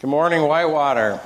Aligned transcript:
Good 0.00 0.08
morning, 0.08 0.40
Whitewater. 0.40 1.20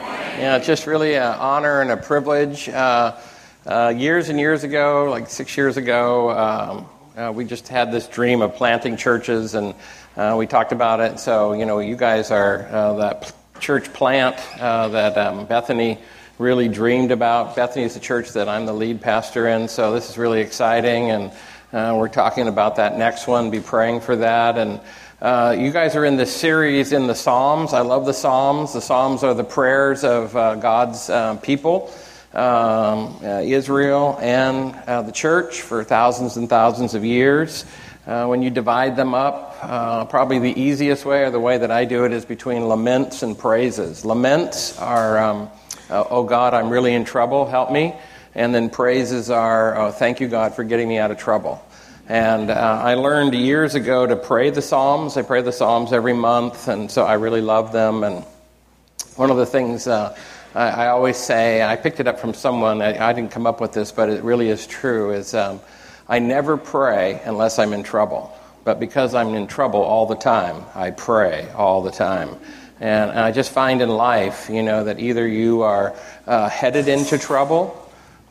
Yeah, 0.00 0.56
it's 0.56 0.66
just 0.66 0.88
really 0.88 1.14
an 1.14 1.22
honor 1.22 1.80
and 1.80 1.92
a 1.92 1.96
privilege. 1.96 2.68
Uh, 2.68 3.16
uh, 3.64 3.94
years 3.96 4.30
and 4.30 4.40
years 4.40 4.64
ago, 4.64 5.08
like 5.08 5.28
six 5.28 5.56
years 5.56 5.76
ago, 5.76 6.30
um, 6.36 6.86
uh, 7.16 7.30
we 7.30 7.44
just 7.44 7.68
had 7.68 7.92
this 7.92 8.08
dream 8.08 8.42
of 8.42 8.56
planting 8.56 8.96
churches, 8.96 9.54
and 9.54 9.76
uh, 10.16 10.34
we 10.36 10.44
talked 10.44 10.72
about 10.72 10.98
it. 10.98 11.20
So, 11.20 11.52
you 11.52 11.66
know, 11.66 11.78
you 11.78 11.94
guys 11.94 12.32
are 12.32 12.66
uh, 12.68 12.94
that 12.94 13.32
church 13.60 13.92
plant 13.92 14.34
uh, 14.60 14.88
that 14.88 15.16
um, 15.16 15.46
Bethany 15.46 15.96
really 16.40 16.66
dreamed 16.66 17.12
about. 17.12 17.54
Bethany 17.54 17.84
is 17.84 17.94
the 17.94 18.00
church 18.00 18.32
that 18.32 18.48
I'm 18.48 18.66
the 18.66 18.74
lead 18.74 19.00
pastor 19.00 19.46
in, 19.46 19.68
so 19.68 19.92
this 19.92 20.10
is 20.10 20.18
really 20.18 20.40
exciting, 20.40 21.12
and 21.12 21.30
we're 21.72 22.08
talking 22.08 22.48
about 22.48 22.74
that 22.74 22.98
next 22.98 23.28
one. 23.28 23.52
Be 23.52 23.60
praying 23.60 24.00
for 24.00 24.16
that, 24.16 24.58
and 24.58 24.80
uh, 25.20 25.56
you 25.58 25.70
guys 25.70 25.96
are 25.96 26.04
in 26.04 26.16
this 26.16 26.34
series 26.34 26.92
in 26.92 27.06
the 27.06 27.14
Psalms. 27.14 27.72
I 27.72 27.80
love 27.80 28.04
the 28.04 28.12
Psalms. 28.12 28.74
The 28.74 28.82
Psalms 28.82 29.24
are 29.24 29.32
the 29.32 29.44
prayers 29.44 30.04
of 30.04 30.36
uh, 30.36 30.56
God's 30.56 31.08
uh, 31.08 31.36
people, 31.36 31.90
um, 32.34 33.16
uh, 33.22 33.40
Israel, 33.42 34.18
and 34.20 34.74
uh, 34.86 35.00
the 35.00 35.12
church 35.12 35.62
for 35.62 35.82
thousands 35.84 36.36
and 36.36 36.50
thousands 36.50 36.94
of 36.94 37.02
years. 37.02 37.64
when 38.04 38.42
you 38.42 38.50
divide 38.50 38.94
them 38.94 39.14
up, 39.14 39.58
probably 40.10 40.38
the 40.38 40.60
easiest 40.60 41.06
way, 41.06 41.22
or 41.22 41.30
the 41.30 41.40
way 41.40 41.56
that 41.56 41.70
I 41.70 41.86
do 41.86 42.04
it, 42.04 42.12
is 42.12 42.26
between 42.26 42.68
laments 42.68 43.22
and 43.22 43.38
praises. 43.38 44.04
Laments 44.04 44.78
are, 44.78 45.16
um, 45.16 45.50
oh 45.88 46.24
God, 46.24 46.52
I'm 46.52 46.68
really 46.68 46.92
in 46.92 47.06
trouble, 47.06 47.46
help 47.46 47.72
me. 47.72 47.94
And 48.34 48.54
then 48.54 48.68
praises 48.68 49.30
are, 49.30 49.78
oh, 49.78 49.90
thank 49.92 50.20
you, 50.20 50.28
God, 50.28 50.54
for 50.54 50.62
getting 50.62 50.88
me 50.88 50.98
out 50.98 51.10
of 51.10 51.16
trouble. 51.16 51.65
And 52.08 52.50
uh, 52.50 52.80
I 52.84 52.94
learned 52.94 53.34
years 53.34 53.74
ago 53.74 54.06
to 54.06 54.14
pray 54.14 54.50
the 54.50 54.62
Psalms. 54.62 55.16
I 55.16 55.22
pray 55.22 55.42
the 55.42 55.50
Psalms 55.50 55.92
every 55.92 56.12
month, 56.12 56.68
and 56.68 56.88
so 56.88 57.04
I 57.04 57.14
really 57.14 57.40
love 57.40 57.72
them. 57.72 58.04
And 58.04 58.24
one 59.16 59.32
of 59.32 59.36
the 59.36 59.46
things 59.46 59.88
uh, 59.88 60.16
I, 60.54 60.68
I, 60.68 60.88
always 60.88 61.16
say, 61.16 61.64
I 61.64 61.74
picked 61.74 61.98
it 61.98 62.06
up 62.06 62.20
from 62.20 62.32
someone, 62.32 62.80
I, 62.80 63.08
I, 63.08 63.12
didn't 63.12 63.32
come 63.32 63.44
up 63.44 63.60
with 63.60 63.72
this, 63.72 63.90
but 63.90 64.08
it 64.08 64.22
really 64.22 64.50
is 64.50 64.68
true, 64.68 65.10
is 65.10 65.34
um, 65.34 65.60
I 66.08 66.20
never 66.20 66.56
pray 66.56 67.20
unless 67.24 67.58
I'm 67.58 67.72
in 67.72 67.82
trouble. 67.82 68.32
But 68.62 68.78
because 68.78 69.12
I'm 69.12 69.34
in 69.34 69.48
trouble 69.48 69.82
all 69.82 70.06
the 70.06 70.14
time, 70.14 70.64
I 70.76 70.92
pray 70.92 71.50
all 71.56 71.82
the 71.82 71.90
time. 71.90 72.36
And, 72.78 73.10
and 73.10 73.18
I 73.18 73.32
just 73.32 73.50
find 73.50 73.82
in 73.82 73.88
life, 73.88 74.48
you 74.48 74.62
know, 74.62 74.84
that 74.84 75.00
either 75.00 75.26
you 75.26 75.62
are 75.62 75.96
uh, 76.28 76.48
headed 76.48 76.86
into 76.86 77.18
trouble 77.18 77.82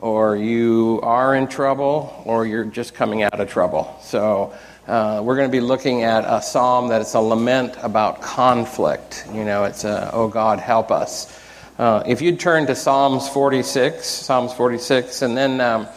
or 0.06 0.36
you 0.36 1.00
are 1.02 1.34
in 1.34 1.48
trouble, 1.48 2.22
or 2.26 2.46
you're 2.46 2.64
just 2.64 2.94
coming 2.94 3.24
out 3.24 3.40
of 3.40 3.50
trouble. 3.50 3.98
So, 4.04 4.54
uh, 4.88 5.24
we're 5.24 5.36
going 5.36 5.50
to 5.50 5.52
be 5.52 5.62
looking 5.62 6.04
at 6.04 6.24
a 6.28 6.44
psalm 6.44 6.90
that 6.90 7.02
is 7.02 7.16
a 7.16 7.20
lament 7.20 7.74
about 7.82 8.22
conflict. 8.22 9.26
You 9.34 9.44
know, 9.44 9.64
it's 9.64 9.84
a, 9.84 10.12
oh 10.14 10.28
God, 10.28 10.60
help 10.60 10.92
us. 10.92 11.36
Uh, 11.80 12.04
if 12.06 12.22
you'd 12.22 12.40
turn 12.40 12.68
to 12.68 12.76
Psalms 12.76 13.28
46, 13.30 14.06
Psalms 14.06 14.54
46, 14.54 15.24
and 15.24 15.36
then, 15.36 15.60
um, 15.60 15.88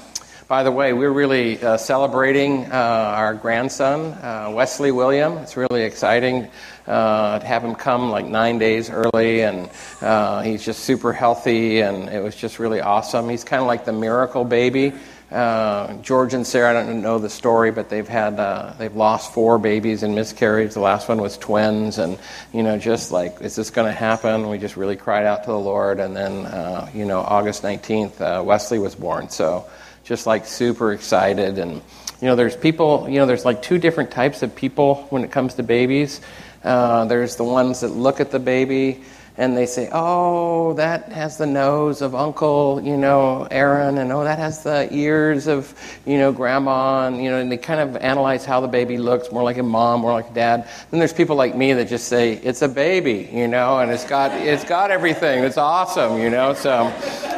by 0.49 0.63
the 0.63 0.73
way, 0.73 0.95
we're 0.95 1.13
really 1.13 1.63
uh, 1.63 1.77
celebrating 1.77 2.65
uh, 2.65 3.13
our 3.15 3.35
grandson, 3.35 4.13
uh, 4.25 4.51
Wesley 4.55 4.91
William. 4.91 5.37
It's 5.37 5.59
really 5.59 5.83
exciting 5.83 6.49
uh, 6.89 7.41
have 7.41 7.65
him 7.65 7.75
come 7.75 8.11
like 8.11 8.27
nine 8.27 8.59
days 8.59 8.91
early, 8.91 9.43
and 9.43 9.71
uh, 10.01 10.41
he's 10.43 10.65
just 10.65 10.81
super 10.85 11.13
healthy, 11.13 11.81
and 11.81 12.09
it 12.09 12.23
was 12.23 12.35
just 12.35 12.59
really 12.59 12.81
awesome. 12.81 13.29
He's 13.29 13.45
kind 13.45 13.61
of 13.61 13.67
like 13.67 13.85
the 13.85 13.93
miracle 13.93 14.45
baby. 14.45 14.95
Uh, 15.31 15.93
George 16.01 16.33
and 16.33 16.47
Sarah, 16.47 16.71
I 16.71 16.87
don't 16.87 17.03
know 17.03 17.19
the 17.19 17.29
story, 17.29 17.71
but 17.71 17.91
they've 17.91 18.09
had 18.09 18.41
uh, 18.41 18.73
they've 18.79 18.97
lost 18.97 19.35
four 19.35 19.59
babies 19.59 20.03
in 20.03 20.15
miscarriage. 20.15 20.73
The 20.73 20.81
last 20.81 21.07
one 21.07 21.21
was 21.21 21.37
twins, 21.37 21.99
and 21.99 22.19
you 22.55 22.63
know, 22.63 22.79
just 22.79 23.13
like 23.13 23.43
is 23.43 23.55
this 23.55 23.69
going 23.69 23.87
to 23.87 23.93
happen? 23.93 24.49
We 24.49 24.57
just 24.57 24.79
really 24.79 24.97
cried 24.97 25.27
out 25.27 25.45
to 25.45 25.51
the 25.51 25.59
Lord, 25.59 26.01
and 26.01 26.17
then 26.17 26.47
uh, 26.47 26.89
you 26.95 27.05
know, 27.05 27.21
August 27.21 27.63
nineteenth, 27.63 28.19
uh, 28.23 28.43
Wesley 28.45 28.79
was 28.79 28.95
born. 28.95 29.29
So 29.29 29.67
just 30.05 30.27
like 30.27 30.47
super 30.47 30.95
excited, 30.95 31.59
and 31.59 31.83
you 32.21 32.27
know, 32.27 32.35
there's 32.35 32.57
people, 32.57 33.07
you 33.09 33.19
know, 33.19 33.27
there's 33.27 33.45
like 33.45 33.63
two 33.63 33.79
different 33.79 34.11
types 34.11 34.43
of 34.43 34.57
people 34.57 35.07
when 35.11 35.25
it 35.25 35.31
comes 35.31 35.55
to 35.55 35.63
babies. 35.63 36.21
Uh, 36.63 37.05
there's 37.05 37.37
the 37.37 37.45
ones 37.45 37.81
that 37.81 37.89
look 37.89 38.21
at 38.21 38.31
the 38.31 38.39
baby 38.39 39.03
and 39.39 39.57
they 39.57 39.67
say, 39.67 39.89
oh, 39.93 40.73
that 40.75 41.13
has 41.13 41.39
the 41.39 41.47
nose 41.47 42.03
of 42.03 42.13
Uncle, 42.13 42.83
you 42.83 42.97
know, 42.97 43.47
Aaron, 43.53 43.97
and 43.99 44.11
oh, 44.11 44.25
that 44.25 44.41
has 44.41 44.65
the 44.65 44.93
ears 44.93 45.47
of, 45.47 45.73
you 46.05 46.19
know, 46.19 46.33
Grandma, 46.33 47.07
and, 47.07 47.23
you 47.23 47.31
know, 47.31 47.39
and 47.39 47.51
they 47.51 47.57
kind 47.57 47.79
of 47.79 47.97
analyze 47.99 48.45
how 48.45 48.61
the 48.61 48.67
baby 48.67 48.99
looks, 48.99 49.31
more 49.31 49.45
like 49.45 49.57
a 49.57 49.63
mom, 49.63 50.01
more 50.01 50.13
like 50.13 50.31
a 50.31 50.35
dad. 50.35 50.69
Then 50.91 50.99
there's 50.99 51.13
people 51.13 51.37
like 51.37 51.55
me 51.55 51.73
that 51.73 51.89
just 51.89 52.09
say, 52.09 52.33
it's 52.33 52.63
a 52.63 52.69
baby, 52.69 53.31
you 53.33 53.47
know, 53.47 53.79
and 53.79 53.93
it's 53.93 54.05
got, 54.05 54.33
it's 54.33 54.65
got 54.65 54.91
everything. 54.91 55.45
It's 55.45 55.57
awesome, 55.57 56.19
you 56.21 56.31
know, 56.31 56.53
so 56.55 56.93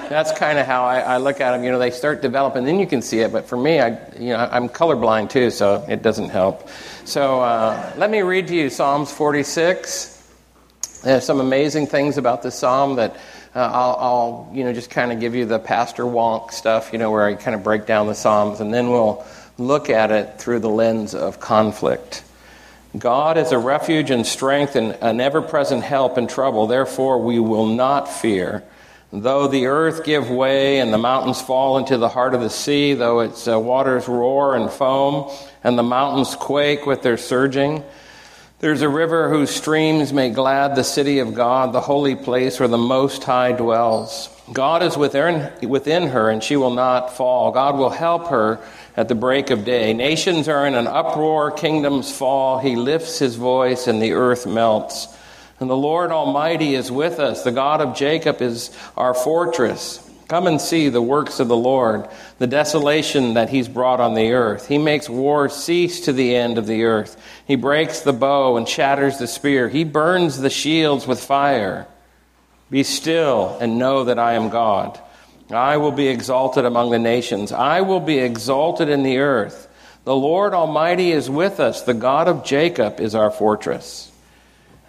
that's 0.09 0.33
kind 0.33 0.59
of 0.59 0.65
how 0.65 0.85
I, 0.85 1.01
I 1.01 1.17
look 1.19 1.43
at 1.43 1.53
them. 1.53 1.65
You 1.65 1.71
know, 1.71 1.79
they 1.79 1.91
start 1.91 2.23
developing, 2.23 2.65
then 2.65 2.81
you 2.81 2.87
can 2.87 3.03
see 3.03 3.21
it, 3.21 3.31
but 3.31 3.45
for 3.45 3.59
me, 3.59 3.79
I, 3.79 3.89
you 4.19 4.31
know, 4.31 4.49
I'm 4.51 4.71
colorblind 4.71 5.29
too, 5.29 5.51
so 5.51 5.85
it 5.87 6.01
doesn't 6.01 6.31
help. 6.31 6.67
So 7.05 7.43
uh, 7.43 7.93
let 7.99 8.11
me 8.11 8.23
read 8.23 8.49
to 8.49 8.55
you 8.55 8.71
Psalms 8.71 9.13
46. 9.13 10.20
There's 11.03 11.25
some 11.25 11.41
amazing 11.41 11.87
things 11.87 12.19
about 12.19 12.43
this 12.43 12.55
psalm 12.55 12.97
that 12.97 13.17
uh, 13.55 13.59
I'll, 13.59 13.97
I'll, 13.99 14.51
you 14.53 14.65
know, 14.65 14.73
just 14.75 14.91
kind 14.91 15.13
of 15.13 15.19
give 15.19 15.35
you 15.35 15.47
the 15.47 15.59
Pastor 15.59 16.05
Wonk 16.05 16.53
stuff, 16.53 16.93
you 16.93 16.99
know, 16.99 17.11
where 17.11 17.25
I 17.25 17.35
kind 17.35 17.55
of 17.55 17.65
break 17.65 17.87
down 17.87 18.07
the 18.07 18.15
psalms, 18.15 18.61
and 18.61 18.73
then 18.73 18.91
we'll 18.91 19.25
look 19.57 19.89
at 19.89 20.11
it 20.11 20.39
through 20.39 20.59
the 20.59 20.69
lens 20.69 21.15
of 21.15 21.41
conflict. 21.41 22.23
God 22.99 23.39
is 23.39 23.51
a 23.53 23.59
refuge 23.59 24.11
and 24.11 24.27
strength 24.27 24.77
and 24.77 24.93
an 25.01 25.21
ever 25.21 25.41
present 25.41 25.85
help 25.85 26.19
in 26.19 26.27
trouble. 26.27 26.67
Therefore, 26.67 27.23
we 27.23 27.39
will 27.39 27.67
not 27.67 28.13
fear. 28.13 28.63
Though 29.13 29.49
the 29.49 29.67
earth 29.67 30.05
give 30.05 30.31
way 30.31 30.81
and 30.81 30.93
the 30.93 30.99
mountains 30.99 31.41
fall 31.41 31.79
into 31.79 31.97
the 31.97 32.09
heart 32.09 32.35
of 32.35 32.43
the 32.43 32.51
sea, 32.51 32.95
though 32.95 33.21
its 33.21 33.49
uh, 33.49 33.59
waters 33.59 34.07
roar 34.07 34.55
and 34.55 34.71
foam, 34.71 35.31
and 35.65 35.79
the 35.79 35.83
mountains 35.83 36.35
quake 36.35 36.85
with 36.85 37.03
their 37.03 37.17
surging, 37.17 37.83
there's 38.61 38.83
a 38.83 38.89
river 38.89 39.31
whose 39.31 39.49
streams 39.49 40.13
make 40.13 40.35
glad 40.35 40.77
the 40.77 40.85
city 40.85 41.21
of 41.21 41.33
God, 41.33 41.73
the 41.73 41.81
holy 41.81 42.15
place 42.15 42.61
where 42.61 42.69
the 42.69 42.77
Most 42.77 43.25
High 43.25 43.53
dwells. 43.53 44.29
God 44.53 44.83
is 44.83 44.99
within, 44.99 45.51
within 45.67 46.09
her, 46.09 46.29
and 46.29 46.45
she 46.45 46.57
will 46.57 46.75
not 46.75 47.17
fall. 47.17 47.53
God 47.53 47.79
will 47.79 47.89
help 47.89 48.29
her 48.29 48.61
at 48.99 49.09
the 49.09 49.15
break 49.15 49.49
of 49.49 49.65
day. 49.65 49.95
Nations 49.95 50.47
are 50.47 50.67
in 50.67 50.75
an 50.75 50.87
uproar, 50.87 51.51
kingdoms 51.51 52.15
fall. 52.15 52.59
He 52.59 52.77
lifts 52.77 53.19
his 53.19 53.37
voice, 53.37 53.87
and 53.87 54.03
the 54.03 54.13
earth 54.13 54.47
melts. 54.47 55.09
And 55.59 55.71
the 55.71 55.77
Lord 55.77 56.11
Almighty 56.11 56.75
is 56.75 56.93
with 56.93 57.19
us. 57.19 57.45
The 57.45 57.53
God 57.53 57.81
of 57.81 57.97
Jacob 57.97 58.43
is 58.43 58.77
our 58.95 59.15
fortress. 59.15 60.07
Come 60.31 60.47
and 60.47 60.61
see 60.61 60.91
the 60.91 61.03
works 61.03 61.41
of 61.41 61.49
the 61.49 61.57
Lord, 61.57 62.07
the 62.39 62.47
desolation 62.47 63.35
that 63.35 63.51
he's 63.51 63.67
brought 63.67 63.99
on 63.99 64.15
the 64.15 64.31
earth. 64.31 64.69
He 64.69 64.79
makes 64.79 65.09
war 65.09 65.49
cease 65.49 66.03
to 66.03 66.13
the 66.13 66.37
end 66.37 66.57
of 66.57 66.69
the 66.69 66.85
earth. 66.85 67.21
He 67.49 67.57
breaks 67.57 68.03
the 68.03 68.13
bow 68.13 68.57
and 68.57 68.69
shatters 68.69 69.19
the 69.19 69.27
spear. 69.27 69.69
He 69.69 69.83
burns 69.83 70.39
the 70.39 70.49
shields 70.49 71.05
with 71.05 71.19
fire. 71.19 71.89
Be 72.71 72.85
still 72.85 73.59
and 73.61 73.77
know 73.77 74.05
that 74.05 74.21
I 74.21 74.35
am 74.35 74.51
God. 74.51 75.01
I 75.51 75.79
will 75.79 75.91
be 75.91 76.07
exalted 76.07 76.65
among 76.65 76.93
the 76.93 77.01
nations. 77.01 77.51
I 77.51 77.81
will 77.81 77.99
be 77.99 78.21
exalted 78.21 78.89
in 78.89 79.03
the 79.03 79.19
earth. 79.19 79.67
The 80.05 80.15
Lord 80.15 80.55
Almighty 80.55 81.11
is 81.11 81.29
with 81.29 81.59
us. 81.59 81.83
The 81.83 81.95
God 81.95 82.29
of 82.29 82.45
Jacob 82.45 83.01
is 83.01 83.17
our 83.17 83.33
fortress. 83.33 84.13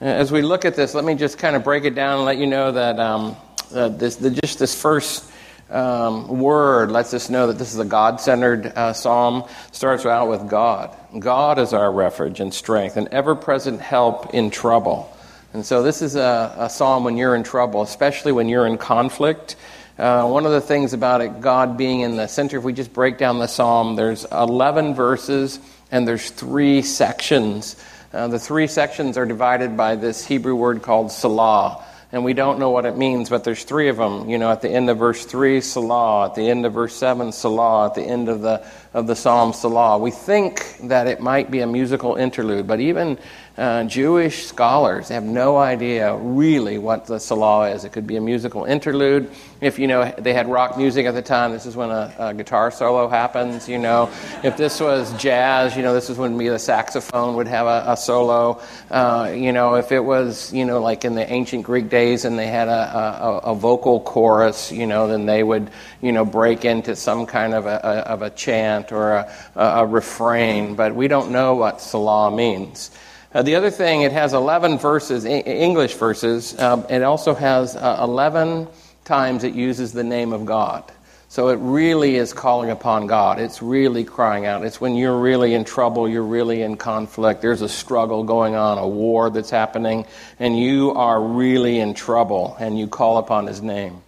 As 0.02 0.32
we 0.32 0.44
look 0.44 0.66
at 0.66 0.76
this, 0.76 0.94
let 0.94 1.04
me 1.04 1.16
just 1.16 1.40
kind 1.40 1.56
of 1.56 1.64
break 1.64 1.84
it 1.84 1.96
down 1.96 2.18
and 2.18 2.26
let 2.26 2.38
you 2.38 2.46
know 2.46 2.72
that 2.74 3.00
um, 3.00 3.36
uh, 3.74 3.90
this, 3.90 4.18
the, 4.18 4.30
just 4.30 4.60
this 4.60 4.80
first 4.80 5.31
um, 5.72 6.28
word 6.28 6.92
lets 6.92 7.14
us 7.14 7.30
know 7.30 7.48
that 7.48 7.58
this 7.58 7.74
is 7.74 7.80
a 7.80 7.86
God 7.86 8.20
centered 8.20 8.68
uh, 8.68 8.94
psalm. 8.94 9.46
Starts 9.72 10.06
out 10.06 10.30
with 10.30 10.50
God. 10.50 10.96
God 11.18 11.60
is 11.60 11.74
our 11.74 11.92
refuge 11.92 12.40
and 12.40 12.54
strength, 12.54 12.98
an 12.98 13.08
ever 13.12 13.36
present 13.36 13.82
help 13.82 14.34
in 14.34 14.52
trouble. 14.52 15.16
And 15.54 15.66
so, 15.66 15.84
this 15.84 16.02
is 16.02 16.16
a, 16.16 16.56
a, 16.58 16.70
psalm 16.70 17.04
when 17.04 17.18
you're 17.18 17.36
in 17.36 17.44
trouble, 17.44 17.82
especially 17.82 18.32
when 18.32 18.48
you're 18.48 18.68
in 18.68 18.78
conflict. 18.78 19.56
Uh, 19.98 20.28
one 20.28 20.46
of 20.46 20.52
the 20.52 20.62
things 20.62 20.94
about 20.94 21.22
it, 21.22 21.42
God 21.42 21.78
being 21.78 22.00
in 22.02 22.16
the 22.16 22.28
center, 22.28 22.58
if 22.58 22.64
we 22.64 22.74
just 22.74 22.94
break 22.94 23.18
down 23.18 23.40
the 23.40 23.48
psalm, 23.48 23.96
there's 23.96 24.26
11 24.32 24.96
verses 24.96 25.60
and 25.92 26.08
there's 26.08 26.30
three 26.30 26.82
sections. 26.82 27.76
Uh, 28.14 28.28
the 28.28 28.40
three 28.40 28.68
sections 28.68 29.18
are 29.18 29.26
divided 29.26 29.76
by 29.76 29.96
this 29.96 30.26
Hebrew 30.26 30.56
word 30.56 30.82
called 30.82 31.12
Selah. 31.12 31.84
And 32.14 32.26
we 32.26 32.34
don't 32.34 32.60
know 32.60 32.72
what 32.72 32.86
it 32.86 32.98
means, 32.98 33.30
but 33.30 33.46
there's 33.46 33.64
three 33.64 33.88
of 33.88 33.96
them. 33.96 34.30
You 34.30 34.38
know, 34.38 34.52
at 34.52 34.62
the 34.62 34.70
end 34.70 34.90
of 34.90 34.98
verse 34.98 35.24
3, 35.26 35.62
Selah. 35.62 36.26
At 36.26 36.36
the 36.36 36.50
end 36.50 36.66
of 36.66 36.74
verse 36.74 36.94
7, 36.96 37.32
Selah. 37.32 37.86
At 37.86 37.96
the 37.96 38.04
end 38.04 38.28
of 38.28 38.42
the, 38.42 38.66
of 38.94 39.08
the 39.08 39.16
Psalm, 39.16 39.54
Selah. 39.54 39.98
We 39.98 40.12
think 40.12 40.78
that 40.84 41.08
it 41.08 41.22
might 41.22 41.50
be 41.50 41.62
a 41.62 41.68
musical 41.68 42.16
interlude, 42.16 42.68
but 42.68 42.82
even 42.82 43.18
uh, 43.58 43.84
Jewish 43.84 44.46
scholars 44.46 45.10
have 45.10 45.24
no 45.24 45.58
idea 45.58 46.16
really 46.16 46.78
what 46.78 47.06
the 47.06 47.20
Selah 47.20 47.72
is. 47.72 47.84
It 47.84 47.92
could 47.92 48.08
be 48.08 48.16
a 48.16 48.22
musical 48.22 48.64
interlude. 48.64 49.30
If 49.60 49.78
you 49.78 49.88
know 49.88 50.10
they 50.18 50.34
had 50.34 50.48
rock 50.48 50.78
music 50.78 51.06
at 51.06 51.14
the 51.14 51.22
time, 51.22 51.52
this 51.52 51.66
is 51.66 51.76
when 51.76 51.92
a, 51.92 52.16
a 52.18 52.34
guitar 52.34 52.72
solo 52.72 53.10
happens. 53.10 53.68
You 53.68 53.78
know, 53.78 54.10
if 54.42 54.56
this 54.56 54.80
was 54.80 55.12
jazz, 55.22 55.76
you 55.76 55.84
know, 55.84 55.94
this 55.94 56.10
is 56.10 56.18
when 56.18 56.38
the 56.38 56.58
saxophone 56.58 57.36
would 57.36 57.48
have 57.50 57.68
a, 57.68 57.92
a 57.92 57.98
solo. 57.98 58.62
Uh, 58.90 59.34
you 59.36 59.52
know, 59.52 59.76
if 59.76 59.92
it 59.92 60.00
was 60.00 60.54
you 60.54 60.64
know 60.64 60.82
like 60.82 61.04
in 61.04 61.16
the 61.16 61.30
ancient 61.30 61.64
Greek 61.64 61.90
days 61.90 62.24
and 62.24 62.40
they 62.40 62.48
had 62.48 62.70
a, 62.70 63.42
a, 63.44 63.54
vocal 63.54 64.00
chorus, 64.00 64.72
you 64.72 64.88
know, 64.88 65.08
then 65.08 65.26
they 65.26 65.44
would 65.44 65.70
you 66.02 66.14
know 66.14 66.24
break 66.24 66.64
into 66.64 66.96
some 66.96 67.26
kind 67.26 67.54
of 67.54 67.66
a, 67.66 67.86
of 67.86 68.22
a 68.22 68.30
chant 68.30 68.94
or 68.94 69.12
a, 69.12 69.32
a 69.56 69.86
refrain. 69.86 70.76
But 70.76 70.96
we 70.96 71.10
don't 71.10 71.32
know 71.32 71.56
what 71.56 71.82
Selah 71.82 72.32
means. 72.32 72.92
Uh, 73.34 73.42
the 73.42 73.56
other 73.56 73.72
thing, 73.72 74.02
it 74.02 74.12
has 74.12 74.34
11 74.34 74.78
verses, 74.78 75.24
English 75.24 75.94
verses. 75.96 76.60
Um, 76.60 76.86
it 76.90 77.02
also 77.02 77.34
has 77.34 77.78
uh, 77.78 78.00
11 78.02 78.68
times 79.06 79.46
it 79.46 79.54
uses 79.54 79.94
the 79.94 80.04
name 80.04 80.34
of 80.34 80.46
God. 80.46 80.92
So 81.30 81.48
it 81.48 81.60
really 81.62 82.18
is 82.18 82.34
calling 82.34 82.72
upon 82.72 83.08
God. 83.08 83.40
It's 83.40 83.62
really 83.62 84.04
crying 84.04 84.46
out. 84.46 84.66
It's 84.66 84.82
when 84.82 84.96
you're 84.96 85.18
really 85.18 85.54
in 85.54 85.64
trouble, 85.64 86.10
you're 86.10 86.24
really 86.24 86.62
in 86.62 86.76
conflict, 86.76 87.42
there's 87.42 87.62
a 87.62 87.70
struggle 87.70 88.26
going 88.26 88.56
on, 88.56 88.78
a 88.78 88.86
war 88.86 89.30
that's 89.30 89.50
happening, 89.50 90.06
and 90.40 90.60
you 90.60 90.92
are 90.92 91.22
really 91.24 91.80
in 91.80 91.94
trouble, 91.94 92.58
and 92.60 92.78
you 92.78 92.88
call 92.88 93.18
upon 93.18 93.48
His 93.48 93.62
name. 93.62 94.02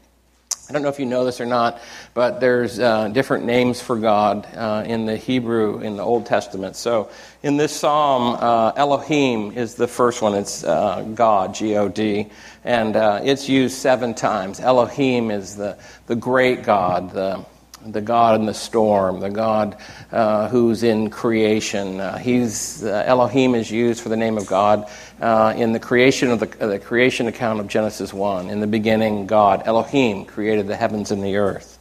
I 0.70 0.72
don't 0.72 0.82
know 0.82 0.88
if 0.88 0.98
you 0.98 1.06
know 1.06 1.26
this 1.26 1.42
or 1.42 1.46
not, 1.46 1.82
but 2.14 2.40
there's 2.40 2.80
uh, 2.80 3.10
different 3.10 3.44
names 3.44 3.82
for 3.82 3.98
God 3.98 4.48
uh, 4.56 4.84
in 4.86 5.06
the 5.06 5.18
Hebrew 5.18 5.82
in 5.82 5.98
the 5.98 6.04
Old 6.04 6.26
Testament. 6.26 6.78
So 6.78 7.10
in 7.44 7.58
this 7.58 7.76
psalm, 7.76 8.38
uh, 8.40 8.72
Elohim 8.78 9.52
is 9.58 9.76
the 9.76 9.88
first 9.88 10.22
one. 10.22 10.36
It's 10.36 10.64
uh, 10.64 11.02
God, 11.16 11.54
G 11.54 11.76
O 11.76 11.90
D, 11.90 12.30
and 12.64 12.96
uh, 12.96 13.20
it's 13.24 13.50
used 13.50 13.76
seven 13.76 14.14
times. 14.14 14.62
Elohim 14.62 15.32
is 15.32 15.58
the 15.58 15.78
the 16.08 16.16
great 16.16 16.64
God, 16.64 17.12
the 17.12 17.46
the 17.86 18.02
God 18.02 18.40
in 18.40 18.46
the 18.46 18.54
storm, 18.54 19.20
the 19.20 19.30
God 19.30 19.78
uh, 20.12 20.50
who's 20.50 20.84
in 20.84 21.10
creation. 21.10 22.00
Uh, 22.00 22.18
he's 22.18 22.84
uh, 22.84 23.04
Elohim 23.06 23.56
is 23.56 23.70
used 23.70 24.02
for 24.02 24.10
the 24.10 24.18
name 24.18 24.38
of 24.38 24.48
God 24.48 24.90
uh, 25.22 25.54
in 25.56 25.74
the 25.74 25.80
creation 25.80 26.32
of 26.32 26.40
the, 26.40 26.46
the, 26.46 26.80
creation 26.80 27.28
account 27.28 27.60
of 27.60 27.68
Genesis 27.68 28.14
one. 28.14 28.50
In 28.50 28.60
the 28.60 28.68
beginning, 28.68 29.28
God 29.28 29.64
Elohim 29.66 30.26
created 30.26 30.68
the 30.68 30.76
heavens 30.76 31.12
and 31.12 31.24
the 31.24 31.36
earth, 31.38 31.80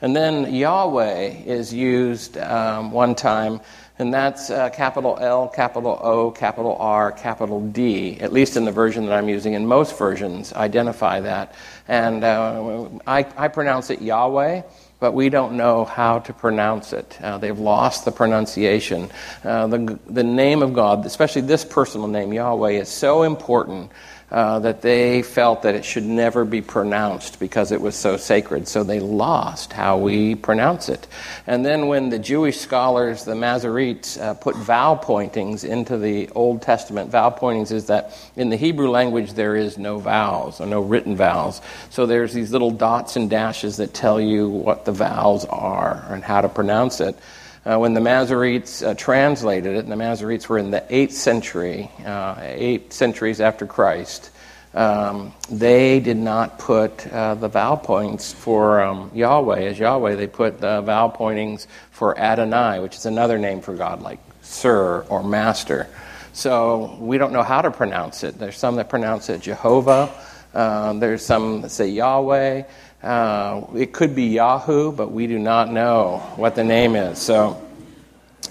and 0.00 0.14
then 0.14 0.52
Yahweh 0.54 1.42
is 1.44 1.72
used 1.72 2.38
um, 2.38 2.92
one 2.92 3.14
time. 3.14 3.60
And 3.98 4.14
that's 4.14 4.48
uh, 4.48 4.70
capital 4.70 5.18
L, 5.20 5.46
capital 5.46 6.00
O, 6.02 6.30
capital 6.30 6.74
R, 6.80 7.12
capital 7.12 7.60
D, 7.60 8.18
at 8.18 8.32
least 8.32 8.56
in 8.56 8.64
the 8.64 8.72
version 8.72 9.04
that 9.04 9.12
I'm 9.12 9.28
using. 9.28 9.52
In 9.52 9.66
most 9.66 9.98
versions, 9.98 10.54
identify 10.54 11.20
that. 11.20 11.54
And 11.86 12.24
uh, 12.24 12.88
I, 13.06 13.26
I 13.36 13.48
pronounce 13.48 13.90
it 13.90 14.00
Yahweh 14.00 14.62
but 15.00 15.12
we 15.12 15.30
don't 15.30 15.56
know 15.56 15.84
how 15.84 16.18
to 16.20 16.32
pronounce 16.32 16.92
it. 16.92 17.18
Uh, 17.22 17.38
they've 17.38 17.58
lost 17.58 18.04
the 18.04 18.12
pronunciation. 18.12 19.10
Uh, 19.42 19.66
the, 19.66 19.98
the 20.06 20.22
name 20.22 20.62
of 20.62 20.74
God, 20.74 21.04
especially 21.06 21.42
this 21.42 21.64
personal 21.64 22.06
name, 22.06 22.32
Yahweh, 22.32 22.72
is 22.72 22.88
so 22.88 23.22
important 23.22 23.90
uh, 24.30 24.60
that 24.60 24.80
they 24.80 25.22
felt 25.22 25.62
that 25.62 25.74
it 25.74 25.84
should 25.84 26.04
never 26.04 26.44
be 26.44 26.60
pronounced 26.60 27.40
because 27.40 27.72
it 27.72 27.80
was 27.80 27.96
so 27.96 28.16
sacred. 28.16 28.68
So 28.68 28.84
they 28.84 29.00
lost 29.00 29.72
how 29.72 29.98
we 29.98 30.34
pronounce 30.34 30.88
it. 30.88 31.06
And 31.46 31.64
then 31.66 31.88
when 31.88 32.10
the 32.10 32.18
Jewish 32.18 32.58
scholars, 32.58 33.24
the 33.24 33.34
Masoretes, 33.34 34.20
uh, 34.20 34.34
put 34.34 34.54
vowel 34.56 34.96
pointings 34.96 35.64
into 35.64 35.98
the 35.98 36.28
Old 36.30 36.62
Testament, 36.62 37.10
vowel 37.10 37.32
pointings 37.32 37.72
is 37.72 37.86
that 37.86 38.16
in 38.36 38.50
the 38.50 38.56
Hebrew 38.56 38.90
language 38.90 39.32
there 39.32 39.56
is 39.56 39.78
no 39.78 39.98
vowels 39.98 40.60
or 40.60 40.66
no 40.66 40.80
written 40.80 41.16
vowels. 41.16 41.60
So 41.90 42.06
there's 42.06 42.32
these 42.32 42.52
little 42.52 42.70
dots 42.70 43.16
and 43.16 43.28
dashes 43.28 43.78
that 43.78 43.94
tell 43.94 44.20
you 44.20 44.48
what 44.48 44.84
the 44.84 44.92
vowels 44.92 45.44
are 45.46 46.04
and 46.08 46.22
how 46.22 46.40
to 46.40 46.48
pronounce 46.48 47.00
it. 47.00 47.18
Uh, 47.62 47.76
when 47.76 47.92
the 47.92 48.00
Masoretes 48.00 48.86
uh, 48.86 48.94
translated 48.94 49.76
it, 49.76 49.80
and 49.80 49.92
the 49.92 49.96
Masoretes 49.96 50.48
were 50.48 50.56
in 50.56 50.70
the 50.70 50.80
8th 50.80 51.12
century, 51.12 51.90
uh, 52.06 52.36
eight 52.40 52.90
centuries 52.90 53.38
after 53.38 53.66
Christ, 53.66 54.30
um, 54.72 55.34
they 55.50 56.00
did 56.00 56.16
not 56.16 56.58
put 56.58 57.06
uh, 57.08 57.34
the 57.34 57.48
vowel 57.48 57.76
points 57.76 58.32
for 58.32 58.80
um, 58.80 59.10
Yahweh 59.14 59.60
as 59.64 59.78
Yahweh. 59.78 60.14
They 60.14 60.26
put 60.26 60.60
the 60.60 60.80
vowel 60.80 61.10
pointings 61.10 61.66
for 61.90 62.18
Adonai, 62.18 62.80
which 62.80 62.96
is 62.96 63.04
another 63.04 63.36
name 63.36 63.60
for 63.60 63.74
God, 63.74 64.00
like 64.00 64.20
Sir 64.40 65.04
or 65.10 65.22
Master. 65.22 65.86
So 66.32 66.96
we 66.98 67.18
don't 67.18 67.32
know 67.32 67.42
how 67.42 67.60
to 67.60 67.70
pronounce 67.70 68.24
it. 68.24 68.38
There's 68.38 68.56
some 68.56 68.76
that 68.76 68.88
pronounce 68.88 69.28
it 69.28 69.42
Jehovah. 69.42 70.10
Uh, 70.54 70.94
there's 70.94 71.24
some 71.24 71.60
that 71.60 71.70
say 71.70 71.88
Yahweh. 71.88 72.62
Uh, 73.02 73.66
it 73.74 73.92
could 73.92 74.14
be 74.14 74.24
Yahoo, 74.24 74.92
but 74.92 75.10
we 75.10 75.26
do 75.26 75.38
not 75.38 75.72
know 75.72 76.18
what 76.36 76.54
the 76.54 76.64
name 76.64 76.96
is. 76.96 77.18
So 77.18 77.60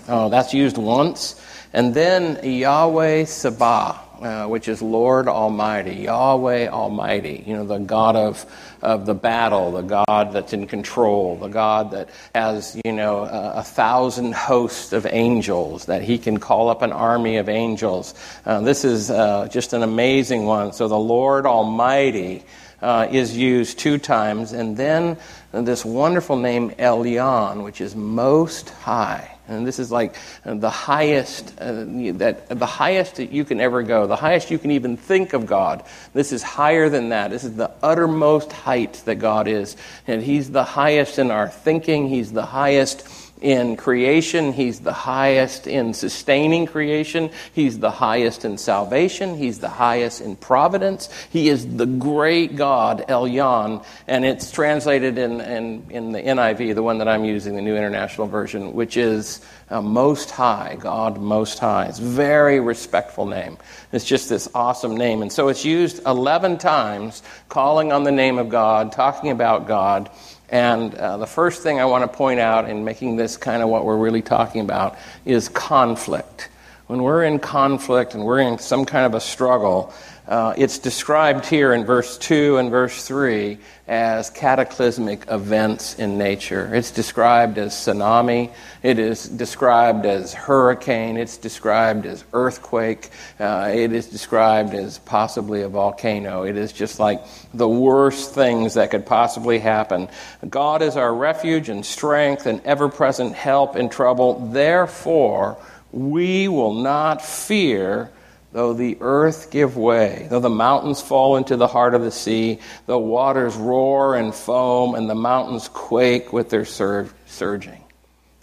uh, 0.07 0.29
that's 0.29 0.53
used 0.53 0.77
once. 0.77 1.39
And 1.71 1.93
then 1.93 2.43
Yahweh 2.43 3.25
Sabah, 3.25 3.99
uh, 4.23 4.47
which 4.47 4.67
is 4.67 4.81
Lord 4.81 5.27
Almighty, 5.27 5.97
Yahweh 5.97 6.67
Almighty, 6.67 7.43
you 7.45 7.55
know, 7.55 7.63
the 7.63 7.77
God 7.77 8.15
of, 8.15 8.43
of 8.81 9.05
the 9.05 9.13
battle, 9.13 9.71
the 9.71 9.83
God 9.83 10.33
that's 10.33 10.51
in 10.51 10.65
control, 10.65 11.37
the 11.37 11.47
God 11.47 11.91
that 11.91 12.09
has, 12.33 12.75
you 12.83 12.91
know, 12.91 13.19
a, 13.19 13.59
a 13.59 13.63
thousand 13.63 14.33
hosts 14.33 14.93
of 14.93 15.05
angels, 15.05 15.85
that 15.85 16.01
he 16.01 16.17
can 16.17 16.39
call 16.39 16.69
up 16.69 16.81
an 16.81 16.91
army 16.91 17.37
of 17.37 17.49
angels. 17.49 18.15
Uh, 18.47 18.61
this 18.61 18.83
is 18.83 19.11
uh, 19.11 19.47
just 19.47 19.73
an 19.73 19.83
amazing 19.83 20.45
one. 20.45 20.73
So 20.73 20.87
the 20.87 20.97
Lord 20.97 21.45
Almighty 21.45 22.43
uh, 22.81 23.07
is 23.11 23.35
used 23.35 23.79
two 23.79 23.97
times, 23.97 24.51
and 24.53 24.77
then 24.77 25.17
this 25.51 25.83
wonderful 25.83 26.37
name 26.37 26.71
Elyon, 26.71 27.63
which 27.63 27.81
is 27.81 27.95
most 27.95 28.69
high. 28.69 29.35
And 29.49 29.65
this 29.65 29.79
is 29.79 29.91
like 29.91 30.15
the 30.45 30.69
highest 30.69 31.59
uh, 31.59 31.83
that 32.17 32.49
the 32.49 32.67
highest 32.67 33.15
that 33.15 33.31
you 33.31 33.43
can 33.43 33.59
ever 33.59 33.81
go, 33.81 34.05
the 34.05 34.15
highest 34.15 34.51
you 34.51 34.59
can 34.59 34.69
even 34.71 34.95
think 34.95 35.33
of 35.33 35.47
God. 35.47 35.83
This 36.13 36.31
is 36.31 36.43
higher 36.43 36.87
than 36.87 37.09
that. 37.09 37.31
This 37.31 37.43
is 37.43 37.55
the 37.55 37.71
uttermost 37.81 38.51
height 38.51 39.01
that 39.05 39.15
God 39.15 39.47
is, 39.47 39.75
and 40.05 40.21
He's 40.21 40.51
the 40.51 40.63
highest 40.63 41.17
in 41.17 41.31
our 41.31 41.49
thinking. 41.49 42.09
He's 42.09 42.31
the 42.31 42.45
highest 42.45 43.07
in 43.41 43.77
creation. 43.77 44.53
He's 44.53 44.79
the 44.79 44.93
highest 44.93 45.67
in 45.67 45.93
sustaining 45.93 46.65
creation. 46.65 47.29
He's 47.53 47.79
the 47.79 47.91
highest 47.91 48.45
in 48.45 48.57
salvation. 48.57 49.37
He's 49.37 49.59
the 49.59 49.69
highest 49.69 50.21
in 50.21 50.35
providence. 50.35 51.09
He 51.29 51.49
is 51.49 51.77
the 51.77 51.85
great 51.85 52.55
God, 52.55 53.05
Elyon. 53.07 53.85
And 54.07 54.25
it's 54.25 54.51
translated 54.51 55.17
in, 55.17 55.41
in, 55.41 55.85
in 55.89 56.11
the 56.11 56.21
NIV, 56.21 56.75
the 56.75 56.83
one 56.83 56.97
that 56.97 57.07
I'm 57.07 57.23
using, 57.23 57.55
the 57.55 57.61
New 57.61 57.75
International 57.75 58.27
Version, 58.27 58.73
which 58.73 58.97
is 58.97 59.41
uh, 59.69 59.81
Most 59.81 60.31
High, 60.31 60.77
God 60.79 61.19
Most 61.19 61.59
High. 61.59 61.85
It's 61.85 61.99
very 61.99 62.59
respectful 62.59 63.25
name. 63.25 63.57
It's 63.91 64.05
just 64.05 64.29
this 64.29 64.49
awesome 64.53 64.97
name. 64.97 65.21
And 65.21 65.31
so 65.31 65.47
it's 65.47 65.63
used 65.63 66.01
11 66.05 66.57
times, 66.57 67.23
calling 67.47 67.91
on 67.91 68.03
the 68.03 68.11
name 68.11 68.37
of 68.37 68.49
God, 68.49 68.91
talking 68.91 69.31
about 69.31 69.67
God. 69.67 70.09
And 70.51 70.95
uh, 70.95 71.17
the 71.17 71.27
first 71.27 71.61
thing 71.61 71.79
I 71.79 71.85
want 71.85 72.09
to 72.09 72.17
point 72.17 72.39
out 72.39 72.69
in 72.69 72.83
making 72.83 73.15
this 73.15 73.37
kind 73.37 73.61
of 73.61 73.69
what 73.69 73.85
we're 73.85 73.97
really 73.97 74.21
talking 74.21 74.61
about 74.61 74.97
is 75.25 75.49
conflict. 75.49 76.49
When 76.87 77.03
we're 77.03 77.23
in 77.23 77.37
conflict 77.37 78.15
and 78.15 78.25
we're 78.25 78.39
in 78.39 78.57
some 78.57 78.85
kind 78.85 79.05
of 79.05 79.13
a 79.13 79.21
struggle, 79.21 79.93
uh, 80.29 80.53
it's 80.57 80.77
described 80.77 81.43
here 81.47 81.73
in 81.73 81.83
verse 81.83 82.15
2 82.19 82.57
and 82.57 82.69
verse 82.69 83.03
3 83.07 83.57
as 83.87 84.29
cataclysmic 84.29 85.25
events 85.27 85.95
in 85.95 86.19
nature. 86.19 86.69
It's 86.75 86.91
described 86.91 87.57
as 87.57 87.73
tsunami, 87.73 88.53
it 88.83 88.99
is 88.99 89.27
described 89.27 90.05
as 90.05 90.31
hurricane, 90.35 91.17
it's 91.17 91.37
described 91.37 92.05
as 92.05 92.23
earthquake, 92.31 93.09
uh, 93.39 93.71
it 93.73 93.91
is 93.91 94.05
described 94.05 94.75
as 94.75 94.99
possibly 94.99 95.63
a 95.63 95.67
volcano. 95.67 96.43
It 96.43 96.57
is 96.57 96.73
just 96.73 96.99
like 96.99 97.23
the 97.55 97.67
worst 97.67 98.35
things 98.35 98.75
that 98.75 98.91
could 98.91 99.07
possibly 99.07 99.57
happen. 99.57 100.09
God 100.47 100.83
is 100.83 100.95
our 100.95 101.11
refuge 101.11 101.69
and 101.69 101.83
strength 101.83 102.45
and 102.45 102.61
ever 102.65 102.87
present 102.87 103.33
help 103.33 103.75
in 103.75 103.89
trouble. 103.89 104.51
Therefore, 104.51 105.57
we 105.91 106.47
will 106.47 106.75
not 106.75 107.25
fear 107.25 108.11
Though 108.51 108.73
the 108.73 108.97
earth 108.99 109.51
give 109.51 109.77
way, 109.77 110.27
though 110.29 110.39
the 110.39 110.49
mountains 110.49 111.01
fall 111.01 111.37
into 111.37 111.55
the 111.55 111.67
heart 111.67 111.93
of 111.93 112.01
the 112.01 112.11
sea, 112.11 112.59
the 112.87 112.97
waters 112.97 113.55
roar 113.55 114.15
and 114.15 114.33
foam, 114.33 114.95
and 114.95 115.07
the 115.07 115.15
mountains 115.15 115.67
quake 115.67 116.33
with 116.33 116.49
their 116.49 116.65
sur- 116.65 117.09
surging. 117.27 117.83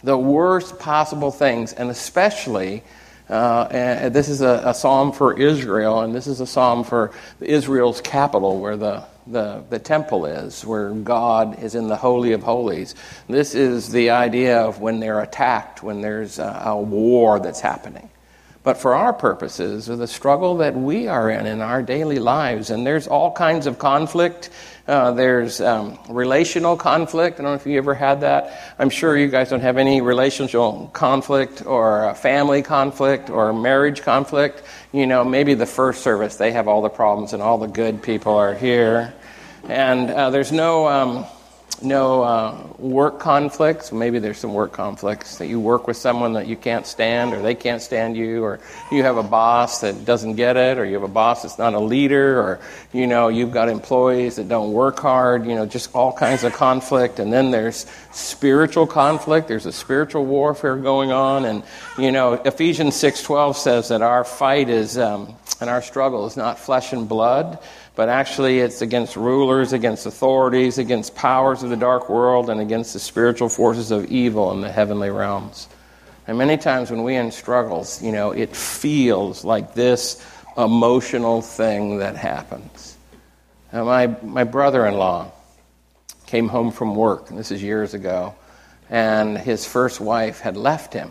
The 0.03 0.17
worst 0.17 0.79
possible 0.79 1.31
things, 1.31 1.73
and 1.73 1.89
especially, 1.89 2.83
uh, 3.29 3.67
and 3.69 4.13
this 4.13 4.29
is 4.29 4.39
a, 4.39 4.61
a, 4.67 4.73
psalm 4.73 5.11
for 5.11 5.37
Israel, 5.37 5.99
and 5.99 6.15
this 6.15 6.27
is 6.27 6.39
a 6.39 6.47
psalm 6.47 6.85
for 6.85 7.11
Israel's 7.41 7.99
capital, 7.99 8.61
where 8.61 8.77
the, 8.77 9.03
the, 9.25 9.61
the 9.69 9.79
temple 9.79 10.25
is, 10.25 10.63
where 10.63 10.91
God 10.91 11.61
is 11.61 11.75
in 11.75 11.89
the 11.89 11.97
Holy 11.97 12.31
of 12.31 12.43
Holies. 12.43 12.95
This 13.27 13.55
is 13.55 13.91
the 13.91 14.11
idea 14.11 14.61
of 14.61 14.79
when 14.79 15.01
they're 15.01 15.19
attacked, 15.19 15.83
when 15.83 15.99
there's 15.99 16.39
a, 16.39 16.61
a 16.67 16.77
war 16.77 17.41
that's 17.41 17.59
happening. 17.59 18.09
But 18.67 18.77
for 18.77 18.95
our 18.95 19.13
purposes, 19.13 19.89
or 19.89 19.95
the 19.95 20.07
struggle 20.07 20.57
that 20.57 20.75
we 20.75 21.07
are 21.07 21.29
in 21.29 21.45
in 21.45 21.61
our 21.61 21.81
daily 21.81 22.19
lives. 22.19 22.69
And 22.69 22.85
there's 22.85 23.07
all 23.07 23.31
kinds 23.31 23.65
of 23.65 23.79
conflict. 23.79 24.49
Uh, 24.89 25.11
there's 25.11 25.61
um, 25.61 25.97
relational 26.09 26.75
conflict. 26.75 27.39
I 27.39 27.43
don't 27.43 27.51
know 27.53 27.55
if 27.55 27.65
you 27.65 27.77
ever 27.77 27.93
had 27.93 28.19
that. 28.27 28.75
I'm 28.77 28.89
sure 28.89 29.15
you 29.15 29.29
guys 29.29 29.51
don't 29.51 29.61
have 29.61 29.77
any 29.77 30.01
relational 30.01 30.87
conflict 30.91 31.65
or 31.65 32.13
family 32.15 32.61
conflict 32.61 33.29
or 33.29 33.53
marriage 33.53 34.01
conflict. 34.01 34.63
You 34.91 35.07
know, 35.07 35.23
maybe 35.23 35.53
the 35.53 35.65
first 35.65 36.01
service, 36.01 36.35
they 36.35 36.51
have 36.51 36.67
all 36.67 36.81
the 36.81 36.89
problems 36.89 37.31
and 37.31 37.41
all 37.41 37.57
the 37.57 37.67
good 37.67 38.03
people 38.03 38.35
are 38.35 38.53
here. 38.53 39.13
And 39.69 40.09
uh, 40.09 40.29
there's 40.29 40.51
no. 40.51 40.89
Um, 40.89 41.25
no 41.81 42.23
uh, 42.23 42.67
work 42.77 43.19
conflicts. 43.19 43.91
Maybe 43.91 44.19
there's 44.19 44.37
some 44.37 44.53
work 44.53 44.71
conflicts 44.71 45.37
that 45.37 45.47
you 45.47 45.59
work 45.59 45.87
with 45.87 45.97
someone 45.97 46.33
that 46.33 46.47
you 46.47 46.55
can't 46.55 46.85
stand, 46.85 47.33
or 47.33 47.41
they 47.41 47.55
can't 47.55 47.81
stand 47.81 48.17
you, 48.17 48.43
or 48.43 48.59
you 48.91 49.03
have 49.03 49.17
a 49.17 49.23
boss 49.23 49.81
that 49.81 50.05
doesn't 50.05 50.35
get 50.35 50.57
it, 50.57 50.77
or 50.77 50.85
you 50.85 50.93
have 50.93 51.03
a 51.03 51.07
boss 51.07 51.43
that's 51.43 51.57
not 51.57 51.73
a 51.73 51.79
leader, 51.79 52.39
or 52.39 52.59
you 52.93 53.07
know 53.07 53.27
you've 53.27 53.51
got 53.51 53.69
employees 53.69 54.37
that 54.37 54.49
don't 54.49 54.71
work 54.71 54.99
hard. 54.99 55.45
You 55.45 55.55
know, 55.55 55.65
just 55.65 55.93
all 55.93 56.11
kinds 56.11 56.43
of 56.43 56.53
conflict. 56.53 57.19
And 57.19 57.31
then 57.31 57.51
there's 57.51 57.85
spiritual 58.11 58.87
conflict. 58.87 59.47
There's 59.47 59.65
a 59.65 59.71
spiritual 59.73 60.25
warfare 60.25 60.77
going 60.77 61.11
on, 61.11 61.45
and 61.45 61.63
you 61.97 62.11
know 62.11 62.33
Ephesians 62.33 62.95
six 62.95 63.21
twelve 63.21 63.57
says 63.57 63.89
that 63.89 64.01
our 64.01 64.23
fight 64.23 64.69
is 64.69 64.97
um, 64.97 65.35
and 65.59 65.69
our 65.69 65.81
struggle 65.81 66.25
is 66.27 66.37
not 66.37 66.59
flesh 66.59 66.93
and 66.93 67.07
blood 67.07 67.59
but 67.97 68.09
actually 68.09 68.59
it's 68.59 68.83
against 68.83 69.15
rulers, 69.15 69.73
against 69.73 70.05
authorities, 70.05 70.77
against 70.77 71.15
powers 71.15 71.63
of 71.63 71.71
the 71.71 71.75
dark 71.75 72.11
world, 72.11 72.47
and 72.47 72.61
against 72.61 72.93
the 72.93 72.99
spiritual 72.99 73.49
forces 73.49 73.89
of 73.89 74.05
evil 74.11 74.51
in 74.51 74.61
the 74.61 74.71
heavenly 74.71 75.09
realms. 75.09 75.67
And 76.27 76.37
many 76.37 76.57
times 76.57 76.91
when 76.91 77.01
we're 77.01 77.19
in 77.19 77.31
struggles, 77.31 77.99
you 78.03 78.11
know, 78.11 78.33
it 78.33 78.55
feels 78.55 79.43
like 79.43 79.73
this 79.73 80.23
emotional 80.55 81.41
thing 81.41 81.97
that 81.97 82.15
happens. 82.15 82.95
Now, 83.73 83.83
my, 83.85 84.15
my 84.21 84.43
brother 84.43 84.85
in 84.85 84.93
law 84.93 85.31
came 86.27 86.49
home 86.49 86.69
from 86.69 86.93
work, 86.93 87.31
and 87.31 87.39
this 87.39 87.49
is 87.49 87.63
years 87.63 87.95
ago, 87.95 88.35
and 88.91 89.39
his 89.39 89.65
first 89.65 89.99
wife 89.99 90.39
had 90.39 90.55
left 90.55 90.93
him. 90.93 91.09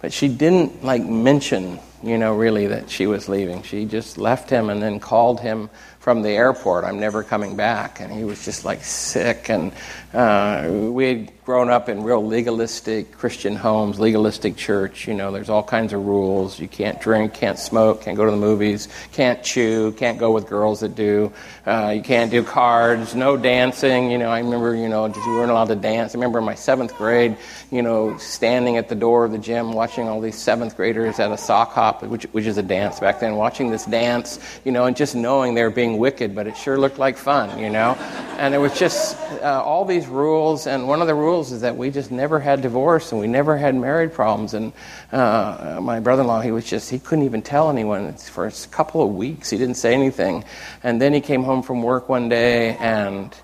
But 0.00 0.12
she 0.12 0.28
didn't 0.28 0.84
like 0.84 1.02
mention, 1.02 1.80
you 2.04 2.18
know, 2.18 2.36
really 2.36 2.68
that 2.68 2.88
she 2.88 3.08
was 3.08 3.28
leaving. 3.28 3.62
She 3.64 3.84
just 3.84 4.16
left 4.16 4.48
him 4.48 4.70
and 4.70 4.80
then 4.80 5.00
called 5.00 5.40
him 5.40 5.70
from 6.00 6.22
the 6.22 6.30
airport, 6.30 6.84
I'm 6.84 6.98
never 6.98 7.22
coming 7.22 7.56
back. 7.56 8.00
And 8.00 8.10
he 8.10 8.24
was 8.24 8.42
just 8.44 8.64
like 8.64 8.82
sick. 8.82 9.50
And 9.50 9.70
uh, 10.14 10.66
we 10.70 11.06
had 11.06 11.44
grown 11.44 11.68
up 11.68 11.88
in 11.88 12.02
real 12.02 12.24
legalistic 12.24 13.12
Christian 13.12 13.54
homes, 13.54 14.00
legalistic 14.00 14.56
church. 14.56 15.06
You 15.06 15.14
know, 15.14 15.30
there's 15.30 15.50
all 15.50 15.62
kinds 15.62 15.92
of 15.92 16.06
rules. 16.06 16.58
You 16.58 16.68
can't 16.68 17.00
drink, 17.00 17.34
can't 17.34 17.58
smoke, 17.58 18.02
can't 18.02 18.16
go 18.16 18.24
to 18.24 18.30
the 18.30 18.36
movies, 18.36 18.88
can't 19.12 19.42
chew, 19.42 19.92
can't 19.92 20.18
go 20.18 20.32
with 20.32 20.46
girls 20.46 20.80
that 20.80 20.94
do. 20.94 21.32
Uh, 21.66 21.92
you 21.96 22.02
can't 22.02 22.30
do 22.30 22.42
cards, 22.42 23.14
no 23.14 23.36
dancing. 23.36 24.10
You 24.10 24.18
know, 24.18 24.30
I 24.30 24.38
remember, 24.38 24.74
you 24.74 24.88
know, 24.88 25.06
just, 25.08 25.26
we 25.26 25.34
weren't 25.34 25.50
allowed 25.50 25.68
to 25.68 25.76
dance. 25.76 26.14
I 26.14 26.18
remember 26.18 26.38
in 26.38 26.44
my 26.44 26.54
seventh 26.54 26.96
grade, 26.96 27.36
you 27.70 27.82
know, 27.82 28.16
standing 28.16 28.76
at 28.76 28.88
the 28.88 28.94
door 28.94 29.26
of 29.26 29.32
the 29.32 29.38
gym 29.38 29.72
watching 29.72 30.08
all 30.08 30.20
these 30.20 30.38
seventh 30.38 30.76
graders 30.76 31.20
at 31.20 31.30
a 31.30 31.36
sock 31.36 31.72
hop, 31.72 32.02
which, 32.04 32.24
which 32.32 32.46
is 32.46 32.56
a 32.58 32.62
dance 32.62 33.00
back 33.00 33.20
then, 33.20 33.36
watching 33.36 33.70
this 33.70 33.84
dance, 33.84 34.38
you 34.64 34.72
know, 34.72 34.86
and 34.86 34.96
just 34.96 35.14
knowing 35.14 35.54
they 35.54 35.62
were 35.62 35.70
wicked, 35.98 36.34
but 36.34 36.46
it 36.46 36.56
sure 36.56 36.78
looked 36.78 36.98
like 36.98 37.16
fun, 37.16 37.58
you 37.58 37.70
know? 37.70 37.94
And 38.38 38.54
it 38.54 38.58
was 38.58 38.78
just 38.78 39.16
uh, 39.42 39.62
all 39.62 39.84
these 39.84 40.06
rules, 40.06 40.66
and 40.66 40.88
one 40.88 41.00
of 41.00 41.06
the 41.06 41.14
rules 41.14 41.52
is 41.52 41.60
that 41.60 41.76
we 41.76 41.90
just 41.90 42.10
never 42.10 42.40
had 42.40 42.62
divorce 42.62 43.12
and 43.12 43.20
we 43.20 43.26
never 43.26 43.56
had 43.56 43.74
married 43.74 44.12
problems. 44.12 44.54
And 44.54 44.72
uh, 45.12 45.78
my 45.82 46.00
brother 46.00 46.22
in 46.22 46.28
law, 46.28 46.40
he 46.40 46.50
was 46.50 46.64
just, 46.64 46.90
he 46.90 46.98
couldn't 46.98 47.24
even 47.24 47.42
tell 47.42 47.70
anyone 47.70 48.14
for 48.14 48.46
a 48.46 48.52
couple 48.70 49.02
of 49.02 49.14
weeks. 49.14 49.50
He 49.50 49.58
didn't 49.58 49.76
say 49.76 49.94
anything. 49.94 50.44
And 50.82 51.00
then 51.00 51.12
he 51.12 51.20
came 51.20 51.42
home 51.42 51.62
from 51.62 51.82
work 51.82 52.08
one 52.08 52.28
day 52.28 52.76
and 52.76 53.34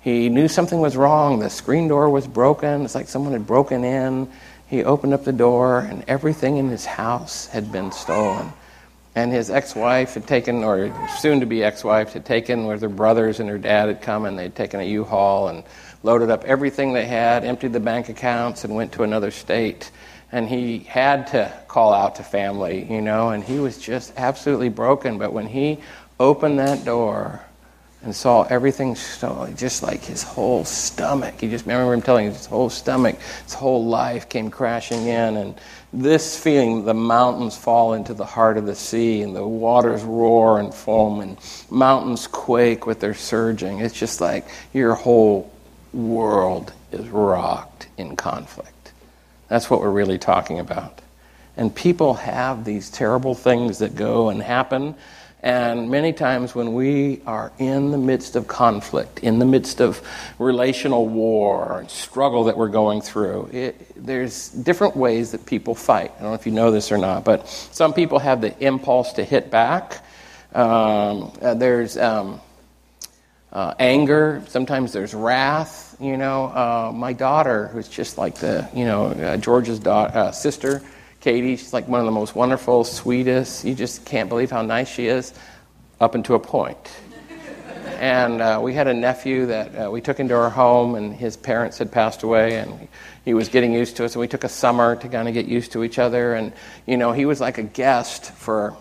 he 0.00 0.28
knew 0.28 0.48
something 0.48 0.80
was 0.80 0.96
wrong. 0.96 1.40
The 1.40 1.50
screen 1.50 1.88
door 1.88 2.08
was 2.08 2.26
broken. 2.26 2.84
It's 2.84 2.94
like 2.94 3.08
someone 3.08 3.32
had 3.32 3.46
broken 3.46 3.84
in. 3.84 4.30
He 4.66 4.84
opened 4.84 5.14
up 5.14 5.24
the 5.24 5.32
door, 5.32 5.80
and 5.80 6.04
everything 6.06 6.56
in 6.56 6.68
his 6.68 6.84
house 6.84 7.48
had 7.48 7.72
been 7.72 7.90
stolen 7.90 8.52
and 9.14 9.32
his 9.32 9.50
ex-wife 9.50 10.14
had 10.14 10.26
taken, 10.26 10.62
or 10.62 10.92
soon-to-be 11.18 11.64
ex-wife 11.64 12.12
had 12.12 12.24
taken, 12.24 12.66
with 12.66 12.82
her 12.82 12.88
brothers 12.88 13.40
and 13.40 13.48
her 13.48 13.58
dad 13.58 13.88
had 13.88 14.02
come, 14.02 14.24
and 14.24 14.38
they'd 14.38 14.54
taken 14.54 14.80
a 14.80 14.84
U-Haul 14.84 15.48
and 15.48 15.64
loaded 16.02 16.30
up 16.30 16.44
everything 16.44 16.92
they 16.92 17.06
had, 17.06 17.44
emptied 17.44 17.72
the 17.72 17.80
bank 17.80 18.08
accounts, 18.08 18.64
and 18.64 18.74
went 18.74 18.92
to 18.92 19.02
another 19.02 19.30
state. 19.30 19.90
And 20.32 20.48
he 20.48 20.78
had 20.78 21.26
to 21.28 21.52
call 21.66 21.92
out 21.92 22.14
to 22.16 22.22
family, 22.22 22.86
you 22.88 23.00
know, 23.00 23.30
and 23.30 23.42
he 23.42 23.58
was 23.58 23.78
just 23.78 24.12
absolutely 24.16 24.68
broken. 24.68 25.18
But 25.18 25.32
when 25.32 25.48
he 25.48 25.80
opened 26.20 26.60
that 26.60 26.84
door 26.84 27.44
and 28.02 28.14
saw 28.14 28.44
everything 28.44 28.94
just 28.94 29.82
like 29.82 30.04
his 30.04 30.22
whole 30.22 30.64
stomach, 30.64 31.34
he 31.40 31.50
just 31.50 31.66
I 31.66 31.72
remember 31.72 31.94
him 31.94 32.02
telling 32.02 32.26
his 32.26 32.46
whole 32.46 32.70
stomach, 32.70 33.18
his 33.42 33.54
whole 33.54 33.84
life 33.84 34.28
came 34.28 34.50
crashing 34.50 35.06
in, 35.06 35.36
and 35.36 35.60
this 35.92 36.38
feeling 36.38 36.84
the 36.84 36.94
mountains 36.94 37.56
fall 37.56 37.94
into 37.94 38.14
the 38.14 38.24
heart 38.24 38.56
of 38.56 38.66
the 38.66 38.76
sea 38.76 39.22
and 39.22 39.34
the 39.34 39.46
waters 39.46 40.02
roar 40.02 40.60
and 40.60 40.72
foam 40.72 41.20
and 41.20 41.36
mountains 41.70 42.26
quake 42.26 42.86
with 42.86 43.00
their 43.00 43.14
surging. 43.14 43.80
It's 43.80 43.98
just 43.98 44.20
like 44.20 44.46
your 44.72 44.94
whole 44.94 45.52
world 45.92 46.72
is 46.92 47.08
rocked 47.08 47.88
in 47.96 48.14
conflict. 48.14 48.92
That's 49.48 49.68
what 49.68 49.80
we're 49.80 49.90
really 49.90 50.18
talking 50.18 50.60
about. 50.60 51.00
And 51.56 51.74
people 51.74 52.14
have 52.14 52.64
these 52.64 52.88
terrible 52.88 53.34
things 53.34 53.78
that 53.78 53.96
go 53.96 54.28
and 54.28 54.40
happen 54.40 54.94
and 55.42 55.90
many 55.90 56.12
times 56.12 56.54
when 56.54 56.74
we 56.74 57.22
are 57.26 57.50
in 57.58 57.92
the 57.92 57.98
midst 57.98 58.36
of 58.36 58.46
conflict, 58.46 59.20
in 59.20 59.38
the 59.38 59.46
midst 59.46 59.80
of 59.80 60.02
relational 60.38 61.08
war 61.08 61.80
and 61.80 61.90
struggle 61.90 62.44
that 62.44 62.58
we're 62.58 62.68
going 62.68 63.00
through, 63.00 63.48
it, 63.52 63.86
there's 63.96 64.50
different 64.50 64.96
ways 64.96 65.32
that 65.32 65.46
people 65.46 65.74
fight. 65.74 66.12
I 66.18 66.22
don't 66.22 66.30
know 66.30 66.34
if 66.34 66.44
you 66.44 66.52
know 66.52 66.70
this 66.70 66.92
or 66.92 66.98
not, 66.98 67.24
but 67.24 67.48
some 67.48 67.94
people 67.94 68.18
have 68.18 68.42
the 68.42 68.58
impulse 68.62 69.14
to 69.14 69.24
hit 69.24 69.50
back. 69.50 70.04
Um, 70.54 71.32
uh, 71.40 71.54
there's 71.54 71.96
um, 71.96 72.40
uh, 73.50 73.74
anger. 73.78 74.42
Sometimes 74.48 74.92
there's 74.92 75.14
wrath. 75.14 75.96
You 76.00 76.16
know, 76.18 76.44
uh, 76.46 76.92
my 76.94 77.14
daughter, 77.14 77.68
who's 77.68 77.88
just 77.88 78.18
like 78.18 78.36
the, 78.36 78.68
you 78.74 78.84
know, 78.84 79.06
uh, 79.06 79.36
George's 79.38 79.78
da- 79.78 80.04
uh, 80.04 80.32
sister, 80.32 80.82
Katie, 81.20 81.56
she's 81.56 81.74
like 81.74 81.86
one 81.86 82.00
of 82.00 82.06
the 82.06 82.12
most 82.12 82.34
wonderful, 82.34 82.82
sweetest. 82.82 83.64
You 83.64 83.74
just 83.74 84.06
can't 84.06 84.30
believe 84.30 84.50
how 84.50 84.62
nice 84.62 84.88
she 84.88 85.06
is, 85.06 85.34
up 86.00 86.14
until 86.14 86.36
a 86.36 86.40
point. 86.40 86.78
and 87.98 88.40
uh, 88.40 88.58
we 88.62 88.72
had 88.72 88.86
a 88.86 88.94
nephew 88.94 89.44
that 89.46 89.74
uh, 89.74 89.90
we 89.90 90.00
took 90.00 90.18
into 90.18 90.34
our 90.34 90.48
home, 90.48 90.94
and 90.94 91.14
his 91.14 91.36
parents 91.36 91.76
had 91.76 91.92
passed 91.92 92.22
away, 92.22 92.56
and 92.56 92.88
he 93.24 93.34
was 93.34 93.50
getting 93.50 93.74
used 93.74 93.96
to 93.96 94.06
us. 94.06 94.14
And 94.14 94.20
we 94.20 94.28
took 94.28 94.44
a 94.44 94.48
summer 94.48 94.96
to 94.96 95.08
kind 95.08 95.28
of 95.28 95.34
get 95.34 95.44
used 95.44 95.72
to 95.72 95.84
each 95.84 95.98
other. 95.98 96.32
And 96.32 96.54
you 96.86 96.96
know, 96.96 97.12
he 97.12 97.26
was 97.26 97.38
like 97.38 97.58
a 97.58 97.64
guest 97.64 98.32
for 98.32 98.74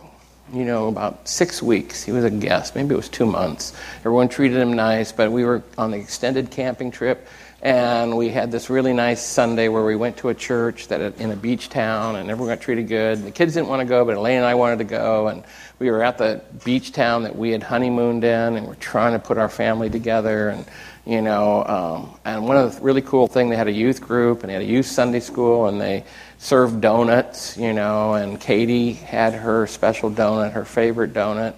you 0.53 0.65
know, 0.65 0.87
about 0.87 1.27
six 1.27 1.61
weeks. 1.61 2.03
He 2.03 2.11
was 2.11 2.23
a 2.23 2.31
guest. 2.31 2.75
Maybe 2.75 2.93
it 2.93 2.97
was 2.97 3.09
two 3.09 3.25
months. 3.25 3.73
Everyone 3.99 4.29
treated 4.29 4.57
him 4.57 4.73
nice, 4.73 5.11
but 5.11 5.31
we 5.31 5.43
were 5.43 5.61
on 5.77 5.91
the 5.91 5.97
extended 5.97 6.49
camping 6.49 6.89
trip. 6.89 7.27
And 7.61 8.15
we 8.15 8.29
had 8.29 8.51
this 8.51 8.69
really 8.69 8.93
nice 8.93 9.21
Sunday 9.21 9.67
where 9.67 9.83
we 9.83 9.97
went 9.97 10.15
to 10.17 10.29
a 10.29 10.33
church 10.33 10.87
that 10.87 11.19
in 11.19 11.29
a 11.31 11.35
beach 11.35 11.67
town, 11.67 12.15
and 12.15 12.29
everyone 12.29 12.55
got 12.55 12.61
treated 12.61 12.87
good. 12.87 13.21
The 13.21 13.31
kids 13.31 13.53
didn't 13.53 13.67
want 13.67 13.81
to 13.81 13.85
go, 13.85 14.05
but 14.05 14.15
Elaine 14.15 14.37
and 14.37 14.45
I 14.45 14.55
wanted 14.55 14.77
to 14.77 14.85
go. 14.85 15.27
And 15.27 15.43
we 15.77 15.91
were 15.91 16.01
at 16.01 16.17
the 16.17 16.41
beach 16.63 16.93
town 16.93 17.23
that 17.23 17.35
we 17.35 17.51
had 17.51 17.61
honeymooned 17.61 18.23
in, 18.23 18.55
and 18.55 18.65
we're 18.65 18.75
trying 18.75 19.11
to 19.11 19.19
put 19.19 19.37
our 19.37 19.49
family 19.49 19.89
together. 19.89 20.47
And 20.49 20.65
you 21.05 21.21
know, 21.21 21.65
um, 21.65 22.19
and 22.23 22.47
one 22.47 22.55
of 22.55 22.75
the 22.75 22.81
really 22.81 23.01
cool 23.01 23.27
thing 23.27 23.49
they 23.49 23.57
had 23.57 23.67
a 23.67 23.73
youth 23.73 23.99
group, 23.99 24.41
and 24.41 24.49
they 24.49 24.53
had 24.53 24.61
a 24.61 24.65
youth 24.65 24.85
Sunday 24.85 25.19
school, 25.19 25.67
and 25.67 25.81
they 25.81 26.05
served 26.37 26.79
donuts. 26.79 27.57
You 27.57 27.73
know, 27.73 28.13
and 28.13 28.39
Katie 28.39 28.93
had 28.93 29.33
her 29.33 29.67
special 29.67 30.09
donut, 30.09 30.53
her 30.53 30.63
favorite 30.63 31.11
donut, 31.11 31.55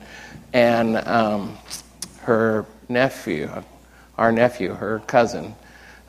and 0.52 0.98
um, 0.98 1.60
her 2.22 2.66
nephew, 2.90 3.52
our 4.18 4.32
nephew, 4.32 4.74
her 4.74 4.98
cousin 5.06 5.54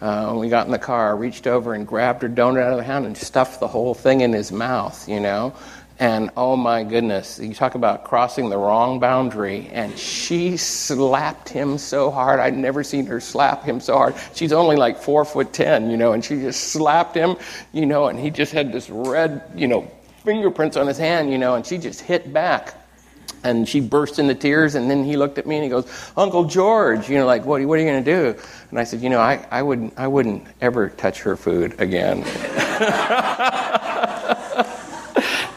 uh, 0.03 0.27
when 0.27 0.41
we 0.41 0.49
got 0.49 0.67
in 0.67 0.73
the 0.73 0.79
car, 0.79 1.17
reached 1.17 1.47
over 1.47 1.75
and 1.75 1.87
grabbed 1.87 2.23
her 2.23 2.29
donut 2.29 2.63
out 2.63 2.73
of 2.73 2.79
the 2.79 2.83
hand 2.83 3.07
and 3.07 3.17
stuffed 3.17 3.61
the 3.61 3.69
whole 3.69 3.95
thing 3.95 4.21
in 4.21 4.33
his 4.33 4.51
mouth, 4.51 5.09
you 5.09 5.21
know. 5.21 5.55
And 6.01 6.31
oh 6.37 6.57
my 6.57 6.83
goodness, 6.83 7.39
you 7.39 7.55
talk 7.55 7.77
about 7.77 8.03
crossing 8.03 8.51
the 8.51 8.59
wrong 8.59 8.99
boundary. 8.99 9.69
And 9.73 9.97
she 9.97 10.57
slapped 10.57 11.49
him 11.49 11.79
so 11.79 12.11
hard. 12.11 12.41
I'd 12.41 12.57
never 12.57 12.83
seen 12.83 13.07
her 13.07 13.21
slap 13.21 13.63
him 13.63 13.79
so 13.79 13.97
hard. 13.97 14.17
She's 14.35 14.53
only 14.53 14.75
like 14.75 14.99
four 14.99 15.25
foot 15.25 15.53
ten, 15.53 15.89
you 15.89 15.97
know, 15.97 16.13
and 16.13 16.25
she 16.25 16.35
just 16.41 16.73
slapped 16.73 17.15
him, 17.15 17.37
you 17.73 17.87
know, 17.87 18.09
and 18.09 18.19
he 18.19 18.31
just 18.31 18.53
had 18.53 18.73
this 18.73 18.91
red, 18.91 19.43
you 19.55 19.69
know, 19.69 19.89
fingerprints 20.25 20.77
on 20.77 20.89
his 20.89 20.99
hand, 20.99 21.31
you 21.31 21.39
know, 21.39 21.55
and 21.55 21.65
she 21.65 21.79
just 21.79 22.01
hit 22.01 22.33
back. 22.33 22.75
And 23.45 23.69
she 23.69 23.81
burst 23.81 24.19
into 24.19 24.35
tears, 24.35 24.75
and 24.75 24.91
then 24.91 25.05
he 25.05 25.17
looked 25.17 25.39
at 25.39 25.47
me 25.47 25.57
and 25.57 25.65
he 25.65 25.71
goes, 25.71 25.87
Uncle 26.17 26.45
George, 26.45 27.09
you 27.09 27.19
know, 27.19 27.27
like, 27.27 27.45
what, 27.45 27.65
what 27.65 27.79
are 27.79 27.83
you 27.83 27.89
going 27.89 28.05
to 28.05 28.15
do? 28.35 28.41
And 28.71 28.79
I 28.79 28.85
said, 28.85 29.01
you 29.01 29.11
know, 29.11 29.21
I, 29.21 29.45
I, 29.51 29.63
wouldn't, 29.63 29.95
I 29.97 30.07
wouldn't 30.07 30.47
ever 30.61 30.89
touch 30.91 31.23
her 31.23 31.37
food 31.37 31.81
again. 31.81 32.19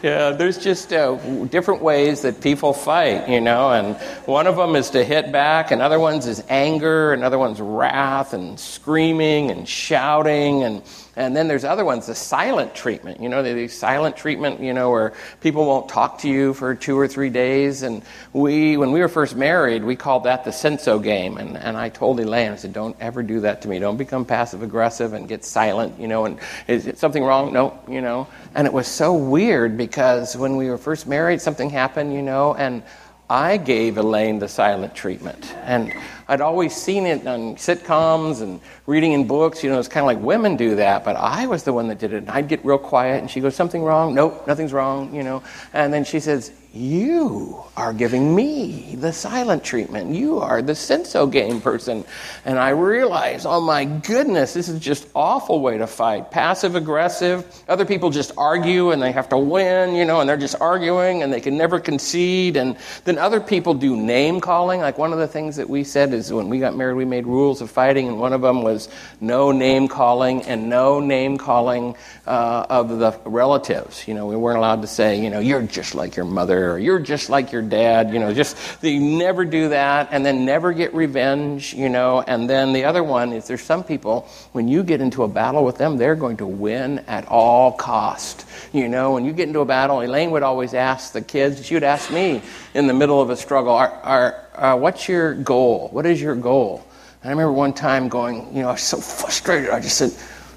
yeah, 0.06 0.32
there's 0.32 0.58
just 0.58 0.94
uh, 0.94 1.16
different 1.46 1.82
ways 1.82 2.22
that 2.22 2.40
people 2.40 2.74
fight, 2.74 3.28
you 3.28 3.42
know, 3.42 3.72
and 3.72 3.96
one 4.28 4.46
of 4.46 4.56
them 4.56 4.76
is 4.76 4.92
to 4.92 5.04
hit 5.04 5.32
back, 5.32 5.72
and 5.72 5.82
other 5.82 6.00
ones 6.00 6.28
is 6.28 6.44
anger, 6.48 7.12
and 7.14 7.24
other 7.24 7.40
one's 7.40 7.60
wrath 7.60 8.34
and 8.34 8.60
screaming 8.60 9.50
and 9.50 9.68
shouting 9.68 10.64
and 10.64 10.84
and 11.16 11.36
then 11.36 11.48
there's 11.48 11.64
other 11.64 11.86
ones, 11.86 12.08
the 12.08 12.16
silent 12.16 12.76
treatment. 12.76 13.22
You 13.22 13.30
know, 13.30 13.42
the 13.42 13.68
silent 13.68 14.18
treatment, 14.18 14.60
you 14.60 14.74
know, 14.74 14.90
where 14.90 15.14
people 15.42 15.66
won't 15.66 15.88
talk 15.88 16.20
to 16.20 16.30
you 16.30 16.54
for 16.54 16.76
two 16.76 16.98
or 16.98 17.08
three 17.08 17.30
days. 17.30 17.84
And 17.84 18.04
we, 18.34 18.76
when 18.76 18.92
we 18.92 19.00
were 19.00 19.08
first 19.08 19.36
married, 19.36 19.84
we 19.84 19.96
called 19.96 20.26
that 20.26 20.44
the 20.44 20.52
senso 20.52 21.02
game. 21.02 21.38
And, 21.38 21.58
and 21.58 21.78
I 21.78 21.90
told 21.90 22.20
Elaine, 22.20 22.52
I 22.52 22.56
said, 22.58 22.74
don't 22.74 22.98
ever 23.00 23.24
do 23.24 23.40
that 23.42 23.62
to 23.62 23.70
me. 23.70 23.80
Don't 23.80 23.98
become 23.98 24.26
passive 24.26 24.62
aggressive 24.62 25.14
and 25.14 25.28
get 25.28 25.46
silent, 25.46 26.00
you 26.00 26.08
know, 26.08 26.26
and 26.26 26.40
is 26.68 26.92
something 27.00 27.24
wrong? 27.24 27.54
No, 27.54 27.80
you 27.88 28.02
know. 28.02 28.28
And 28.54 28.68
it 28.68 28.74
was 28.74 28.88
so 28.88 29.14
weird 29.14 29.78
because 29.78 30.36
when 30.36 30.58
we 30.58 30.70
were 30.70 30.78
first 30.78 31.08
married, 31.08 31.42
something 31.42 31.70
happened, 31.70 32.14
you 32.14 32.22
know, 32.22 32.56
and 32.56 32.84
I 33.30 33.58
gave 33.58 33.98
Elaine 33.98 34.40
the 34.40 34.48
silent 34.48 34.94
treatment. 34.94 35.52
And 35.64 35.94
I'd 36.28 36.42
always 36.42 36.76
seen 36.76 37.06
it 37.06 37.28
on 37.28 37.56
sitcoms 37.56 38.42
and 38.42 38.60
reading 38.88 39.14
in 39.14 39.28
books. 39.28 39.64
You 39.64 39.70
know, 39.70 39.80
it's 39.80 39.88
kind 39.88 40.04
of 40.04 40.08
like 40.08 40.20
women 40.20 40.56
do 40.56 40.76
that, 40.76 41.04
but 41.04 41.16
I 41.16 41.48
was 41.48 41.64
the 41.64 41.74
one 41.74 41.88
that 41.90 42.00
did 42.00 42.14
it. 42.14 42.18
And 42.18 42.30
I'd 42.30 42.48
get 42.48 42.66
real 42.66 42.78
quiet, 42.78 43.22
and 43.22 43.30
she 43.30 43.42
goes, 43.42 43.56
Something 43.56 43.84
wrong? 43.84 44.16
Nope, 44.16 44.48
nothing's 44.48 44.74
wrong, 44.74 45.14
you 45.14 45.24
know. 45.24 45.44
And 45.74 45.94
then 45.94 46.04
she 46.04 46.20
says, 46.20 46.52
you 46.76 47.64
are 47.78 47.94
giving 47.94 48.36
me 48.36 48.96
the 48.98 49.14
silent 49.14 49.64
treatment. 49.64 50.14
You 50.14 50.40
are 50.40 50.62
the 50.62 50.74
senso 50.74 51.32
game 51.32 51.62
person. 51.62 52.04
And 52.44 52.60
I 52.60 52.72
realize, 52.72 53.46
oh 53.46 53.62
my 53.62 53.86
goodness, 53.86 54.54
this 54.54 54.68
is 54.68 54.78
just 54.82 55.08
awful 55.16 55.62
way 55.62 55.78
to 55.78 55.88
fight. 55.88 56.32
Passive 56.32 56.76
aggressive. 56.76 57.46
Other 57.70 57.86
people 57.86 58.10
just 58.10 58.34
argue 58.38 58.92
and 58.92 59.02
they 59.02 59.14
have 59.14 59.30
to 59.30 59.38
win, 59.38 59.96
you 59.96 60.04
know, 60.04 60.20
and 60.20 60.30
they're 60.30 60.36
just 60.36 60.60
arguing 60.60 61.24
and 61.24 61.32
they 61.32 61.40
can 61.40 61.58
never 61.58 61.80
concede. 61.80 62.58
And 62.58 62.76
then 63.06 63.18
other 63.18 63.40
people 63.40 63.74
do 63.74 63.96
name 63.96 64.42
calling. 64.42 64.82
Like 64.82 64.98
one 64.98 65.14
of 65.14 65.20
the 65.20 65.30
things 65.30 65.56
that 65.56 65.70
we 65.70 65.86
said 65.86 66.12
is 66.16 66.34
when 66.34 66.50
we 66.50 66.60
got 66.60 66.76
married, 66.76 66.96
we 66.96 67.06
made 67.06 67.28
rules 67.28 67.62
of 67.62 67.70
fighting, 67.70 68.08
and 68.08 68.20
one 68.20 68.34
of 68.34 68.42
them 68.42 68.64
was 68.64 68.90
no 69.20 69.52
name 69.52 69.88
calling 69.88 70.44
and 70.44 70.70
no 70.70 71.00
name 71.00 71.38
calling 71.38 71.96
uh, 72.26 72.66
of 72.70 72.98
the 72.98 73.20
relatives. 73.26 74.08
You 74.08 74.14
know, 74.14 74.26
we 74.26 74.36
weren't 74.36 74.58
allowed 74.58 74.82
to 74.82 74.88
say, 74.88 75.22
you 75.22 75.30
know, 75.30 75.40
you're 75.40 75.62
just 75.62 75.94
like 75.94 76.16
your 76.16 76.26
mother 76.26 76.72
or 76.72 76.80
you're 76.80 77.00
just 77.00 77.30
like 77.30 77.52
your 77.52 77.62
dad, 77.62 78.14
you 78.14 78.20
know, 78.20 78.34
just 78.34 78.58
you 78.82 79.00
never 79.00 79.46
do 79.46 79.70
that 79.70 80.10
and 80.12 80.26
then 80.26 80.46
never 80.46 80.74
get 80.74 80.94
revenge, 80.94 81.74
you 81.74 81.90
know. 81.90 82.22
And 82.22 82.50
then 82.50 82.74
the 82.74 82.86
other 82.86 83.04
one 83.04 83.34
is 83.34 83.48
there's 83.48 83.62
some 83.62 83.84
people, 83.84 84.28
when 84.54 84.68
you 84.68 84.84
get 84.84 85.02
into 85.02 85.24
a 85.24 85.28
battle 85.28 85.64
with 85.64 85.78
them, 85.78 85.98
they're 85.98 86.16
going 86.16 86.38
to 86.38 86.48
win 86.48 87.00
at 87.08 87.28
all 87.28 87.72
cost. 87.74 88.46
You 88.74 88.88
know, 88.88 89.14
when 89.14 89.26
you 89.26 89.34
get 89.34 89.48
into 89.48 89.60
a 89.60 89.66
battle, 89.66 90.02
Elaine 90.02 90.32
would 90.32 90.44
always 90.44 90.74
ask 90.74 91.14
the 91.14 91.22
kids, 91.22 91.66
she 91.66 91.74
would 91.74 91.84
ask 91.84 92.12
me 92.12 92.42
in 92.74 92.88
the 92.88 92.94
middle 92.94 93.22
of 93.22 93.30
a 93.30 93.38
struggle, 93.38 93.74
are, 93.74 93.92
are, 94.04 94.45
uh, 94.58 94.78
what's 94.78 95.08
your 95.08 95.34
goal? 95.34 95.90
What 95.92 96.06
is 96.06 96.22
your 96.22 96.36
goal? 96.36 96.86
And 97.22 97.30
I 97.30 97.32
remember 97.32 97.54
one 97.54 97.74
time 97.74 98.08
going, 98.08 98.56
you 98.56 98.62
know, 98.62 98.70
I 98.70 98.74
was 98.74 98.82
so 98.82 98.98
frustrated. 98.98 99.70
I 99.70 99.80
just 99.80 99.98
said, 99.98 100.12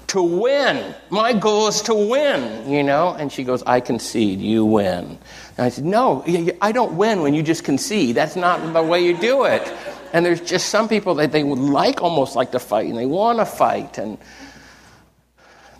to 0.09 0.23
win. 0.23 0.95
My 1.09 1.33
goal 1.33 1.67
is 1.67 1.81
to 1.83 1.93
win, 1.93 2.69
you 2.69 2.83
know? 2.83 3.13
And 3.13 3.31
she 3.31 3.43
goes, 3.43 3.63
I 3.63 3.79
concede, 3.79 4.39
you 4.39 4.65
win. 4.65 5.17
And 5.57 5.65
I 5.65 5.69
said, 5.69 5.85
No, 5.85 6.23
I 6.61 6.71
don't 6.71 6.97
win 6.97 7.21
when 7.21 7.33
you 7.33 7.43
just 7.43 7.63
concede. 7.63 8.15
That's 8.15 8.35
not 8.35 8.73
the 8.73 8.83
way 8.83 9.05
you 9.05 9.17
do 9.17 9.45
it. 9.45 9.71
And 10.11 10.25
there's 10.25 10.41
just 10.41 10.69
some 10.69 10.89
people 10.89 11.15
that 11.15 11.31
they 11.31 11.43
would 11.43 11.59
like 11.59 12.01
almost 12.01 12.35
like 12.35 12.51
to 12.51 12.59
fight 12.59 12.87
and 12.87 12.97
they 12.97 13.05
want 13.05 13.37
to 13.37 13.45
fight. 13.45 13.99
And 13.99 14.17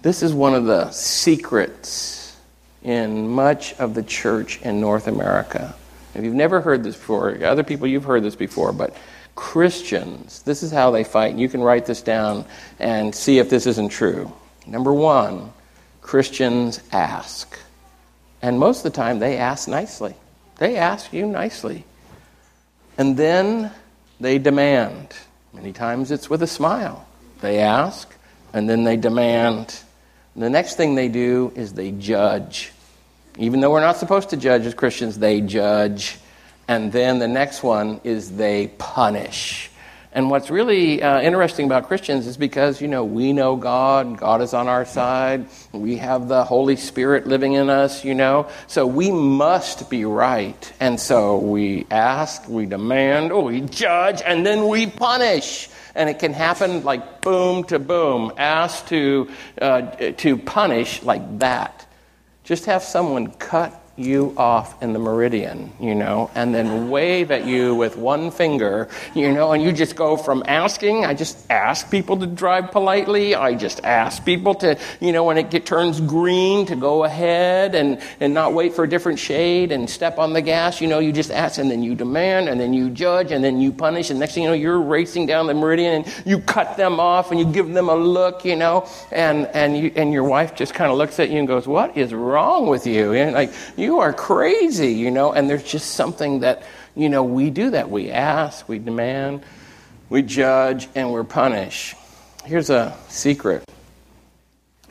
this 0.03 0.21
is 0.21 0.33
one 0.33 0.53
of 0.53 0.65
the 0.65 0.91
secrets 0.91 2.37
in 2.83 3.27
much 3.27 3.73
of 3.79 3.95
the 3.95 4.03
church 4.03 4.61
in 4.61 4.79
North 4.79 5.07
America. 5.07 5.73
If 6.15 6.23
you've 6.23 6.33
never 6.33 6.61
heard 6.61 6.83
this 6.83 6.95
before, 6.95 7.43
other 7.43 7.63
people, 7.63 7.87
you've 7.87 8.05
heard 8.05 8.23
this 8.23 8.35
before, 8.35 8.73
but 8.73 8.95
Christians, 9.35 10.41
this 10.43 10.63
is 10.63 10.71
how 10.71 10.91
they 10.91 11.03
fight. 11.03 11.35
You 11.35 11.47
can 11.47 11.61
write 11.61 11.85
this 11.85 12.01
down 12.01 12.45
and 12.79 13.13
see 13.13 13.39
if 13.39 13.49
this 13.49 13.67
isn't 13.67 13.89
true. 13.89 14.31
Number 14.67 14.93
one, 14.93 15.53
Christians 16.01 16.81
ask. 16.91 17.57
And 18.41 18.59
most 18.59 18.85
of 18.85 18.91
the 18.91 18.97
time, 18.97 19.19
they 19.19 19.37
ask 19.37 19.67
nicely. 19.67 20.15
They 20.57 20.77
ask 20.77 21.13
you 21.13 21.25
nicely. 21.25 21.85
And 22.97 23.15
then 23.15 23.71
they 24.19 24.39
demand. 24.39 25.13
Many 25.53 25.71
times 25.71 26.11
it's 26.11 26.29
with 26.29 26.43
a 26.43 26.47
smile. 26.47 27.07
They 27.41 27.59
ask, 27.59 28.13
and 28.51 28.69
then 28.69 28.83
they 28.83 28.97
demand. 28.97 29.79
And 30.33 30.43
the 30.43 30.49
next 30.49 30.75
thing 30.75 30.95
they 30.95 31.07
do 31.07 31.53
is 31.55 31.73
they 31.73 31.91
judge. 31.91 32.71
Even 33.37 33.59
though 33.59 33.71
we're 33.71 33.81
not 33.81 33.97
supposed 33.97 34.29
to 34.29 34.37
judge 34.37 34.65
as 34.65 34.73
Christians, 34.73 35.19
they 35.19 35.41
judge. 35.41 36.17
And 36.67 36.91
then 36.91 37.19
the 37.19 37.27
next 37.27 37.63
one 37.63 38.01
is 38.03 38.35
they 38.35 38.67
punish. 38.77 39.69
And 40.11 40.31
what's 40.31 40.49
really 40.49 41.03
uh, 41.03 41.21
interesting 41.21 41.67
about 41.67 41.87
Christians 41.87 42.25
is 42.25 42.35
because, 42.35 42.81
you 42.81 42.87
know, 42.87 43.03
we 43.03 43.31
know 43.31 43.55
God, 43.55 44.17
God 44.17 44.41
is 44.41 44.55
on 44.55 44.67
our 44.67 44.83
side, 44.83 45.45
we 45.71 45.97
have 45.97 46.27
the 46.27 46.43
Holy 46.43 46.77
Spirit 46.77 47.27
living 47.27 47.53
in 47.53 47.69
us, 47.69 48.03
you 48.03 48.15
know, 48.15 48.49
so 48.65 48.87
we 48.87 49.11
must 49.11 49.87
be 49.87 50.05
right. 50.05 50.73
And 50.79 50.99
so 50.99 51.37
we 51.37 51.85
ask, 51.91 52.49
we 52.49 52.65
demand, 52.65 53.31
we 53.31 53.61
judge, 53.61 54.23
and 54.25 54.43
then 54.43 54.67
we 54.67 54.87
punish. 54.87 55.69
And 55.93 56.09
it 56.09 56.17
can 56.17 56.33
happen 56.33 56.83
like 56.83 57.21
boom 57.21 57.63
to 57.65 57.77
boom, 57.77 58.31
ask 58.35 58.87
to, 58.87 59.29
uh, 59.61 59.81
to 60.17 60.37
punish 60.37 61.03
like 61.03 61.39
that. 61.39 61.85
Just 62.49 62.65
have 62.65 62.81
someone 62.83 63.27
cut 63.33 63.78
you 63.99 64.33
off 64.37 64.81
in 64.81 64.93
the 64.93 64.99
meridian, 64.99 65.71
you 65.79 65.93
know, 65.93 66.31
and 66.35 66.55
then 66.55 66.89
wave 66.89 67.31
at 67.31 67.45
you 67.45 67.75
with 67.75 67.97
one 67.97 68.31
finger, 68.31 68.87
you 69.13 69.31
know, 69.31 69.51
and 69.51 69.61
you 69.61 69.71
just 69.71 69.95
go 69.95 70.15
from 70.15 70.43
asking, 70.47 71.05
I 71.05 71.13
just 71.13 71.37
ask 71.51 71.89
people 71.91 72.17
to 72.17 72.27
drive 72.27 72.71
politely, 72.71 73.35
I 73.35 73.55
just 73.55 73.83
ask 73.83 74.23
people 74.23 74.55
to, 74.55 74.77
you 74.99 75.11
know, 75.11 75.23
when 75.23 75.37
it 75.37 75.49
get, 75.49 75.65
turns 75.65 75.99
green 75.99 76.65
to 76.67 76.75
go 76.75 77.03
ahead 77.03 77.75
and, 77.75 78.01
and 78.19 78.33
not 78.33 78.53
wait 78.53 78.73
for 78.73 78.83
a 78.83 78.89
different 78.89 79.19
shade 79.19 79.71
and 79.71 79.89
step 79.89 80.17
on 80.17 80.33
the 80.33 80.41
gas, 80.41 80.81
you 80.81 80.87
know, 80.87 80.99
you 80.99 81.11
just 81.11 81.31
ask 81.31 81.59
and 81.59 81.69
then 81.69 81.83
you 81.83 81.95
demand 81.95 82.49
and 82.49 82.59
then 82.59 82.73
you 82.73 82.89
judge 82.89 83.31
and 83.31 83.43
then 83.43 83.59
you 83.59 83.71
punish 83.71 84.09
and 84.09 84.19
next 84.19 84.33
thing 84.33 84.43
you 84.43 84.49
know, 84.49 84.55
you're 84.55 84.81
racing 84.81 85.25
down 85.25 85.47
the 85.47 85.53
meridian 85.53 86.03
and 86.03 86.23
you 86.25 86.39
cut 86.39 86.77
them 86.77 86.99
off 86.99 87.31
and 87.31 87.39
you 87.39 87.45
give 87.45 87.69
them 87.69 87.89
a 87.89 87.95
look, 87.95 88.45
you 88.45 88.55
know, 88.55 88.87
and, 89.11 89.47
and, 89.47 89.77
you, 89.77 89.91
and 89.95 90.13
your 90.13 90.23
wife 90.23 90.55
just 90.55 90.73
kind 90.73 90.91
of 90.91 90.97
looks 90.97 91.19
at 91.19 91.29
you 91.29 91.39
and 91.39 91.47
goes, 91.47 91.67
what 91.67 91.97
is 91.97 92.13
wrong 92.13 92.67
with 92.67 92.87
you? 92.87 93.13
And 93.13 93.33
like, 93.33 93.51
you 93.75 93.88
you 93.89 94.01
are 94.01 94.13
crazy, 94.13 94.93
you 94.93 95.09
know, 95.09 95.33
and 95.33 95.49
there's 95.49 95.63
just 95.63 95.95
something 95.95 96.41
that, 96.41 96.61
you 96.95 97.09
know, 97.09 97.23
we 97.23 97.49
do 97.49 97.71
that. 97.71 97.89
We 97.89 98.11
ask, 98.11 98.69
we 98.69 98.77
demand, 98.77 99.41
we 100.09 100.21
judge, 100.21 100.87
and 100.93 101.11
we're 101.11 101.23
punished. 101.23 101.95
Here's 102.45 102.69
a 102.69 102.95
secret 103.07 103.67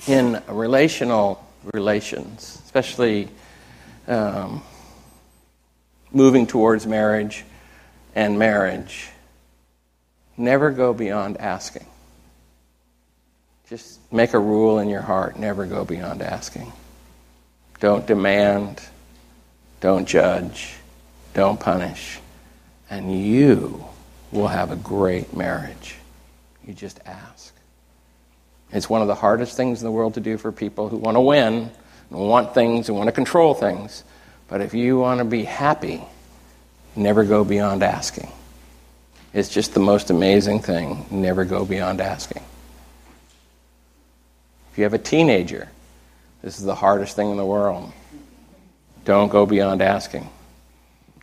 in 0.08 0.42
relational 0.48 1.46
relations, 1.72 2.60
especially 2.64 3.28
um, 4.08 4.62
moving 6.10 6.48
towards 6.48 6.84
marriage 6.84 7.44
and 8.16 8.36
marriage, 8.36 9.10
never 10.36 10.72
go 10.72 10.92
beyond 10.92 11.36
asking. 11.36 11.86
Just 13.68 14.00
make 14.12 14.34
a 14.34 14.40
rule 14.40 14.80
in 14.80 14.88
your 14.88 15.02
heart 15.02 15.38
never 15.38 15.66
go 15.66 15.84
beyond 15.84 16.20
asking. 16.20 16.72
Don't 17.80 18.06
demand. 18.06 18.80
Don't 19.80 20.06
judge. 20.06 20.74
Don't 21.34 21.60
punish. 21.60 22.18
And 22.90 23.24
you 23.24 23.84
will 24.32 24.48
have 24.48 24.70
a 24.70 24.76
great 24.76 25.36
marriage. 25.36 25.96
You 26.66 26.74
just 26.74 27.00
ask. 27.06 27.54
It's 28.72 28.90
one 28.90 29.00
of 29.00 29.08
the 29.08 29.14
hardest 29.14 29.56
things 29.56 29.80
in 29.80 29.86
the 29.86 29.92
world 29.92 30.14
to 30.14 30.20
do 30.20 30.36
for 30.36 30.52
people 30.52 30.88
who 30.88 30.96
want 30.96 31.16
to 31.16 31.20
win 31.20 31.70
and 32.10 32.18
want 32.18 32.54
things 32.54 32.88
and 32.88 32.96
want 32.96 33.08
to 33.08 33.12
control 33.12 33.54
things. 33.54 34.04
But 34.48 34.60
if 34.60 34.74
you 34.74 34.98
want 34.98 35.18
to 35.18 35.24
be 35.24 35.44
happy, 35.44 36.02
never 36.96 37.24
go 37.24 37.44
beyond 37.44 37.82
asking. 37.82 38.30
It's 39.32 39.48
just 39.48 39.74
the 39.74 39.80
most 39.80 40.10
amazing 40.10 40.60
thing. 40.60 41.06
Never 41.10 41.44
go 41.44 41.64
beyond 41.64 42.00
asking. 42.00 42.42
If 44.72 44.78
you 44.78 44.84
have 44.84 44.94
a 44.94 44.98
teenager, 44.98 45.68
this 46.42 46.58
is 46.58 46.64
the 46.64 46.74
hardest 46.74 47.16
thing 47.16 47.30
in 47.30 47.36
the 47.36 47.46
world. 47.46 47.92
Don't 49.04 49.28
go 49.28 49.46
beyond 49.46 49.82
asking. 49.82 50.28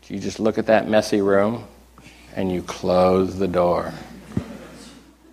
You 0.08 0.20
just 0.20 0.40
look 0.40 0.58
at 0.58 0.68
that 0.68 0.88
messy 0.88 1.22
room 1.22 1.66
and 2.36 2.52
you 2.52 2.62
close 2.62 3.38
the 3.38 3.48
door. 3.48 3.94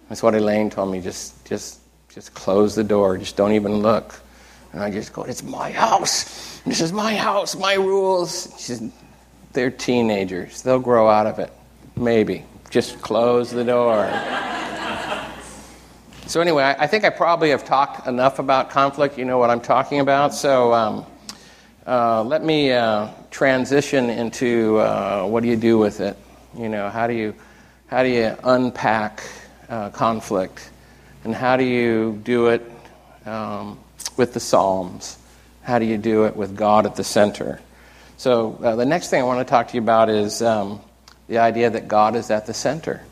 That's 0.08 0.22
what 0.22 0.34
Elaine 0.34 0.70
told 0.70 0.92
me. 0.92 1.00
Just, 1.00 1.44
just, 1.44 1.80
just 2.08 2.32
close 2.34 2.74
the 2.74 2.84
door. 2.84 3.18
Just 3.18 3.36
don't 3.36 3.52
even 3.52 3.76
look. 3.78 4.18
And 4.72 4.82
I 4.82 4.90
just 4.90 5.12
go, 5.12 5.24
it's 5.24 5.42
my 5.42 5.70
house. 5.70 6.60
This 6.64 6.80
is 6.80 6.92
my 6.92 7.14
house, 7.14 7.56
my 7.56 7.74
rules. 7.74 8.54
She 8.58 8.74
said, 8.74 8.92
they're 9.52 9.70
teenagers. 9.70 10.62
They'll 10.62 10.78
grow 10.78 11.08
out 11.08 11.26
of 11.26 11.38
it. 11.38 11.52
Maybe. 11.96 12.44
Just 12.70 13.02
close 13.02 13.50
the 13.50 13.64
door. 13.64 14.04
So, 16.32 16.40
anyway, 16.40 16.74
I 16.78 16.86
think 16.86 17.04
I 17.04 17.10
probably 17.10 17.50
have 17.50 17.62
talked 17.62 18.08
enough 18.08 18.38
about 18.38 18.70
conflict. 18.70 19.18
You 19.18 19.26
know 19.26 19.36
what 19.36 19.50
I'm 19.50 19.60
talking 19.60 20.00
about. 20.00 20.32
So, 20.32 20.72
um, 20.72 21.06
uh, 21.86 22.22
let 22.22 22.42
me 22.42 22.72
uh, 22.72 23.08
transition 23.30 24.08
into 24.08 24.78
uh, 24.78 25.26
what 25.26 25.42
do 25.42 25.50
you 25.50 25.56
do 25.56 25.76
with 25.76 26.00
it? 26.00 26.16
You 26.56 26.70
know, 26.70 26.88
how 26.88 27.06
do 27.06 27.12
you, 27.12 27.34
how 27.88 28.02
do 28.02 28.08
you 28.08 28.34
unpack 28.44 29.22
uh, 29.68 29.90
conflict? 29.90 30.70
And 31.24 31.34
how 31.34 31.58
do 31.58 31.64
you 31.64 32.18
do 32.24 32.46
it 32.46 32.62
um, 33.26 33.78
with 34.16 34.32
the 34.32 34.40
Psalms? 34.40 35.18
How 35.60 35.78
do 35.78 35.84
you 35.84 35.98
do 35.98 36.24
it 36.24 36.34
with 36.34 36.56
God 36.56 36.86
at 36.86 36.96
the 36.96 37.04
center? 37.04 37.60
So, 38.16 38.58
uh, 38.62 38.74
the 38.76 38.86
next 38.86 39.10
thing 39.10 39.20
I 39.20 39.26
want 39.26 39.46
to 39.46 39.50
talk 39.50 39.68
to 39.68 39.74
you 39.74 39.82
about 39.82 40.08
is 40.08 40.40
um, 40.40 40.80
the 41.28 41.40
idea 41.40 41.68
that 41.68 41.88
God 41.88 42.16
is 42.16 42.30
at 42.30 42.46
the 42.46 42.54
center. 42.54 43.02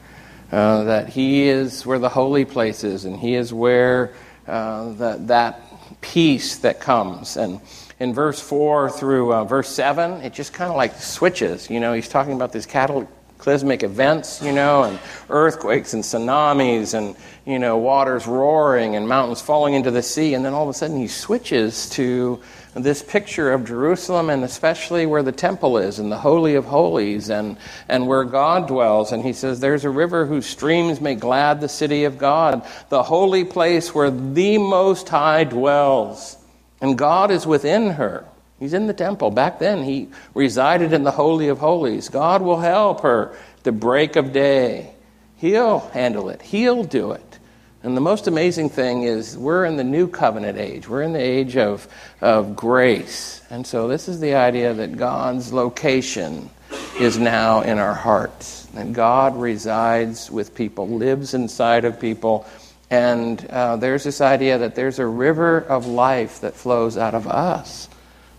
Uh, 0.52 0.84
that 0.84 1.08
He 1.08 1.42
is 1.42 1.86
where 1.86 1.98
the 1.98 2.08
holy 2.08 2.44
place 2.44 2.82
is, 2.82 3.04
and 3.04 3.16
He 3.16 3.34
is 3.34 3.52
where 3.52 4.12
uh, 4.48 4.92
that 5.26 5.60
peace 6.00 6.56
that 6.58 6.80
comes. 6.80 7.36
And 7.36 7.60
in 7.98 8.14
verse 8.14 8.40
4 8.40 8.90
through 8.90 9.32
uh, 9.32 9.44
verse 9.44 9.68
7, 9.68 10.22
it 10.22 10.32
just 10.32 10.52
kind 10.52 10.70
of 10.70 10.76
like 10.76 10.96
switches. 10.96 11.70
You 11.70 11.80
know, 11.80 11.92
He's 11.92 12.08
talking 12.08 12.32
about 12.32 12.52
these 12.52 12.66
cataclysmic 12.66 13.82
events, 13.82 14.42
you 14.42 14.52
know, 14.52 14.84
and 14.84 14.98
earthquakes 15.28 15.94
and 15.94 16.02
tsunamis 16.02 16.94
and, 16.94 17.14
you 17.46 17.58
know, 17.58 17.78
waters 17.78 18.26
roaring 18.26 18.96
and 18.96 19.08
mountains 19.08 19.40
falling 19.40 19.74
into 19.74 19.90
the 19.90 20.02
sea. 20.02 20.34
And 20.34 20.44
then 20.44 20.52
all 20.52 20.64
of 20.64 20.70
a 20.70 20.74
sudden 20.74 20.98
He 20.98 21.08
switches 21.08 21.88
to 21.90 22.40
this 22.74 23.02
picture 23.02 23.52
of 23.52 23.64
Jerusalem 23.64 24.30
and 24.30 24.44
especially 24.44 25.04
where 25.06 25.22
the 25.22 25.33
temple 25.33 25.78
is 25.78 25.98
and 25.98 26.11
the 26.11 26.18
Holy 26.18 26.54
of 26.54 26.66
Holies 26.66 27.28
and, 27.28 27.56
and 27.88 28.06
where 28.06 28.24
God 28.24 28.68
dwells. 28.68 29.12
And 29.12 29.24
he 29.24 29.33
says, 29.33 29.61
There's 29.61 29.85
a 29.85 29.90
river 29.90 30.26
whose 30.26 30.46
streams 30.46 31.00
make 31.00 31.18
glad 31.18 31.61
the 31.61 31.68
city 31.68 32.04
of 32.04 32.18
God, 32.18 32.64
the 32.88 33.02
holy 33.02 33.44
place 33.44 33.94
where 33.94 34.11
the 34.11 34.59
Most 34.59 35.09
High 35.09 35.44
dwells. 35.44 36.37
And 36.80 36.96
God 36.96 37.30
is 37.30 37.46
within 37.46 37.90
her. 37.90 38.24
He's 38.59 38.74
in 38.74 38.87
the 38.87 38.94
temple. 38.94 39.30
Back 39.30 39.59
then, 39.59 39.83
he 39.83 40.09
resided 40.35 40.92
in 40.92 41.02
the 41.02 41.11
Holy 41.11 41.48
of 41.48 41.59
Holies. 41.59 42.09
God 42.09 42.42
will 42.42 42.61
help 42.61 43.00
her 43.00 43.35
the 43.62 43.72
break 43.72 44.16
of 44.16 44.33
day. 44.33 44.94
He'll 45.37 45.78
handle 45.78 46.28
it, 46.28 46.42
He'll 46.42 46.85
do 46.85 47.12
it. 47.12 47.38
And 47.82 47.96
the 47.96 48.02
most 48.02 48.26
amazing 48.26 48.68
thing 48.68 49.04
is 49.04 49.38
we're 49.38 49.64
in 49.64 49.76
the 49.76 49.84
new 49.84 50.06
covenant 50.06 50.58
age. 50.58 50.86
We're 50.86 51.00
in 51.00 51.14
the 51.14 51.22
age 51.22 51.56
of, 51.56 51.88
of 52.20 52.54
grace. 52.54 53.40
And 53.48 53.66
so 53.66 53.88
this 53.88 54.06
is 54.06 54.20
the 54.20 54.34
idea 54.34 54.74
that 54.74 54.98
God's 54.98 55.50
location 55.50 56.50
is 56.98 57.18
now 57.18 57.62
in 57.62 57.78
our 57.78 57.94
hearts. 57.94 58.66
That 58.74 58.92
God 58.92 59.34
resides 59.40 60.30
with 60.30 60.54
people, 60.54 60.88
lives 60.88 61.32
inside 61.32 61.86
of 61.86 61.98
people. 61.98 62.46
And 62.90 63.42
uh, 63.46 63.76
there's 63.76 64.04
this 64.04 64.20
idea 64.20 64.58
that 64.58 64.74
there's 64.74 64.98
a 64.98 65.06
river 65.06 65.58
of 65.58 65.86
life 65.86 66.42
that 66.42 66.54
flows 66.54 66.98
out 66.98 67.14
of 67.14 67.26
us. 67.26 67.88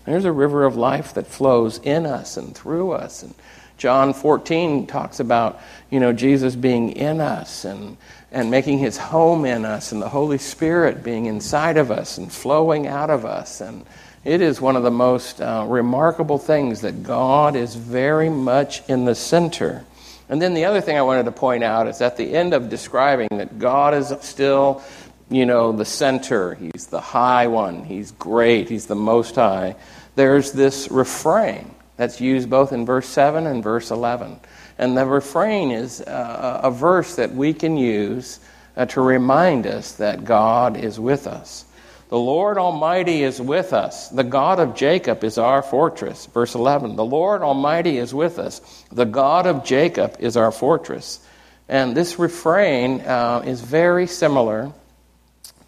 There's 0.04 0.24
a 0.24 0.32
river 0.32 0.64
of 0.64 0.76
life 0.76 1.14
that 1.14 1.26
flows 1.26 1.78
in 1.78 2.06
us 2.06 2.36
and 2.36 2.54
through 2.54 2.92
us. 2.92 3.24
And 3.24 3.34
John 3.76 4.14
14 4.14 4.86
talks 4.86 5.18
about, 5.18 5.60
you 5.90 5.98
know, 5.98 6.12
Jesus 6.12 6.54
being 6.54 6.90
in 6.92 7.20
us 7.20 7.64
and 7.64 7.96
and 8.32 8.50
making 8.50 8.78
his 8.78 8.96
home 8.96 9.44
in 9.44 9.64
us, 9.64 9.92
and 9.92 10.00
the 10.00 10.08
Holy 10.08 10.38
Spirit 10.38 11.04
being 11.04 11.26
inside 11.26 11.76
of 11.76 11.90
us 11.90 12.18
and 12.18 12.32
flowing 12.32 12.86
out 12.86 13.10
of 13.10 13.24
us. 13.24 13.60
And 13.60 13.84
it 14.24 14.40
is 14.40 14.60
one 14.60 14.74
of 14.74 14.82
the 14.82 14.90
most 14.90 15.40
uh, 15.40 15.66
remarkable 15.68 16.38
things 16.38 16.80
that 16.80 17.02
God 17.02 17.54
is 17.54 17.74
very 17.74 18.30
much 18.30 18.88
in 18.88 19.04
the 19.04 19.14
center. 19.14 19.84
And 20.28 20.40
then 20.40 20.54
the 20.54 20.64
other 20.64 20.80
thing 20.80 20.96
I 20.96 21.02
wanted 21.02 21.24
to 21.24 21.32
point 21.32 21.62
out 21.62 21.88
is 21.88 22.00
at 22.00 22.16
the 22.16 22.34
end 22.34 22.54
of 22.54 22.70
describing 22.70 23.28
that 23.32 23.58
God 23.58 23.92
is 23.92 24.14
still, 24.22 24.82
you 25.28 25.44
know, 25.44 25.72
the 25.72 25.84
center. 25.84 26.54
He's 26.54 26.86
the 26.86 27.00
high 27.00 27.48
one. 27.48 27.84
He's 27.84 28.12
great. 28.12 28.70
He's 28.70 28.86
the 28.86 28.94
most 28.94 29.34
high. 29.34 29.76
There's 30.14 30.52
this 30.52 30.90
refrain 30.90 31.74
that's 31.96 32.20
used 32.20 32.48
both 32.48 32.72
in 32.72 32.86
verse 32.86 33.08
7 33.08 33.46
and 33.46 33.62
verse 33.62 33.90
11. 33.90 34.40
And 34.82 34.96
the 34.96 35.06
refrain 35.06 35.70
is 35.70 36.00
uh, 36.00 36.62
a 36.64 36.70
verse 36.72 37.14
that 37.14 37.32
we 37.32 37.54
can 37.54 37.76
use 37.76 38.40
uh, 38.76 38.84
to 38.86 39.00
remind 39.00 39.64
us 39.64 39.92
that 39.92 40.24
God 40.24 40.76
is 40.76 40.98
with 40.98 41.28
us. 41.28 41.64
The 42.08 42.18
Lord 42.18 42.58
Almighty 42.58 43.22
is 43.22 43.40
with 43.40 43.74
us. 43.74 44.08
The 44.08 44.24
God 44.24 44.58
of 44.58 44.74
Jacob 44.74 45.22
is 45.22 45.38
our 45.38 45.62
fortress. 45.62 46.26
Verse 46.26 46.56
11 46.56 46.96
The 46.96 47.04
Lord 47.04 47.42
Almighty 47.42 47.96
is 47.96 48.12
with 48.12 48.40
us. 48.40 48.60
The 48.90 49.04
God 49.04 49.46
of 49.46 49.62
Jacob 49.62 50.16
is 50.18 50.36
our 50.36 50.50
fortress. 50.50 51.24
And 51.68 51.96
this 51.96 52.18
refrain 52.18 53.02
uh, 53.02 53.44
is 53.46 53.60
very 53.60 54.08
similar 54.08 54.72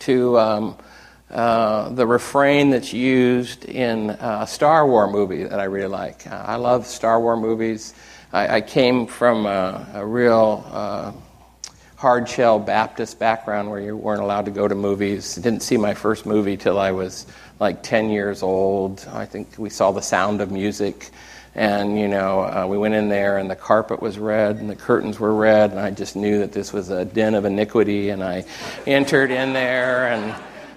to 0.00 0.38
um, 0.40 0.76
uh, 1.30 1.90
the 1.90 2.04
refrain 2.04 2.70
that's 2.70 2.92
used 2.92 3.64
in 3.64 4.10
a 4.10 4.48
Star 4.48 4.84
Wars 4.84 5.12
movie 5.12 5.44
that 5.44 5.60
I 5.60 5.64
really 5.64 5.86
like. 5.86 6.26
I 6.26 6.56
love 6.56 6.88
Star 6.88 7.20
Wars 7.20 7.38
movies. 7.38 7.94
I, 8.34 8.56
I 8.56 8.60
came 8.62 9.06
from 9.06 9.46
a, 9.46 9.86
a 9.94 10.04
real 10.04 10.66
uh, 10.72 11.12
hard 11.94 12.28
shell 12.28 12.58
Baptist 12.58 13.20
background 13.20 13.70
where 13.70 13.80
you 13.80 13.96
weren't 13.96 14.20
allowed 14.20 14.46
to 14.46 14.50
go 14.50 14.66
to 14.66 14.74
movies. 14.74 15.36
Didn't 15.36 15.60
see 15.60 15.76
my 15.76 15.94
first 15.94 16.26
movie 16.26 16.56
till 16.56 16.76
I 16.76 16.90
was 16.90 17.28
like 17.60 17.84
10 17.84 18.10
years 18.10 18.42
old. 18.42 19.06
I 19.12 19.24
think 19.24 19.56
we 19.56 19.70
saw 19.70 19.92
The 19.92 20.02
Sound 20.02 20.40
of 20.40 20.50
Music. 20.50 21.10
And, 21.54 21.96
you 21.96 22.08
know, 22.08 22.40
uh, 22.40 22.66
we 22.68 22.76
went 22.76 22.94
in 22.94 23.08
there 23.08 23.38
and 23.38 23.48
the 23.48 23.54
carpet 23.54 24.02
was 24.02 24.18
red 24.18 24.56
and 24.56 24.68
the 24.68 24.74
curtains 24.74 25.20
were 25.20 25.32
red. 25.32 25.70
And 25.70 25.78
I 25.78 25.92
just 25.92 26.16
knew 26.16 26.40
that 26.40 26.50
this 26.50 26.72
was 26.72 26.90
a 26.90 27.04
den 27.04 27.36
of 27.36 27.44
iniquity. 27.44 28.10
And 28.10 28.24
I 28.24 28.44
entered 28.84 29.30
in 29.30 29.52
there 29.52 30.08
and 30.08 30.34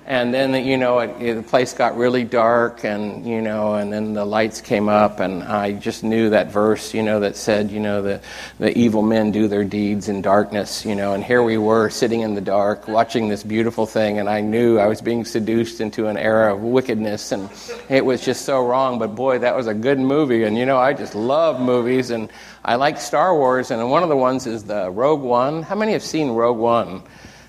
and 0.08 0.34
then 0.34 0.66
you 0.66 0.78
know 0.78 1.00
it, 1.00 1.10
it, 1.22 1.34
the 1.34 1.44
place 1.44 1.74
got 1.74 1.98
really 1.98 2.24
dark 2.24 2.86
and 2.86 3.28
you 3.28 3.42
know 3.42 3.76
and 3.76 3.92
then 3.92 4.14
the 4.14 4.24
lights 4.24 4.62
came 4.62 4.88
up 4.88 5.20
and 5.20 5.44
i 5.44 5.74
just 5.74 6.02
knew 6.02 6.30
that 6.30 6.50
verse 6.50 6.94
you 6.94 7.04
know 7.04 7.20
that 7.20 7.36
said 7.36 7.70
you 7.70 7.80
know 7.80 8.02
the, 8.02 8.22
the 8.58 8.76
evil 8.78 9.02
men 9.02 9.32
do 9.32 9.50
their 9.50 9.66
deeds 9.66 10.08
in 10.08 10.22
darkness 10.22 10.86
you 10.86 10.96
know. 10.96 11.14
And 11.14 11.24
here 11.24 11.44
we 11.44 11.58
were 11.58 11.90
sitting 11.90 12.22
in 12.22 12.36
the 12.36 12.42
dark 12.42 12.88
watching 12.88 13.28
this 13.28 13.44
beautiful 13.44 13.86
thing 13.86 14.18
and 14.18 14.30
i 14.30 14.40
knew 14.40 14.80
i 14.80 14.88
was 14.88 15.02
being 15.02 15.26
seduced 15.26 15.82
into 15.82 16.08
an 16.08 16.18
era 16.18 16.56
of 16.56 16.62
wickedness 16.62 17.34
and 17.34 17.50
it 17.90 18.06
was 18.06 18.24
just 18.24 18.46
so 18.46 18.66
wrong. 18.66 19.00
But 19.00 19.14
boy 19.14 19.40
that 19.40 19.56
was 19.56 19.68
a 19.68 19.74
good 19.74 20.00
movie. 20.00 20.44
And 20.44 20.58
you 20.58 20.66
know 20.66 20.78
i 20.78 20.94
just 20.94 21.16
love 21.16 21.60
movies 21.60 22.12
and 22.12 22.30
i 22.64 22.76
like 22.76 22.98
star 22.98 23.36
wars. 23.36 23.72
And 23.72 23.92
one 23.92 24.04
of 24.04 24.10
the 24.10 24.16
ones 24.16 24.48
is 24.48 24.64
the 24.64 24.90
rogue 24.90 25.22
one. 25.22 25.64
How 25.64 25.76
many 25.76 25.92
have 25.92 26.04
seen 26.04 26.30
rogue 26.30 26.58
one 26.58 27.04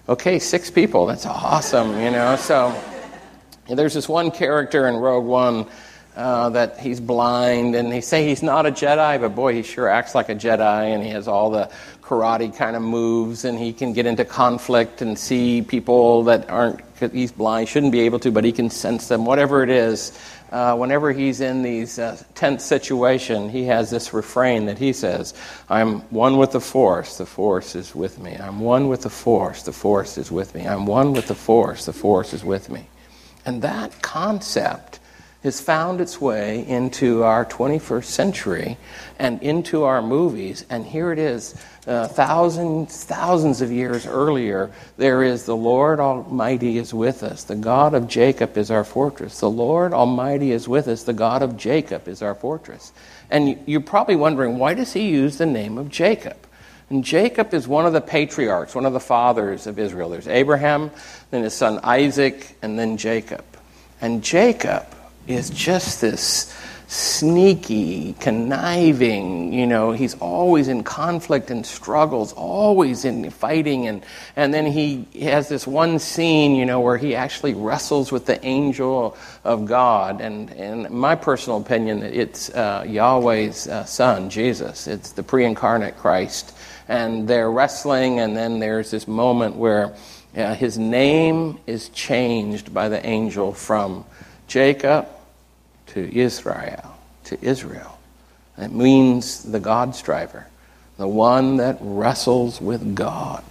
okay, 0.09 0.39
six 0.39 0.71
people, 0.71 1.07
that's 1.07 1.27
awesome, 1.27 2.01
you 2.01 2.11
know. 2.11 2.37
So 2.37 2.75
there's 3.69 3.95
this 3.95 4.09
one 4.09 4.31
character 4.31 4.89
in 4.89 4.97
Rogue 4.97 5.27
One 5.27 5.67
uh, 6.17 6.49
that 6.51 6.79
he's 6.79 6.99
blind, 6.99 7.75
and 7.75 7.93
they 7.93 8.01
say 8.01 8.27
he's 8.27 8.43
not 8.43 8.67
a 8.67 8.71
Jedi, 8.71 9.21
but 9.21 9.35
boy, 9.35 9.55
he 9.55 9.63
sure 9.63 9.89
acts 9.89 10.15
like 10.15 10.29
a 10.31 10.35
Jedi, 10.35 10.95
and 10.95 11.03
he 11.03 11.11
has 11.11 11.29
all 11.29 11.51
the 11.51 11.71
karate 12.03 12.57
kind 12.57 12.75
of 12.75 12.83
moves, 12.83 13.45
and 13.45 13.59
he 13.59 13.73
can 13.73 13.93
get 13.93 14.07
into 14.07 14.25
conflict 14.25 15.03
and 15.03 15.19
see 15.19 15.61
people 15.61 16.25
that 16.25 16.49
aren't, 16.49 16.81
he's 17.13 17.31
blind, 17.31 17.69
shouldn't 17.69 17.93
be 17.93 18.01
able 18.01 18.19
to, 18.19 18.31
but 18.31 18.45
he 18.45 18.53
can 18.53 18.71
sense 18.71 19.09
them, 19.09 19.27
whatever 19.27 19.63
it 19.63 19.71
is 19.71 20.19
uh, 20.51 20.77
whenever 20.77 21.13
he's 21.13 21.41
in 21.41 21.63
these 21.63 21.99
uh, 21.99 22.21
tense 22.35 22.65
situation, 22.65 23.49
he 23.49 23.65
has 23.65 23.91
this 23.91 24.13
refrain 24.13 24.67
that 24.67 24.79
he 24.79 24.93
says, 24.93 25.35
"I'm 25.69 26.01
one 26.11 26.37
with 26.37 26.53
the 26.53 26.61
force. 26.61 27.19
The 27.19 27.27
force 27.27 27.75
is 27.75 27.95
with 27.95 28.19
me. 28.19 28.37
I'm 28.37 28.61
one 28.61 28.89
with 28.89 29.03
the 29.03 29.11
force. 29.11 29.63
The 29.63 29.73
force 29.73 30.19
is 30.19 30.31
with 30.31 30.55
me. 30.55 30.67
I'm 30.67 30.87
one 30.87 31.13
with 31.13 31.29
the 31.29 31.35
force. 31.35 31.87
The 31.87 31.93
force 31.93 32.33
is 32.33 32.45
with 32.45 32.71
me." 32.71 32.87
And 33.45 33.63
that 33.63 34.03
concept 34.03 35.01
has 35.45 35.61
found 35.61 36.01
its 36.01 36.21
way 36.21 36.67
into 36.67 37.23
our 37.23 37.45
21st 37.45 38.05
century 38.05 38.77
and 39.21 39.41
into 39.41 39.85
our 39.85 40.03
movies. 40.03 40.65
And 40.69 40.85
here 40.85 41.13
it 41.13 41.19
is, 41.19 41.55
uh, 41.87 42.09
thousands, 42.09 43.05
thousands 43.05 43.61
of 43.61 43.71
years 43.71 44.05
earlier. 44.05 44.71
There 44.97 45.23
is 45.23 45.45
the 45.45 45.57
Lord 45.57 46.01
Almighty 46.01 46.77
is 46.77 46.93
with 46.93 47.23
us. 47.23 47.45
The 47.45 47.55
God 47.55 47.95
of 47.95 48.09
Jacob 48.09 48.59
is 48.59 48.71
our 48.71 48.83
fortress. 48.83 49.39
The 49.39 49.49
Lord 49.49 49.93
Almighty 49.93 50.51
is 50.51 50.67
with 50.67 50.89
us. 50.89 51.05
The 51.05 51.13
God 51.13 51.43
of 51.43 51.57
Jacob 51.57 52.09
is 52.09 52.21
our 52.21 52.35
fortress. 52.35 52.93
And 53.31 53.59
you're 53.67 53.81
probably 53.81 54.17
wondering, 54.17 54.59
why 54.59 54.75
does 54.75 54.93
he 54.93 55.09
use 55.09 55.39
the 55.39 55.47
name 55.47 55.79
of 55.79 55.89
Jacob? 55.89 56.37
And 56.91 57.05
Jacob 57.05 57.55
is 57.55 57.69
one 57.69 57.87
of 57.87 57.93
the 57.93 58.01
patriarchs, 58.01 58.75
one 58.75 58.87
of 58.87 58.93
the 58.93 59.01
fathers 59.01 59.67
of 59.67 59.79
Israel. 59.79 60.09
There's 60.09 60.27
Abraham, 60.27 60.91
then 61.31 61.45
his 61.45 61.55
son 61.55 61.79
Isaac, 61.85 62.57
and 62.61 62.79
then 62.79 62.97
Jacob. 62.97 63.45
And 64.01 64.25
Jacob 64.25 64.87
is 65.29 65.51
just 65.51 66.01
this 66.01 66.53
sneaky, 66.89 68.15
conniving, 68.15 69.53
you 69.53 69.67
know, 69.67 69.93
he's 69.93 70.15
always 70.15 70.69
in 70.69 70.83
conflict 70.83 71.51
and 71.51 71.65
struggles, 71.67 72.33
always 72.33 73.05
in 73.05 73.29
fighting. 73.29 73.87
And, 73.87 74.03
and 74.37 74.55
then 74.55 74.65
he 74.65 75.07
has 75.21 75.51
this 75.51 75.67
one 75.67 75.99
scene, 75.99 76.57
you 76.57 76.65
know, 76.65 76.81
where 76.81 76.97
he 76.97 77.15
actually 77.15 77.53
wrestles 77.53 78.11
with 78.11 78.25
the 78.25 78.45
angel 78.45 79.19
of 79.45 79.67
God. 79.67 80.23
And, 80.23 80.51
in 80.53 80.87
my 80.91 81.15
personal 81.15 81.61
opinion, 81.61 82.03
it's 82.03 82.49
uh, 82.51 82.85
Yahweh's 82.89 83.69
uh, 83.69 83.85
son, 83.85 84.31
Jesus. 84.31 84.87
It's 84.87 85.13
the 85.13 85.23
pre 85.23 85.45
incarnate 85.45 85.99
Christ. 85.99 86.57
And 86.89 87.29
they're 87.29 87.51
wrestling, 87.51 88.19
and 88.19 88.35
then 88.35 88.61
there's 88.61 88.91
this 88.91 89.07
moment 89.07 89.57
where 89.57 89.95
uh, 90.35 90.55
his 90.55 90.79
name 90.79 91.59
is 91.67 91.91
changed 91.91 92.73
by 92.73 92.89
the 92.89 93.05
angel 93.07 93.53
from 93.53 94.07
Jacob 94.47 95.07
to 96.07 96.19
Israel, 96.19 96.97
to 97.25 97.45
Israel. 97.45 97.99
It 98.57 98.73
means 98.73 99.43
the 99.43 99.61
God 99.61 99.95
striver, 99.95 100.47
the 100.97 101.09
one 101.09 101.57
that 101.59 101.79
wrestles 101.81 102.61
with 102.61 102.95
God. 102.95 103.43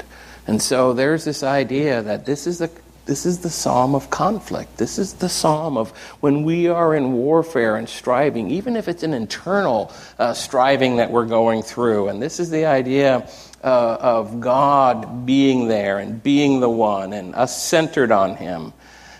And 0.47 0.61
so 0.61 0.93
there's 0.93 1.25
this 1.25 1.43
idea 1.43 2.01
that 2.01 2.25
this 2.25 2.47
is 2.47 2.59
the 2.59 2.71
this 3.05 3.25
is 3.25 3.39
the 3.39 3.49
psalm 3.49 3.95
of 3.95 4.09
conflict. 4.09 4.77
This 4.77 4.99
is 4.99 5.13
the 5.13 5.29
psalm 5.29 5.77
of 5.77 5.91
when 6.19 6.43
we 6.43 6.67
are 6.67 6.93
in 6.93 7.13
warfare 7.13 7.77
and 7.77 7.87
striving, 7.87 8.51
even 8.51 8.75
if 8.75 8.89
it's 8.89 9.01
an 9.01 9.13
internal 9.13 9.93
uh, 10.19 10.33
striving 10.33 10.97
that 10.97 11.09
we're 11.09 11.25
going 11.25 11.63
through. 11.63 12.09
And 12.09 12.21
this 12.21 12.37
is 12.41 12.49
the 12.49 12.65
idea 12.65 13.25
uh, 13.63 13.97
of 14.01 14.41
God 14.41 15.25
being 15.25 15.69
there 15.69 15.99
and 15.99 16.21
being 16.21 16.59
the 16.59 16.69
one 16.69 17.13
and 17.13 17.33
us 17.33 17.63
centered 17.63 18.11
on 18.11 18.35
Him. 18.35 18.73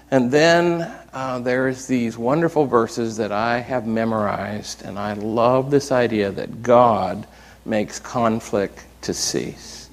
And 0.10 0.32
then 0.32 0.90
uh, 1.12 1.40
there's 1.40 1.88
these 1.88 2.18
wonderful 2.18 2.66
verses 2.66 3.18
that 3.18 3.32
I 3.32 3.60
have 3.60 3.86
memorized, 3.86 4.84
and 4.84 4.98
I 4.98 5.14
love 5.14 5.70
this 5.70 5.92
idea 5.92 6.32
that 6.32 6.64
God 6.64 7.28
makes 7.66 8.00
conflict 8.00 8.86
to 9.02 9.14
cease. 9.14 9.90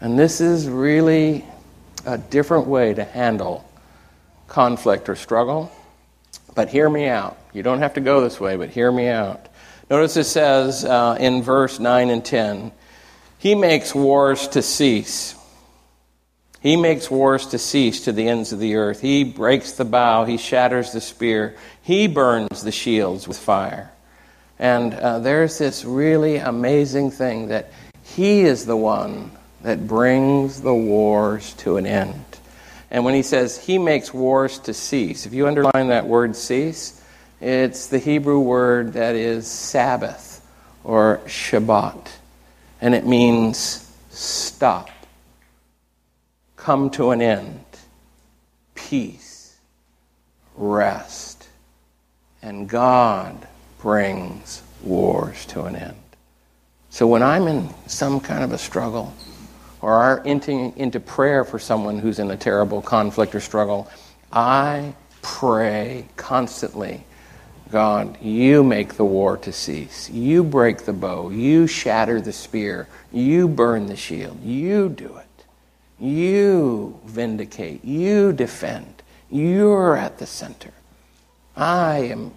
And 0.00 0.18
this 0.18 0.40
is 0.40 0.68
really 0.68 1.44
a 2.04 2.18
different 2.18 2.66
way 2.66 2.92
to 2.92 3.04
handle 3.04 3.68
conflict 4.48 5.08
or 5.08 5.16
struggle. 5.16 5.72
But 6.54 6.68
hear 6.68 6.90
me 6.90 7.06
out. 7.06 7.38
You 7.54 7.62
don't 7.62 7.78
have 7.78 7.94
to 7.94 8.00
go 8.00 8.20
this 8.20 8.38
way, 8.38 8.56
but 8.56 8.68
hear 8.68 8.92
me 8.92 9.08
out. 9.08 9.46
Notice 9.88 10.16
it 10.16 10.24
says 10.24 10.84
uh, 10.84 11.16
in 11.18 11.42
verse 11.42 11.78
9 11.78 12.10
and 12.10 12.24
10 12.24 12.72
He 13.38 13.54
makes 13.54 13.94
wars 13.94 14.48
to 14.48 14.62
cease. 14.62 15.34
He 16.62 16.76
makes 16.76 17.10
wars 17.10 17.46
to 17.46 17.58
cease 17.58 18.04
to 18.04 18.12
the 18.12 18.28
ends 18.28 18.52
of 18.52 18.60
the 18.60 18.76
earth. 18.76 19.00
He 19.00 19.24
breaks 19.24 19.72
the 19.72 19.84
bow. 19.84 20.24
He 20.24 20.36
shatters 20.36 20.92
the 20.92 21.00
spear. 21.00 21.56
He 21.82 22.06
burns 22.06 22.62
the 22.62 22.72
shields 22.72 23.26
with 23.26 23.38
fire. 23.38 23.90
And 24.58 24.94
uh, 24.94 25.18
there's 25.18 25.58
this 25.58 25.84
really 25.84 26.36
amazing 26.36 27.10
thing 27.10 27.48
that 27.48 27.72
He 28.04 28.42
is 28.42 28.64
the 28.64 28.76
one 28.76 29.32
that 29.62 29.86
brings 29.86 30.60
the 30.60 30.74
wars 30.74 31.54
to 31.54 31.76
an 31.76 31.86
end. 31.86 32.24
And 32.92 33.06
when 33.06 33.14
he 33.14 33.22
says 33.22 33.56
he 33.56 33.78
makes 33.78 34.12
wars 34.12 34.58
to 34.60 34.74
cease, 34.74 35.24
if 35.24 35.32
you 35.32 35.46
underline 35.46 35.88
that 35.88 36.06
word 36.06 36.36
cease, 36.36 37.02
it's 37.40 37.86
the 37.86 37.98
Hebrew 37.98 38.38
word 38.38 38.92
that 38.92 39.14
is 39.14 39.46
Sabbath 39.46 40.46
or 40.84 41.22
Shabbat. 41.24 42.08
And 42.82 42.94
it 42.94 43.06
means 43.06 43.90
stop, 44.10 44.90
come 46.62 46.88
to 46.88 47.10
an 47.10 47.20
end, 47.20 47.64
peace, 48.76 49.56
rest. 50.54 51.48
And 52.40 52.68
God 52.68 53.48
brings 53.80 54.62
wars 54.84 55.44
to 55.46 55.64
an 55.64 55.74
end. 55.74 55.96
So 56.88 57.08
when 57.08 57.20
I'm 57.20 57.48
in 57.48 57.68
some 57.88 58.20
kind 58.20 58.44
of 58.44 58.52
a 58.52 58.58
struggle, 58.58 59.12
or 59.80 59.92
are 59.92 60.22
entering 60.24 60.72
into 60.76 61.00
prayer 61.00 61.44
for 61.44 61.58
someone 61.58 61.98
who's 61.98 62.20
in 62.20 62.30
a 62.30 62.36
terrible 62.36 62.80
conflict 62.80 63.34
or 63.34 63.40
struggle, 63.40 63.90
I 64.30 64.94
pray 65.20 66.06
constantly 66.16 67.02
God, 67.72 68.20
you 68.20 68.62
make 68.62 68.94
the 68.94 69.04
war 69.04 69.38
to 69.38 69.50
cease. 69.50 70.10
You 70.10 70.44
break 70.44 70.84
the 70.84 70.92
bow. 70.92 71.30
You 71.30 71.66
shatter 71.66 72.20
the 72.20 72.32
spear. 72.32 72.86
You 73.10 73.48
burn 73.48 73.86
the 73.86 73.96
shield. 73.96 74.44
You 74.44 74.90
do 74.90 75.16
it. 75.16 75.26
You 76.02 76.98
vindicate. 77.04 77.84
You 77.84 78.32
defend. 78.32 79.02
You're 79.30 79.96
at 79.96 80.18
the 80.18 80.26
center. 80.26 80.72
I 81.56 81.98
am. 82.10 82.32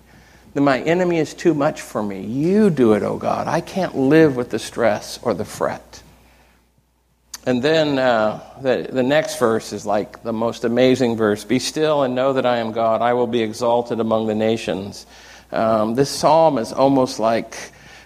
My 0.54 0.80
enemy 0.82 1.18
is 1.18 1.34
too 1.34 1.56
much 1.56 1.82
for 1.82 2.04
me. 2.04 2.22
You 2.22 2.70
do 2.70 2.94
it, 2.94 3.02
oh 3.02 3.18
God. 3.18 3.48
I 3.48 3.62
can't 3.62 3.98
live 3.98 4.36
with 4.36 4.52
the 4.52 4.60
stress 4.60 5.20
or 5.24 5.34
the 5.34 5.44
fret. 5.44 6.04
And 7.48 7.64
then 7.64 7.98
uh, 7.98 8.40
the, 8.62 8.88
the 8.92 9.04
next 9.04 9.40
verse 9.40 9.74
is 9.74 9.84
like 9.84 10.22
the 10.22 10.32
most 10.32 10.64
amazing 10.64 11.18
verse 11.18 11.44
Be 11.44 11.58
still 11.58 12.04
and 12.04 12.14
know 12.14 12.34
that 12.34 12.46
I 12.46 12.58
am 12.58 12.72
God. 12.72 13.02
I 13.02 13.14
will 13.14 13.28
be 13.28 13.42
exalted 13.42 14.00
among 14.00 14.28
the 14.28 14.36
nations. 14.36 15.08
Um, 15.52 15.96
this 15.96 16.12
psalm 16.12 16.60
is 16.60 16.72
almost 16.72 17.20
like 17.20 17.58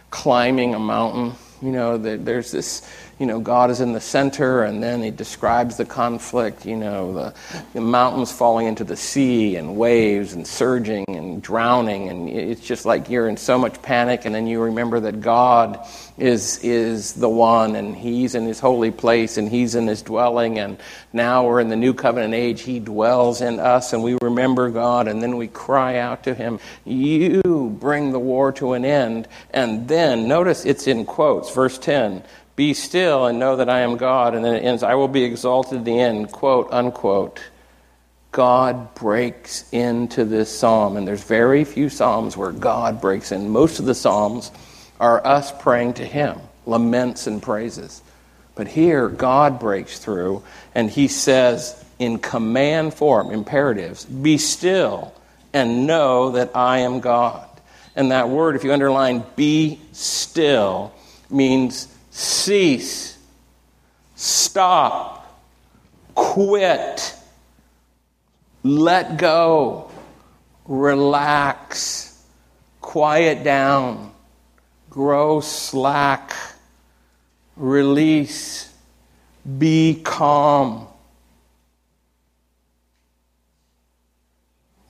climbing 0.10 0.74
a 0.74 0.80
mountain. 0.80 1.34
You 1.62 1.72
know, 1.72 1.98
there's 1.98 2.52
this 2.52 2.90
you 3.20 3.26
know, 3.26 3.42
God 3.42 3.70
is 3.70 3.82
in 3.82 3.92
the 3.92 4.00
center, 4.00 4.64
and 4.64 4.82
then 4.82 5.04
he 5.04 5.12
describes 5.12 5.76
the 5.76 5.84
conflict, 5.84 6.66
you 6.66 6.78
know, 6.78 7.12
the, 7.14 7.34
the, 7.74 7.82
mountains 7.82 8.32
falling 8.32 8.66
into 8.66 8.86
the 8.86 8.96
sea, 8.96 9.58
and 9.58 9.76
waves, 9.76 10.32
and 10.32 10.48
surging, 10.48 11.04
and 11.10 11.42
drowning, 11.42 12.08
and 12.08 12.30
it's 12.30 12.66
just 12.66 12.86
like 12.86 13.10
you're 13.10 13.28
in 13.28 13.36
so 13.36 13.58
much 13.58 13.82
panic, 13.82 14.24
and 14.24 14.34
then 14.34 14.48
you 14.48 14.62
remember 14.62 15.02
that 15.02 15.20
God 15.20 15.86
is, 16.18 16.64
is 16.64 17.12
the 17.12 17.28
one, 17.28 17.76
and 17.76 17.94
he's 17.94 18.36
in 18.36 18.46
his 18.46 18.62
holy 18.62 18.92
place, 18.92 19.36
and 19.36 19.50
he's 19.50 19.76
in 19.76 19.86
his 19.86 20.02
dwelling, 20.02 20.58
and 20.58 20.78
now 21.12 21.46
we're 21.46 21.60
in 21.60 21.68
the 21.68 21.76
new 21.76 21.94
covenant 21.94 22.34
age, 22.34 22.62
he 22.62 22.80
dwells 22.80 23.42
in 23.42 23.60
us, 23.60 23.92
and 23.92 24.02
we 24.02 24.18
remember 24.22 24.70
God, 24.70 25.10
and 25.10 25.22
then 25.22 25.36
we 25.36 25.50
cry 25.50 25.98
out 25.98 26.24
to 26.24 26.34
him, 26.34 26.58
You 26.86 27.76
bring 27.82 28.14
the 28.14 28.20
war 28.20 28.54
to 28.54 28.74
an 28.74 28.86
end, 28.86 29.28
and 29.52 29.90
then, 29.90 30.30
notice 30.30 30.64
it's 30.64 30.88
in 30.88 31.04
quotes, 31.04 31.54
verse 31.54 31.78
10 31.78 32.24
be 32.60 32.74
still 32.74 33.26
and 33.26 33.40
know 33.40 33.56
that 33.56 33.70
I 33.70 33.80
am 33.80 33.96
God. 33.96 34.36
And 34.36 34.44
then 34.44 34.54
it 34.54 34.66
ends, 34.66 34.84
I 34.84 34.96
will 34.96 35.08
be 35.08 35.24
exalted 35.24 35.78
at 35.78 35.86
the 35.86 35.98
end, 35.98 36.30
quote, 36.30 36.68
unquote. 36.74 37.40
God 38.34 38.94
breaks 38.96 39.64
into 39.72 40.26
this 40.26 40.50
psalm. 40.60 40.98
And 40.98 41.08
there's 41.08 41.24
very 41.24 41.64
few 41.64 41.88
psalms 41.88 42.36
where 42.36 42.52
God 42.52 43.00
breaks 43.00 43.32
in. 43.32 43.50
Most 43.50 43.80
of 43.80 43.86
the 43.86 43.96
psalms 43.96 44.52
are 45.00 45.26
us 45.26 45.54
praying 45.58 45.94
to 45.94 46.06
Him, 46.06 46.38
laments 46.66 47.28
and 47.28 47.42
praises. 47.42 48.02
But 48.56 48.68
here, 48.68 49.08
God 49.08 49.58
breaks 49.58 49.98
through 49.98 50.44
and 50.76 50.90
He 50.90 51.08
says, 51.08 51.82
in 51.98 52.20
command 52.20 52.94
form, 52.94 53.32
imperatives, 53.32 54.04
be 54.04 54.38
still 54.38 55.14
and 55.54 55.88
know 55.88 56.32
that 56.32 56.54
I 56.58 56.80
am 56.80 57.00
God. 57.00 57.48
And 57.96 58.12
that 58.12 58.28
word, 58.28 58.58
if 58.58 58.66
you 58.66 58.74
underline 58.74 59.24
be 59.38 59.80
still, 59.94 60.94
means 61.30 61.88
cease, 62.10 63.18
stop, 64.16 65.42
quit, 66.16 67.16
let 68.64 69.18
go, 69.18 69.90
relax, 70.66 72.24
quiet 72.82 73.44
down, 73.44 74.12
grow 74.90 75.40
slack, 75.40 76.34
release, 77.56 78.74
be 79.58 80.02
calm. 80.04 80.88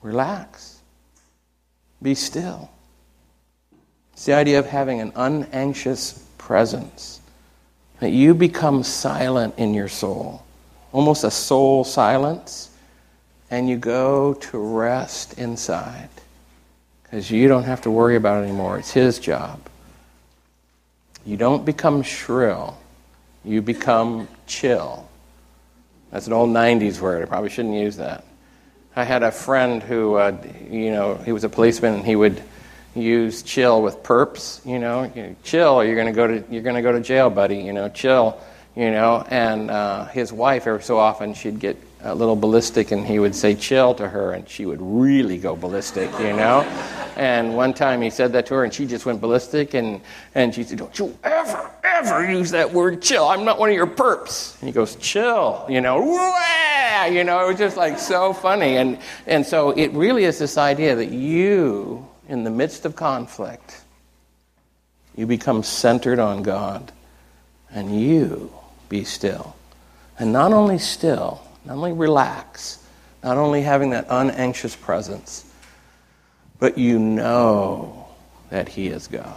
Relax. 0.02 0.78
Be 2.02 2.14
still. 2.14 2.70
It's 4.12 4.24
the 4.24 4.34
idea 4.34 4.58
of 4.58 4.66
having 4.66 5.00
an 5.00 5.12
unanxious 5.14 6.24
presence 6.50 7.20
that 8.00 8.10
you 8.10 8.34
become 8.34 8.82
silent 8.82 9.54
in 9.56 9.72
your 9.72 9.86
soul, 9.86 10.42
almost 10.90 11.22
a 11.22 11.30
soul 11.30 11.84
silence, 11.84 12.70
and 13.52 13.70
you 13.70 13.76
go 13.76 14.34
to 14.34 14.58
rest 14.58 15.38
inside 15.38 16.08
because 17.04 17.30
you 17.30 17.46
don't 17.46 17.62
have 17.62 17.80
to 17.80 17.88
worry 17.88 18.16
about 18.16 18.42
it 18.42 18.48
anymore. 18.48 18.80
It's 18.80 18.90
His 18.90 19.20
job. 19.20 19.60
You 21.24 21.36
don't 21.36 21.64
become 21.64 22.02
shrill, 22.02 22.76
you 23.44 23.62
become 23.62 24.26
chill. 24.48 25.08
That's 26.10 26.26
an 26.26 26.32
old 26.32 26.50
90s 26.50 27.00
word. 27.00 27.22
I 27.22 27.26
probably 27.26 27.50
shouldn't 27.50 27.76
use 27.76 27.94
that. 27.98 28.24
I 28.96 29.04
had 29.04 29.22
a 29.22 29.30
friend 29.30 29.84
who, 29.84 30.16
uh, 30.16 30.36
you 30.68 30.90
know, 30.90 31.14
he 31.14 31.30
was 31.30 31.44
a 31.44 31.48
policeman 31.48 31.94
and 31.94 32.04
he 32.04 32.16
would 32.16 32.42
use 32.94 33.42
chill 33.42 33.82
with 33.82 34.02
perps, 34.02 34.64
you 34.66 34.78
know, 34.78 35.10
you 35.14 35.36
chill 35.42 35.74
or 35.74 35.84
you're 35.84 35.94
going 35.94 36.06
to 36.06 36.12
go 36.12 36.26
to 36.26 36.44
you're 36.50 36.62
to 36.76 36.82
go 36.82 36.92
to 36.92 37.00
jail, 37.00 37.30
buddy, 37.30 37.58
you 37.58 37.72
know, 37.72 37.88
chill, 37.88 38.40
you 38.74 38.90
know, 38.90 39.24
and 39.28 39.70
uh, 39.70 40.06
his 40.06 40.32
wife 40.32 40.66
every 40.66 40.82
so 40.82 40.98
often 40.98 41.34
she'd 41.34 41.60
get 41.60 41.76
a 42.02 42.14
little 42.14 42.36
ballistic 42.36 42.92
and 42.92 43.06
he 43.06 43.18
would 43.18 43.34
say 43.34 43.54
chill 43.54 43.94
to 43.94 44.08
her 44.08 44.32
and 44.32 44.48
she 44.48 44.64
would 44.66 44.80
really 44.80 45.38
go 45.38 45.54
ballistic, 45.54 46.10
you 46.18 46.32
know. 46.32 46.62
and 47.16 47.54
one 47.54 47.74
time 47.74 48.00
he 48.00 48.10
said 48.10 48.32
that 48.32 48.46
to 48.46 48.54
her 48.54 48.64
and 48.64 48.72
she 48.72 48.86
just 48.86 49.06
went 49.06 49.20
ballistic 49.20 49.74
and 49.74 50.00
and 50.34 50.54
she 50.54 50.64
said, 50.64 50.78
"Don't 50.78 50.98
you 50.98 51.16
ever 51.22 51.70
ever 51.84 52.30
use 52.30 52.50
that 52.52 52.72
word 52.72 53.02
chill. 53.02 53.28
I'm 53.28 53.44
not 53.44 53.58
one 53.58 53.68
of 53.68 53.74
your 53.74 53.86
perps." 53.86 54.58
And 54.60 54.68
he 54.68 54.72
goes, 54.72 54.96
"Chill," 54.96 55.66
you 55.68 55.80
know. 55.80 56.00
Wah! 56.00 57.04
You 57.04 57.24
know, 57.24 57.44
it 57.44 57.48
was 57.48 57.58
just 57.58 57.76
like 57.76 57.98
so 57.98 58.32
funny 58.32 58.76
and 58.76 58.98
and 59.26 59.44
so 59.44 59.70
it 59.70 59.92
really 59.92 60.24
is 60.24 60.38
this 60.38 60.56
idea 60.58 60.96
that 60.96 61.10
you 61.10 62.06
in 62.30 62.44
the 62.44 62.50
midst 62.50 62.86
of 62.86 62.94
conflict, 62.94 63.82
you 65.16 65.26
become 65.26 65.64
centered 65.64 66.20
on 66.20 66.44
God 66.44 66.92
and 67.72 68.00
you 68.00 68.52
be 68.88 69.02
still. 69.02 69.56
And 70.16 70.32
not 70.32 70.52
only 70.52 70.78
still, 70.78 71.42
not 71.64 71.76
only 71.76 71.92
relax, 71.92 72.78
not 73.24 73.36
only 73.36 73.62
having 73.62 73.90
that 73.90 74.06
unanxious 74.08 74.76
presence, 74.76 75.44
but 76.60 76.78
you 76.78 77.00
know 77.00 78.06
that 78.50 78.68
He 78.68 78.86
is 78.86 79.08
God. 79.08 79.34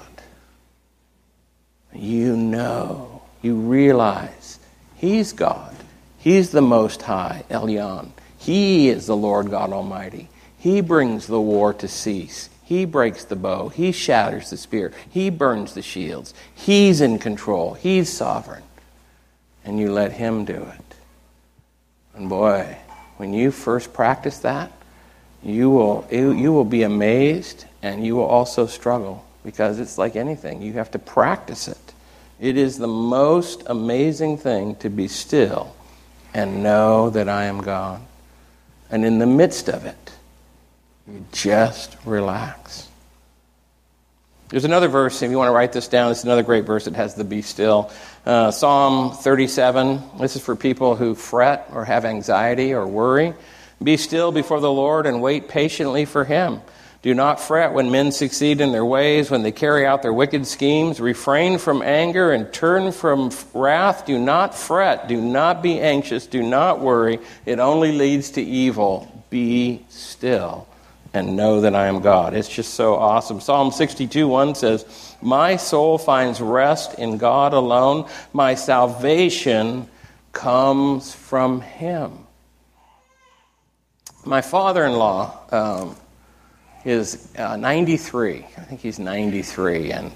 You 1.94 2.38
know, 2.38 3.24
you 3.42 3.56
realize 3.56 4.60
He's 4.98 5.34
God. 5.34 5.76
He's 6.20 6.52
the 6.52 6.62
Most 6.62 7.02
High, 7.02 7.44
Elyon. 7.50 8.12
He 8.38 8.90
is 8.90 9.08
the 9.08 9.18
Lord 9.18 9.50
God 9.50 9.72
Almighty. 9.72 10.30
He 10.60 10.82
brings 10.82 11.26
the 11.26 11.42
war 11.42 11.74
to 11.74 11.88
cease. 11.88 12.50
He 12.63 12.86
breaks 12.86 13.26
the 13.26 13.36
bow. 13.36 13.69
He 13.69 13.91
shatters 13.91 14.49
the 14.49 14.58
spear. 14.58 14.93
He 15.10 15.30
burns 15.30 15.73
the 15.73 15.82
shields. 15.82 16.34
He's 16.54 17.02
in 17.02 17.19
control. 17.19 17.73
He's 17.73 18.12
sovereign. 18.12 18.63
And 19.65 19.80
you 19.80 19.91
let 19.91 20.13
Him 20.13 20.45
do 20.45 20.56
it. 20.56 20.95
And 22.15 22.30
boy, 22.30 22.78
when 23.17 23.34
you 23.34 23.52
first 23.52 23.93
practice 23.93 24.39
that, 24.39 24.71
you 25.43 25.69
will, 25.69 26.08
you 26.12 26.54
will 26.54 26.65
be 26.65 26.84
amazed 26.84 27.65
and 27.82 28.06
you 28.06 28.15
will 28.15 28.26
also 28.26 28.65
struggle 28.65 29.26
because 29.43 29.80
it's 29.80 29.97
like 29.97 30.15
anything. 30.15 30.62
You 30.62 30.73
have 30.73 30.91
to 30.91 30.99
practice 30.99 31.67
it. 31.67 31.93
It 32.39 32.58
is 32.58 32.78
the 32.78 32.88
most 32.88 33.63
amazing 33.67 34.38
thing 34.38 34.76
to 34.78 34.89
be 34.89 35.08
still 35.08 35.76
and 36.34 36.63
know 36.63 37.10
that 37.10 37.28
I 37.28 37.45
am 37.45 37.62
God. 37.62 38.02
And 38.89 39.06
in 39.06 39.19
the 39.19 39.26
midst 39.26 39.69
of 39.69 39.86
it, 39.86 40.13
you 41.08 41.26
just 41.32 41.98
relax. 42.06 42.88
There's 44.50 44.66
another 44.66 44.88
verse, 44.88 45.22
if 45.22 45.32
you 45.32 45.38
want 45.38 45.48
to 45.48 45.54
write 45.54 45.74
this 45.74 45.88
down, 45.88 46.12
it's 46.12 46.24
another 46.24 46.44
great 46.44 46.66
verse 46.66 46.86
that 46.86 46.94
has 46.94 47.16
the 47.16 47.24
be 47.24 47.42
still. 47.42 47.92
Uh, 48.26 48.52
Psalm 48.52 49.12
37. 49.12 50.00
This 50.20 50.36
is 50.36 50.44
for 50.44 50.56
people 50.56 50.96
who 50.96 51.16
fret 51.16 51.70
or 51.74 51.86
have 51.86 52.06
anxiety 52.06 52.74
or 52.74 52.86
worry. 52.86 53.34
Be 53.82 53.98
still 53.98 54.32
before 54.32 54.60
the 54.60 54.72
Lord 54.72 55.08
and 55.08 55.22
wait 55.22 55.50
patiently 55.50 56.06
for 56.06 56.24
him. 56.24 56.62
Do 57.02 57.13
not 57.13 57.42
fret 57.42 57.74
when 57.74 57.92
men 57.92 58.12
succeed 58.12 58.62
in 58.62 58.72
their 58.72 58.86
ways, 58.86 59.30
when 59.30 59.44
they 59.44 59.52
carry 59.52 59.86
out 59.86 60.04
their 60.04 60.13
wicked 60.13 60.46
schemes. 60.46 61.02
Refrain 61.02 61.58
from 61.58 61.82
anger 61.82 62.32
and 62.32 62.54
turn 62.54 62.92
from 62.92 63.32
wrath. 63.54 64.06
Do 64.06 64.20
not 64.20 64.56
fret. 64.56 65.08
Do 65.08 65.20
not 65.20 65.63
be 65.63 65.82
anxious. 65.82 66.28
Do 66.28 66.44
not 66.44 66.80
worry. 66.80 67.20
It 67.46 67.60
only 67.60 67.92
leads 67.92 68.30
to 68.32 68.42
evil. 68.42 69.26
Be 69.30 69.84
still 69.89 70.68
and 71.13 71.36
know 71.36 71.62
that 71.62 71.76
I 71.76 71.88
am 71.88 72.02
God. 72.02 72.34
It's 72.34 72.49
just 72.49 72.73
so 72.73 72.95
awesome. 72.95 73.39
Psalm 73.39 73.71
62 73.71 74.28
1 74.28 74.56
says, 74.56 75.15
My 75.21 75.56
soul 75.56 75.97
finds 75.97 76.41
rest 76.41 76.97
in 76.99 77.17
God 77.17 77.54
alone. 77.54 78.10
My 78.34 78.56
salvation 78.56 79.88
comes 80.32 81.13
from 81.13 81.62
Him. 81.62 82.12
My 84.26 84.41
father 84.41 84.86
in 84.86 84.93
law, 84.93 85.38
um, 85.52 85.95
is 86.86 87.30
uh, 87.38 87.56
93. 87.56 88.45
I 88.58 88.62
think 88.62 88.82
he's 88.82 88.99
93. 88.99 89.91
And 89.91 90.12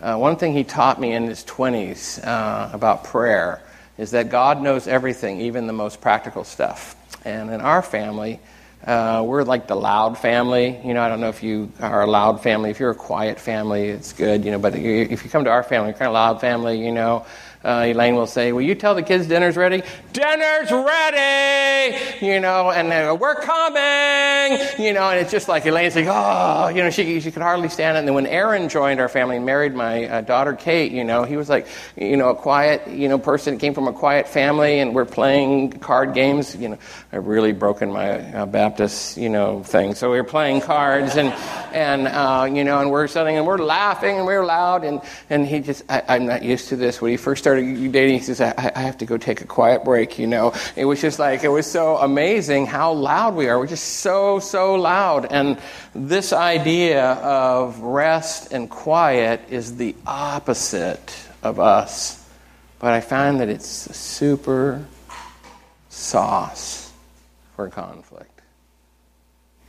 uh, 0.00 0.16
one 0.16 0.36
thing 0.36 0.52
he 0.52 0.64
taught 0.64 1.00
me 1.00 1.12
in 1.12 1.24
his 1.24 1.44
20s 1.44 2.26
uh, 2.26 2.70
about 2.72 3.04
prayer 3.04 3.62
is 3.98 4.12
that 4.12 4.30
God 4.30 4.62
knows 4.62 4.86
everything, 4.86 5.40
even 5.40 5.66
the 5.66 5.72
most 5.72 6.00
practical 6.00 6.44
stuff. 6.44 6.96
And 7.24 7.50
in 7.50 7.60
our 7.60 7.82
family, 7.82 8.40
uh, 8.86 9.22
we're 9.26 9.44
like 9.44 9.66
the 9.66 9.74
loud 9.74 10.16
family. 10.16 10.80
You 10.84 10.94
know, 10.94 11.02
I 11.02 11.08
don't 11.08 11.20
know 11.20 11.28
if 11.28 11.42
you 11.42 11.70
are 11.80 12.02
a 12.02 12.06
loud 12.06 12.42
family. 12.42 12.70
If 12.70 12.80
you're 12.80 12.90
a 12.90 12.94
quiet 12.94 13.38
family, 13.38 13.88
it's 13.88 14.12
good, 14.12 14.44
you 14.44 14.50
know, 14.50 14.58
but 14.58 14.74
if 14.74 15.24
you 15.24 15.30
come 15.30 15.44
to 15.44 15.50
our 15.50 15.62
family, 15.62 15.92
kind 15.92 16.06
of 16.06 16.14
loud 16.14 16.40
family, 16.40 16.82
you 16.84 16.92
know 16.92 17.26
uh, 17.62 17.84
Elaine 17.88 18.14
will 18.14 18.26
say, 18.26 18.52
Will 18.52 18.62
you 18.62 18.74
tell 18.74 18.94
the 18.94 19.02
kids 19.02 19.26
dinner's 19.26 19.54
ready? 19.54 19.82
Dinner's 20.14 20.70
ready! 20.72 22.24
You 22.24 22.40
know, 22.40 22.70
and 22.70 22.90
they 22.90 23.00
go, 23.00 23.14
We're 23.14 23.34
coming! 23.34 24.58
You 24.78 24.94
know, 24.94 25.10
and 25.10 25.20
it's 25.20 25.30
just 25.30 25.46
like 25.46 25.66
Elaine's 25.66 25.94
like, 25.94 26.06
Oh, 26.08 26.68
you 26.68 26.82
know, 26.82 26.88
she, 26.88 27.20
she 27.20 27.30
could 27.30 27.42
hardly 27.42 27.68
stand 27.68 27.96
it. 27.96 28.00
And 28.00 28.08
then 28.08 28.14
when 28.14 28.26
Aaron 28.26 28.70
joined 28.70 28.98
our 28.98 29.10
family 29.10 29.36
and 29.36 29.44
married 29.44 29.74
my 29.74 30.06
uh, 30.06 30.20
daughter 30.22 30.54
Kate, 30.54 30.90
you 30.90 31.04
know, 31.04 31.24
he 31.24 31.36
was 31.36 31.50
like, 31.50 31.66
you 31.96 32.16
know, 32.16 32.30
a 32.30 32.34
quiet, 32.34 32.88
you 32.88 33.08
know, 33.10 33.18
person, 33.18 33.58
came 33.58 33.74
from 33.74 33.88
a 33.88 33.92
quiet 33.92 34.26
family, 34.26 34.80
and 34.80 34.94
we're 34.94 35.04
playing 35.04 35.72
card 35.72 36.14
games. 36.14 36.56
You 36.56 36.70
know, 36.70 36.78
I've 37.12 37.26
really 37.26 37.52
broken 37.52 37.92
my 37.92 38.20
uh, 38.36 38.46
Baptist, 38.46 39.18
you 39.18 39.28
know, 39.28 39.62
thing. 39.62 39.94
So 39.94 40.10
we 40.10 40.16
were 40.16 40.24
playing 40.24 40.62
cards, 40.62 41.16
and, 41.16 41.28
and 41.74 42.08
uh, 42.08 42.48
you 42.50 42.64
know, 42.64 42.80
and 42.80 42.90
we're 42.90 43.06
sitting 43.06 43.36
and 43.36 43.46
we're 43.46 43.58
laughing 43.58 44.16
and 44.16 44.24
we're 44.24 44.46
loud, 44.46 44.82
and, 44.82 45.02
and 45.28 45.46
he 45.46 45.60
just, 45.60 45.82
I, 45.90 46.02
I'm 46.08 46.24
not 46.24 46.42
used 46.42 46.70
to 46.70 46.76
this. 46.76 47.02
When 47.02 47.10
he 47.10 47.18
first 47.18 47.42
started 47.42 47.49
started 47.50 47.92
dating, 47.92 48.18
he 48.18 48.24
says, 48.24 48.40
I, 48.40 48.72
I 48.76 48.82
have 48.82 48.98
to 48.98 49.06
go 49.06 49.16
take 49.16 49.40
a 49.40 49.46
quiet 49.46 49.84
break, 49.84 50.18
you 50.18 50.26
know. 50.28 50.54
It 50.76 50.84
was 50.84 51.00
just 51.00 51.18
like, 51.18 51.42
it 51.42 51.48
was 51.48 51.68
so 51.68 51.96
amazing 51.96 52.66
how 52.66 52.92
loud 52.92 53.34
we 53.34 53.48
are. 53.48 53.58
We're 53.58 53.66
just 53.66 53.96
so, 53.98 54.38
so 54.38 54.76
loud. 54.76 55.26
And 55.32 55.58
this 55.92 56.32
idea 56.32 57.12
of 57.14 57.80
rest 57.80 58.52
and 58.52 58.70
quiet 58.70 59.40
is 59.50 59.76
the 59.76 59.96
opposite 60.06 61.16
of 61.42 61.58
us. 61.58 62.24
But 62.78 62.92
I 62.92 63.00
find 63.00 63.40
that 63.40 63.48
it's 63.48 63.66
super 63.66 64.84
sauce 65.88 66.92
for 67.56 67.68
conflict. 67.68 68.42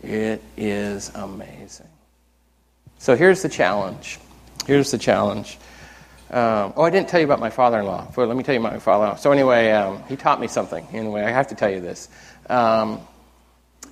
It 0.03 0.43
is 0.55 1.11
amazing. 1.15 1.89
So 2.99 3.15
here's 3.15 3.41
the 3.41 3.49
challenge. 3.49 4.19
Here's 4.67 4.91
the 4.91 4.99
challenge. 4.99 5.57
Um, 6.31 6.71
oh, 6.77 6.83
I 6.83 6.89
didn't 6.89 7.09
tell 7.09 7.19
you 7.19 7.25
about 7.25 7.41
my 7.41 7.49
father-in-law. 7.49 8.13
Let 8.15 8.37
me 8.37 8.43
tell 8.43 8.55
you 8.55 8.61
about 8.61 8.71
my 8.71 8.79
father-in-law. 8.79 9.17
So 9.17 9.33
anyway, 9.33 9.71
um, 9.71 10.01
he 10.07 10.15
taught 10.15 10.39
me 10.39 10.47
something. 10.47 10.87
Anyway, 10.93 11.21
I 11.21 11.29
have 11.29 11.49
to 11.49 11.55
tell 11.55 11.69
you 11.69 11.81
this. 11.81 12.07
Um, 12.49 13.01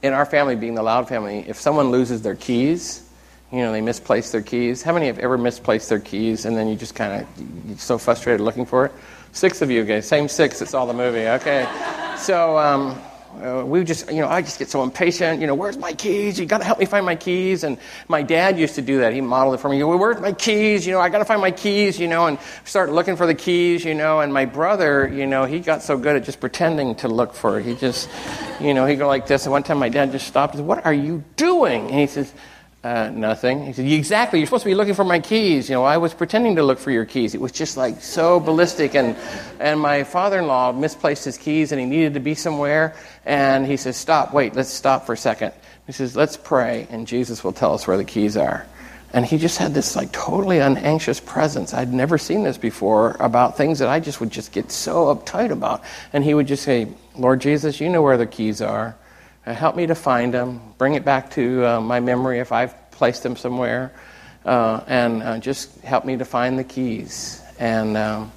in 0.01 0.13
our 0.13 0.25
family, 0.25 0.55
being 0.55 0.73
the 0.73 0.83
Loud 0.83 1.09
family, 1.09 1.43
if 1.47 1.57
someone 1.57 1.91
loses 1.91 2.21
their 2.21 2.35
keys, 2.35 3.03
you 3.51 3.59
know, 3.59 3.73
they 3.73 3.81
misplace 3.81 4.31
their 4.31 4.41
keys. 4.41 4.81
How 4.81 4.93
many 4.93 5.07
have 5.07 5.19
ever 5.19 5.37
misplaced 5.37 5.89
their 5.89 5.99
keys 5.99 6.45
and 6.45 6.55
then 6.55 6.69
you 6.69 6.77
just 6.77 6.95
kind 6.95 7.27
of, 7.67 7.81
so 7.81 7.97
frustrated 7.97 8.39
looking 8.39 8.65
for 8.65 8.85
it? 8.85 8.93
Six 9.33 9.61
of 9.61 9.69
you 9.69 9.83
guys, 9.83 10.07
same 10.07 10.29
six 10.29 10.59
that 10.59 10.69
saw 10.69 10.85
the 10.85 10.93
movie. 10.93 11.27
Okay. 11.27 11.67
So, 12.17 12.57
um, 12.57 12.97
uh, 13.41 13.63
we 13.65 13.83
just, 13.83 14.11
you 14.11 14.21
know, 14.21 14.27
I 14.27 14.41
just 14.41 14.59
get 14.59 14.69
so 14.69 14.83
impatient. 14.83 15.41
You 15.41 15.47
know, 15.47 15.55
where's 15.55 15.77
my 15.77 15.93
keys? 15.93 16.39
You 16.39 16.45
got 16.45 16.59
to 16.59 16.63
help 16.63 16.79
me 16.79 16.85
find 16.85 17.05
my 17.05 17.15
keys. 17.15 17.63
And 17.63 17.77
my 18.07 18.21
dad 18.21 18.59
used 18.59 18.75
to 18.75 18.81
do 18.81 18.99
that. 18.99 19.13
He 19.13 19.21
modeled 19.21 19.55
it 19.55 19.57
for 19.59 19.69
me. 19.69 19.81
Where's 19.83 20.19
my 20.19 20.33
keys? 20.33 20.85
You 20.85 20.93
know, 20.93 20.99
I 20.99 21.09
got 21.09 21.19
to 21.19 21.25
find 21.25 21.41
my 21.41 21.51
keys. 21.51 21.99
You 21.99 22.07
know, 22.07 22.27
and 22.27 22.37
start 22.65 22.91
looking 22.91 23.15
for 23.15 23.25
the 23.25 23.35
keys. 23.35 23.83
You 23.85 23.95
know, 23.95 24.19
and 24.19 24.33
my 24.33 24.45
brother, 24.45 25.07
you 25.07 25.25
know, 25.25 25.45
he 25.45 25.59
got 25.59 25.81
so 25.83 25.97
good 25.97 26.15
at 26.15 26.23
just 26.23 26.39
pretending 26.39 26.95
to 26.95 27.07
look 27.07 27.33
for 27.33 27.59
it. 27.59 27.65
He 27.65 27.75
just, 27.75 28.09
you 28.59 28.73
know, 28.73 28.85
he 28.85 28.95
go 28.95 29.07
like 29.07 29.27
this. 29.27 29.45
And 29.45 29.51
one 29.51 29.63
time, 29.63 29.77
my 29.77 29.89
dad 29.89 30.11
just 30.11 30.27
stopped 30.27 30.55
and 30.55 30.59
said, 30.61 30.67
"What 30.67 30.85
are 30.85 30.93
you 30.93 31.23
doing?" 31.35 31.89
And 31.89 31.99
he 31.99 32.07
says. 32.07 32.33
Uh, 32.81 33.09
nothing. 33.13 33.65
He 33.65 33.73
said, 33.73 33.85
Exactly, 33.85 34.39
you're 34.39 34.45
supposed 34.45 34.63
to 34.63 34.69
be 34.69 34.75
looking 34.75 34.93
for 34.93 35.03
my 35.03 35.19
keys. 35.19 35.69
You 35.69 35.75
know, 35.75 35.83
I 35.83 35.97
was 35.97 36.13
pretending 36.13 36.55
to 36.55 36.63
look 36.63 36.79
for 36.79 36.91
your 36.91 37.05
keys. 37.05 37.35
It 37.35 37.41
was 37.41 37.51
just 37.51 37.75
like 37.75 38.01
so 38.01 38.39
ballistic. 38.39 38.95
And, 38.95 39.17
and 39.59 39.81
my 39.81 40.05
father 40.05 40.39
in 40.39 40.47
law 40.47 40.71
misplaced 40.71 41.25
his 41.25 41.37
keys 41.37 41.73
and 41.73 41.81
he 41.81 41.85
needed 41.85 42.13
to 42.13 42.21
be 42.21 42.35
somewhere. 42.35 42.95
And 43.25 43.65
he 43.65 43.75
says, 43.75 43.97
Stop, 43.97 44.33
wait, 44.33 44.55
let's 44.55 44.69
stop 44.69 45.05
for 45.05 45.11
a 45.11 45.17
second. 45.17 45.51
He 45.87 45.91
says, 45.91 46.15
Let's 46.15 46.37
pray, 46.37 46.87
and 46.89 47.05
Jesus 47.05 47.43
will 47.43 47.51
tell 47.51 47.73
us 47.73 47.85
where 47.85 47.97
the 47.97 48.05
keys 48.05 48.37
are. 48.37 48.65
And 49.11 49.25
he 49.25 49.37
just 49.37 49.57
had 49.57 49.73
this 49.73 49.97
like 49.97 50.13
totally 50.13 50.59
unanxious 50.59 51.19
presence. 51.19 51.73
I'd 51.73 51.91
never 51.91 52.17
seen 52.17 52.43
this 52.43 52.57
before 52.57 53.17
about 53.19 53.57
things 53.57 53.79
that 53.79 53.89
I 53.89 53.99
just 53.99 54.21
would 54.21 54.31
just 54.31 54.53
get 54.53 54.71
so 54.71 55.13
uptight 55.13 55.51
about. 55.51 55.83
And 56.13 56.23
he 56.23 56.33
would 56.33 56.47
just 56.47 56.63
say, 56.63 56.87
Lord 57.17 57.41
Jesus, 57.41 57.81
you 57.81 57.89
know 57.89 58.03
where 58.03 58.17
the 58.17 58.27
keys 58.27 58.61
are. 58.61 58.95
Help 59.53 59.75
me 59.75 59.87
to 59.87 59.95
find 59.95 60.33
them, 60.33 60.61
bring 60.77 60.93
it 60.93 61.03
back 61.03 61.31
to 61.31 61.65
uh, 61.65 61.81
my 61.81 61.99
memory 61.99 62.39
if 62.39 62.51
I've 62.51 62.73
placed 62.91 63.23
them 63.23 63.35
somewhere, 63.35 63.91
uh, 64.45 64.81
and 64.87 65.23
uh, 65.23 65.37
just 65.39 65.81
help 65.81 66.05
me 66.05 66.17
to 66.17 66.25
find 66.25 66.57
the 66.57 66.63
keys. 66.63 67.41
And 67.59 67.97
um, 67.97 68.31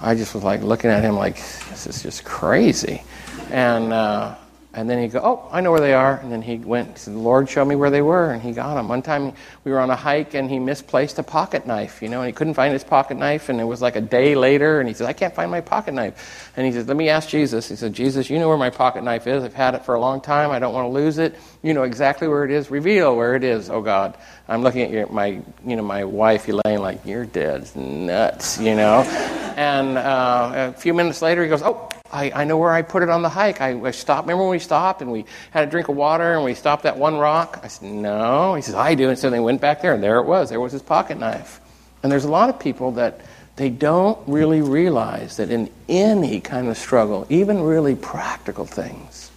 I 0.00 0.14
just 0.14 0.34
was 0.34 0.44
like 0.44 0.62
looking 0.62 0.90
at 0.90 1.02
him 1.02 1.16
like, 1.16 1.36
this 1.70 1.86
is 1.86 2.02
just 2.02 2.24
crazy. 2.24 3.02
And 3.50 3.92
uh, 3.92 4.34
and 4.76 4.90
then 4.90 4.98
he'd 5.00 5.12
go, 5.12 5.20
Oh, 5.24 5.48
I 5.50 5.62
know 5.62 5.72
where 5.72 5.80
they 5.80 5.94
are. 5.94 6.18
And 6.18 6.30
then 6.30 6.42
he 6.42 6.56
went, 6.58 7.08
Lord 7.08 7.48
show 7.48 7.64
me 7.64 7.74
where 7.76 7.88
they 7.88 8.02
were, 8.02 8.30
and 8.30 8.42
he 8.42 8.52
got 8.52 8.74
them. 8.74 8.88
One 8.88 9.00
time 9.00 9.32
we 9.64 9.72
were 9.72 9.80
on 9.80 9.88
a 9.88 9.96
hike, 9.96 10.34
and 10.34 10.50
he 10.50 10.58
misplaced 10.58 11.18
a 11.18 11.22
pocket 11.22 11.66
knife, 11.66 12.02
you 12.02 12.10
know, 12.10 12.20
and 12.20 12.26
he 12.26 12.32
couldn't 12.34 12.54
find 12.54 12.74
his 12.74 12.84
pocket 12.84 13.16
knife. 13.16 13.48
And 13.48 13.58
it 13.58 13.64
was 13.64 13.80
like 13.80 13.96
a 13.96 14.02
day 14.02 14.34
later, 14.34 14.78
and 14.78 14.86
he 14.86 14.94
said, 14.94 15.06
I 15.06 15.14
can't 15.14 15.34
find 15.34 15.50
my 15.50 15.62
pocket 15.62 15.94
knife. 15.94 16.52
And 16.58 16.66
he 16.66 16.72
said, 16.72 16.88
Let 16.88 16.96
me 16.98 17.08
ask 17.08 17.30
Jesus. 17.30 17.70
He 17.70 17.76
said, 17.76 17.94
Jesus, 17.94 18.28
you 18.28 18.38
know 18.38 18.48
where 18.48 18.58
my 18.58 18.70
pocket 18.70 19.02
knife 19.02 19.26
is. 19.26 19.42
I've 19.42 19.54
had 19.54 19.74
it 19.74 19.84
for 19.86 19.94
a 19.94 20.00
long 20.00 20.20
time. 20.20 20.50
I 20.50 20.58
don't 20.58 20.74
want 20.74 20.84
to 20.84 20.92
lose 20.92 21.16
it. 21.16 21.36
You 21.66 21.74
know 21.74 21.82
exactly 21.82 22.28
where 22.28 22.44
it 22.44 22.52
is. 22.52 22.70
Reveal 22.70 23.16
where 23.16 23.34
it 23.34 23.42
is, 23.42 23.70
oh 23.70 23.82
God. 23.82 24.16
I'm 24.46 24.62
looking 24.62 24.82
at 24.82 24.90
your, 24.92 25.08
my, 25.08 25.42
you 25.66 25.74
know, 25.74 25.82
my 25.82 26.04
wife, 26.04 26.46
Elaine, 26.48 26.78
like, 26.78 27.04
You're 27.04 27.24
dead. 27.24 27.74
Nuts, 27.74 28.60
you 28.60 28.76
know. 28.76 29.00
and 29.56 29.98
uh, 29.98 30.72
a 30.76 30.78
few 30.78 30.94
minutes 30.94 31.22
later, 31.22 31.42
he 31.42 31.48
goes, 31.48 31.62
Oh, 31.62 31.88
I, 32.12 32.30
I 32.32 32.44
know 32.44 32.56
where 32.56 32.70
I 32.70 32.82
put 32.82 33.02
it 33.02 33.08
on 33.08 33.22
the 33.22 33.28
hike. 33.28 33.60
I, 33.60 33.70
I 33.84 33.90
stopped. 33.90 34.28
Remember 34.28 34.44
when 34.44 34.52
we 34.52 34.60
stopped 34.60 35.02
and 35.02 35.10
we 35.10 35.24
had 35.50 35.66
a 35.66 35.68
drink 35.68 35.88
of 35.88 35.96
water 35.96 36.34
and 36.34 36.44
we 36.44 36.54
stopped 36.54 36.86
at 36.86 36.96
one 36.96 37.16
rock? 37.16 37.58
I 37.64 37.66
said, 37.66 37.90
No. 37.90 38.54
He 38.54 38.62
says, 38.62 38.76
I 38.76 38.94
do. 38.94 39.08
And 39.08 39.18
so 39.18 39.28
they 39.28 39.40
went 39.40 39.60
back 39.60 39.82
there 39.82 39.92
and 39.92 40.00
there 40.00 40.20
it 40.20 40.24
was. 40.26 40.50
There 40.50 40.60
was 40.60 40.70
his 40.70 40.82
pocket 40.82 41.18
knife. 41.18 41.60
And 42.04 42.12
there's 42.12 42.26
a 42.26 42.30
lot 42.30 42.48
of 42.48 42.60
people 42.60 42.92
that 42.92 43.22
they 43.56 43.70
don't 43.70 44.20
really 44.28 44.62
realize 44.62 45.38
that 45.38 45.50
in 45.50 45.68
any 45.88 46.40
kind 46.40 46.68
of 46.68 46.78
struggle, 46.78 47.26
even 47.28 47.60
really 47.60 47.96
practical 47.96 48.66
things, 48.66 49.32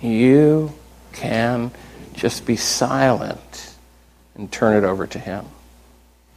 you 0.00 0.72
can 1.14 1.70
just 2.14 2.46
be 2.46 2.56
silent 2.56 3.74
and 4.34 4.50
turn 4.50 4.76
it 4.76 4.86
over 4.86 5.06
to 5.06 5.18
Him. 5.18 5.46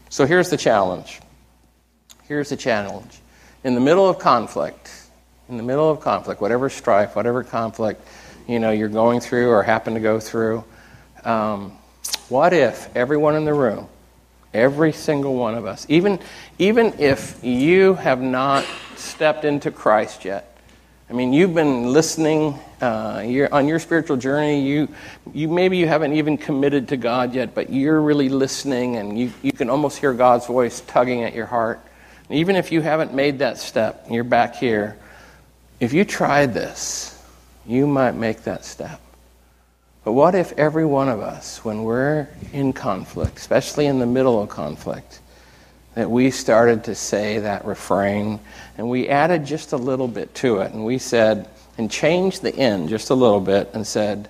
So 0.09 0.25
here's 0.25 0.49
the 0.49 0.57
challenge. 0.57 1.19
Here's 2.23 2.49
the 2.49 2.57
challenge. 2.57 3.19
In 3.63 3.75
the 3.75 3.81
middle 3.81 4.07
of 4.07 4.19
conflict, 4.19 4.89
in 5.49 5.57
the 5.57 5.63
middle 5.63 5.89
of 5.89 5.99
conflict, 6.01 6.41
whatever 6.41 6.69
strife, 6.69 7.15
whatever 7.15 7.43
conflict, 7.43 8.05
you 8.47 8.59
know, 8.59 8.71
you're 8.71 8.87
going 8.87 9.19
through 9.19 9.49
or 9.49 9.63
happen 9.63 9.93
to 9.93 9.99
go 9.99 10.19
through, 10.19 10.63
um, 11.23 11.77
what 12.29 12.53
if 12.53 12.95
everyone 12.95 13.35
in 13.35 13.45
the 13.45 13.53
room, 13.53 13.87
every 14.53 14.93
single 14.93 15.35
one 15.35 15.55
of 15.55 15.65
us, 15.65 15.85
even, 15.89 16.19
even 16.59 16.93
if 16.99 17.43
you 17.43 17.95
have 17.95 18.21
not 18.21 18.65
stepped 18.95 19.45
into 19.45 19.71
Christ 19.71 20.25
yet, 20.25 20.57
I 21.09 21.13
mean, 21.13 21.33
you've 21.33 21.53
been 21.53 21.93
listening 21.93 22.59
uh, 22.81 23.47
on 23.51 23.67
your 23.67 23.79
spiritual 23.79 24.17
journey. 24.17 24.67
You, 24.67 24.87
you 25.33 25.47
maybe 25.47 25.77
you 25.77 25.87
haven't 25.87 26.13
even 26.13 26.37
committed 26.37 26.89
to 26.89 26.97
God 26.97 27.33
yet, 27.33 27.53
but 27.53 27.71
you're 27.71 28.01
really 28.01 28.29
listening, 28.29 28.97
and 28.97 29.17
you, 29.17 29.31
you 29.41 29.51
can 29.51 29.69
almost 29.69 29.97
hear 29.97 30.13
God's 30.13 30.45
voice 30.45 30.81
tugging 30.81 31.23
at 31.23 31.33
your 31.33 31.45
heart. 31.45 31.79
And 32.29 32.39
even 32.39 32.55
if 32.55 32.71
you 32.71 32.81
haven't 32.81 33.13
made 33.13 33.39
that 33.39 33.57
step, 33.57 34.05
you're 34.09 34.23
back 34.23 34.55
here. 34.55 34.97
If 35.79 35.93
you 35.93 36.05
tried 36.05 36.53
this, 36.53 37.13
you 37.65 37.87
might 37.87 38.15
make 38.15 38.43
that 38.43 38.65
step. 38.65 38.99
But 40.03 40.13
what 40.13 40.35
if 40.35 40.53
every 40.53 40.85
one 40.85 41.09
of 41.09 41.19
us, 41.19 41.63
when 41.65 41.83
we're 41.83 42.29
in 42.53 42.71
conflict, 42.73 43.37
especially 43.37 43.87
in 43.87 43.99
the 43.99 44.05
middle 44.05 44.41
of 44.41 44.49
conflict, 44.49 45.19
that 45.95 46.09
we 46.09 46.31
started 46.31 46.85
to 46.85 46.95
say 46.95 47.39
that 47.39 47.65
refrain 47.65 48.39
and 48.77 48.89
we 48.89 49.09
added 49.09 49.45
just 49.45 49.73
a 49.73 49.77
little 49.77 50.07
bit 50.07 50.33
to 50.35 50.59
it 50.59 50.71
and 50.71 50.85
we 50.85 50.97
said, 50.97 51.49
and 51.77 51.91
changed 51.91 52.41
the 52.41 52.55
end 52.55 52.89
just 52.89 53.09
a 53.09 53.15
little 53.15 53.39
bit 53.39 53.69
and 53.73 53.85
said, 53.85 54.29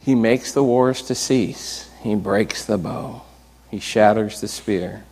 He 0.00 0.14
makes 0.14 0.52
the 0.52 0.64
wars 0.64 1.02
to 1.02 1.14
cease, 1.14 1.90
He 2.02 2.14
breaks 2.14 2.64
the 2.64 2.78
bow, 2.78 3.22
He 3.70 3.78
shatters 3.78 4.40
the 4.40 4.48
spear, 4.48 5.04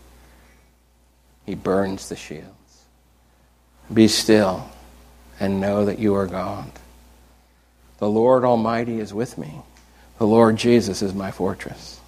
He 1.47 1.55
burns 1.55 2.09
the 2.09 2.17
shields. 2.17 2.47
Be 3.93 4.09
still 4.09 4.69
and 5.39 5.61
know 5.61 5.85
that 5.87 5.99
you 5.99 6.15
are 6.15 6.27
God. 6.27 6.71
The 7.99 8.09
Lord 8.09 8.45
Almighty 8.45 9.01
is 9.01 9.13
with 9.13 9.37
me. 9.37 9.61
The 10.19 10.27
Lord 10.27 10.57
Jesus 10.57 11.03
is 11.03 11.15
my 11.15 11.31
fortress. 11.31 12.01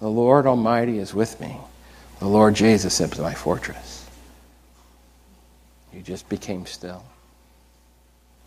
The 0.00 0.08
Lord 0.08 0.46
Almighty 0.46 0.98
is 0.98 1.14
with 1.14 1.40
me. 1.40 1.56
The 2.18 2.28
Lord 2.28 2.54
Jesus 2.54 3.00
is 3.00 3.18
my 3.18 3.34
fortress. 3.34 4.06
You 5.92 6.00
just 6.00 6.28
became 6.28 6.66
still. 6.66 7.04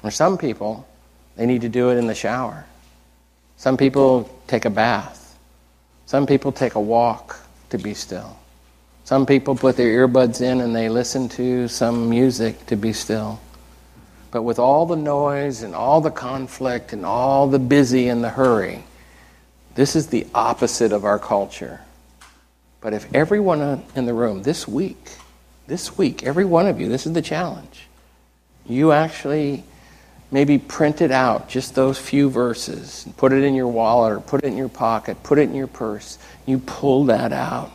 For 0.02 0.12
some 0.12 0.38
people, 0.38 0.88
they 1.36 1.45
need 1.45 1.62
to 1.62 1.70
do 1.70 1.89
it 1.89 1.97
in 1.97 2.08
the 2.08 2.16
shower. 2.16 2.66
Some 3.58 3.78
people 3.78 4.30
take 4.47 4.66
a 4.66 4.70
bath. 4.70 5.38
Some 6.06 6.26
people 6.26 6.52
take 6.52 6.76
a 6.76 6.82
walk 6.82 7.39
to 7.70 7.78
be 7.78 7.93
still. 7.93 8.38
Some 9.04 9.26
people 9.26 9.56
put 9.56 9.78
their 9.78 10.08
earbuds 10.08 10.41
in 10.41 10.62
and 10.62 10.76
they 10.76 10.89
listen 10.89 11.30
to 11.30 11.68
some 11.68 12.10
music 12.10 12.66
to 12.68 12.76
be 12.76 12.93
still. 12.93 13.39
But 14.32 14.43
with 14.43 14.60
all 14.60 14.86
the 14.86 14.95
noise 14.95 15.62
and 15.64 15.76
all 15.76 16.02
the 16.02 16.12
conflict 16.12 16.93
and 16.93 17.06
all 17.06 17.47
the 17.47 17.60
busy 17.60 18.08
and 18.08 18.24
the 18.24 18.30
hurry, 18.30 18.84
this 19.76 19.95
is 19.95 20.08
the 20.08 20.26
opposite 20.34 20.91
of 20.91 21.06
our 21.06 21.20
culture. 21.20 21.82
But 22.80 22.93
if 22.93 23.14
everyone 23.14 23.84
in 23.95 24.06
the 24.06 24.14
room 24.14 24.43
this 24.43 24.68
week, 24.68 25.12
this 25.68 25.97
week, 25.97 26.24
every 26.24 26.45
one 26.45 26.68
of 26.68 26.80
you, 26.80 26.89
this 26.89 27.06
is 27.06 27.14
the 27.14 27.22
challenge. 27.22 27.88
You 28.66 28.91
actually 28.91 29.64
maybe 30.32 30.58
print 30.58 31.02
it 31.02 31.12
out, 31.12 31.50
just 31.50 31.76
those 31.76 32.00
few 32.00 32.30
verses, 32.30 33.06
and 33.06 33.16
put 33.18 33.34
it 33.34 33.44
in 33.44 33.54
your 33.54 33.68
wallet 33.68 34.14
or 34.14 34.22
put 34.22 34.44
it 34.44 34.48
in 34.48 34.58
your 34.58 34.70
pocket, 34.70 35.22
put 35.24 35.38
it 35.38 35.44
in 35.44 35.56
your 35.56 35.68
purse. 35.68 36.18
You 36.46 36.60
pull 36.60 37.06
that 37.06 37.34
out. 37.34 37.72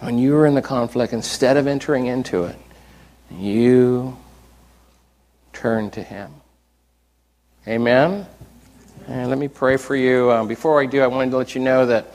When 0.00 0.18
you 0.18 0.34
were 0.34 0.46
in 0.46 0.54
the 0.54 0.62
conflict, 0.62 1.12
instead 1.12 1.56
of 1.56 1.66
entering 1.66 2.06
into 2.06 2.44
it, 2.44 2.56
you 3.30 4.16
turn 5.52 5.90
to 5.90 6.02
Him. 6.02 6.30
Amen? 7.66 8.26
And 9.08 9.30
let 9.30 9.38
me 9.38 9.48
pray 9.48 9.76
for 9.76 9.96
you. 9.96 10.30
Um, 10.30 10.46
before 10.46 10.80
I 10.80 10.86
do, 10.86 11.00
I 11.00 11.06
wanted 11.06 11.30
to 11.30 11.38
let 11.38 11.54
you 11.54 11.60
know 11.62 11.86
that 11.86 12.06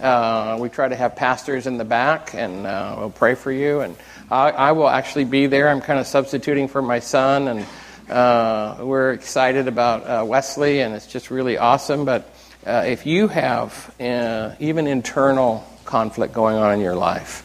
uh, 0.00 0.58
we 0.60 0.68
try 0.68 0.88
to 0.88 0.96
have 0.96 1.16
pastors 1.16 1.66
in 1.66 1.78
the 1.78 1.84
back, 1.84 2.34
and 2.34 2.66
uh, 2.66 2.96
we'll 2.98 3.10
pray 3.10 3.34
for 3.34 3.50
you. 3.50 3.80
And 3.80 3.96
I, 4.30 4.50
I, 4.50 4.72
will 4.72 4.88
actually 4.88 5.24
be 5.24 5.46
there. 5.46 5.68
I'm 5.68 5.80
kind 5.80 5.98
of 5.98 6.06
substituting 6.06 6.68
for 6.68 6.82
my 6.82 6.98
son, 6.98 7.48
and 7.48 7.66
uh, 8.12 8.76
we're 8.84 9.12
excited 9.12 9.68
about 9.68 10.02
uh, 10.02 10.24
Wesley, 10.24 10.80
and 10.80 10.94
it's 10.94 11.06
just 11.06 11.30
really 11.30 11.56
awesome. 11.56 12.04
But 12.04 12.28
uh, 12.66 12.84
if 12.86 13.06
you 13.06 13.28
have 13.28 13.94
uh, 13.98 14.54
even 14.60 14.86
internal 14.86 15.66
conflict 15.84 16.34
going 16.34 16.56
on 16.56 16.74
in 16.74 16.80
your 16.80 16.94
life, 16.94 17.42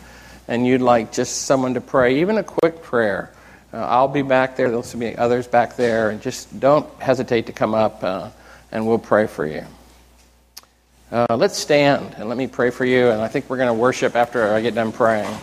and 0.47 0.68
you'd 0.68 0.82
like 0.82 1.11
just 1.11 1.43
someone 1.43 1.74
to 1.76 1.82
pray, 1.82 2.20
even 2.20 2.38
a 2.38 2.43
quick 2.43 2.84
prayer, 2.84 3.32
I'll 3.74 4.07
be 4.07 4.22
back 4.22 4.55
there. 4.55 4.70
There'll 4.70 4.97
be 4.97 5.18
others 5.18 5.47
back 5.47 5.76
there, 5.76 6.09
and 6.09 6.22
just 6.22 6.59
don't 6.59 6.88
hesitate 7.01 7.45
to 7.47 7.53
come 7.53 7.74
up, 7.74 8.03
and 8.72 8.88
we'll 8.88 8.97
pray 8.99 9.28
for 9.28 9.45
you. 9.45 9.63
Uh, 11.09 11.38
let's 11.38 11.57
stand 11.57 12.15
and 12.18 12.28
let 12.28 12.38
me 12.38 12.47
pray 12.47 12.70
for 12.70 12.84
you, 12.84 13.09
and 13.09 13.22
I 13.22 13.30
think 13.30 13.49
we're 13.49 13.57
going 13.57 13.68
to 13.68 13.74
worship 13.74 14.15
after 14.15 14.53
I 14.53 14.61
get 14.61 14.76
done 14.76 14.91
praying. 14.91 15.34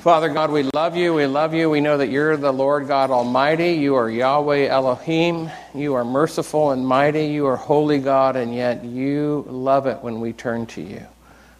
Father 0.00 0.28
God, 0.28 0.50
we 0.50 0.62
love 0.74 0.96
you. 0.96 1.12
We 1.12 1.26
love 1.26 1.54
you. 1.54 1.68
We 1.68 1.80
know 1.80 1.98
that 1.98 2.08
you're 2.08 2.36
the 2.36 2.52
Lord 2.52 2.86
God 2.86 3.10
Almighty. 3.10 3.72
You 3.72 3.96
are 3.96 4.08
Yahweh 4.08 4.66
Elohim. 4.68 5.50
You 5.74 5.94
are 5.94 6.04
merciful 6.04 6.70
and 6.70 6.86
mighty. 6.86 7.26
You 7.26 7.46
are 7.46 7.56
holy 7.56 7.98
God, 7.98 8.36
and 8.36 8.54
yet 8.54 8.84
you 8.84 9.44
love 9.48 9.86
it 9.86 9.98
when 10.00 10.20
we 10.20 10.32
turn 10.32 10.66
to 10.66 10.80
you. 10.80 11.04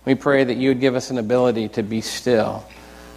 We 0.05 0.14
pray 0.14 0.45
that 0.45 0.57
you 0.57 0.70
would 0.70 0.80
give 0.80 0.95
us 0.95 1.11
an 1.11 1.18
ability 1.18 1.68
to 1.70 1.82
be 1.82 2.01
still 2.01 2.64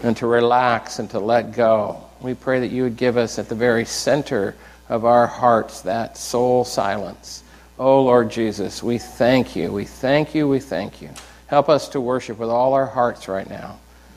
and 0.03 0.17
to 0.17 0.27
relax 0.27 0.99
and 0.99 1.09
to 1.11 1.19
let 1.19 1.53
go. 1.53 2.03
We 2.19 2.33
pray 2.33 2.59
that 2.59 2.71
you 2.71 2.83
would 2.83 2.97
give 2.97 3.17
us 3.17 3.39
at 3.39 3.47
the 3.47 3.55
very 3.55 3.85
center 3.85 4.55
of 4.89 5.05
our 5.05 5.27
hearts 5.27 5.81
that 5.81 6.17
soul 6.17 6.65
silence 6.65 7.43
Oh, 7.83 8.03
Lord 8.03 8.29
Jesus, 8.29 8.83
we 8.83 8.99
thank 8.99 9.55
you. 9.55 9.71
We 9.71 9.85
thank 9.85 10.35
you. 10.35 10.47
We 10.47 10.59
thank 10.59 11.01
you. 11.01 11.09
Help 11.47 11.67
us 11.67 11.89
to 11.89 11.99
worship 11.99 12.37
with 12.37 12.49
all 12.49 12.75
our 12.75 12.85
hearts 12.85 13.27
right 13.27 13.49
now. 13.49 13.79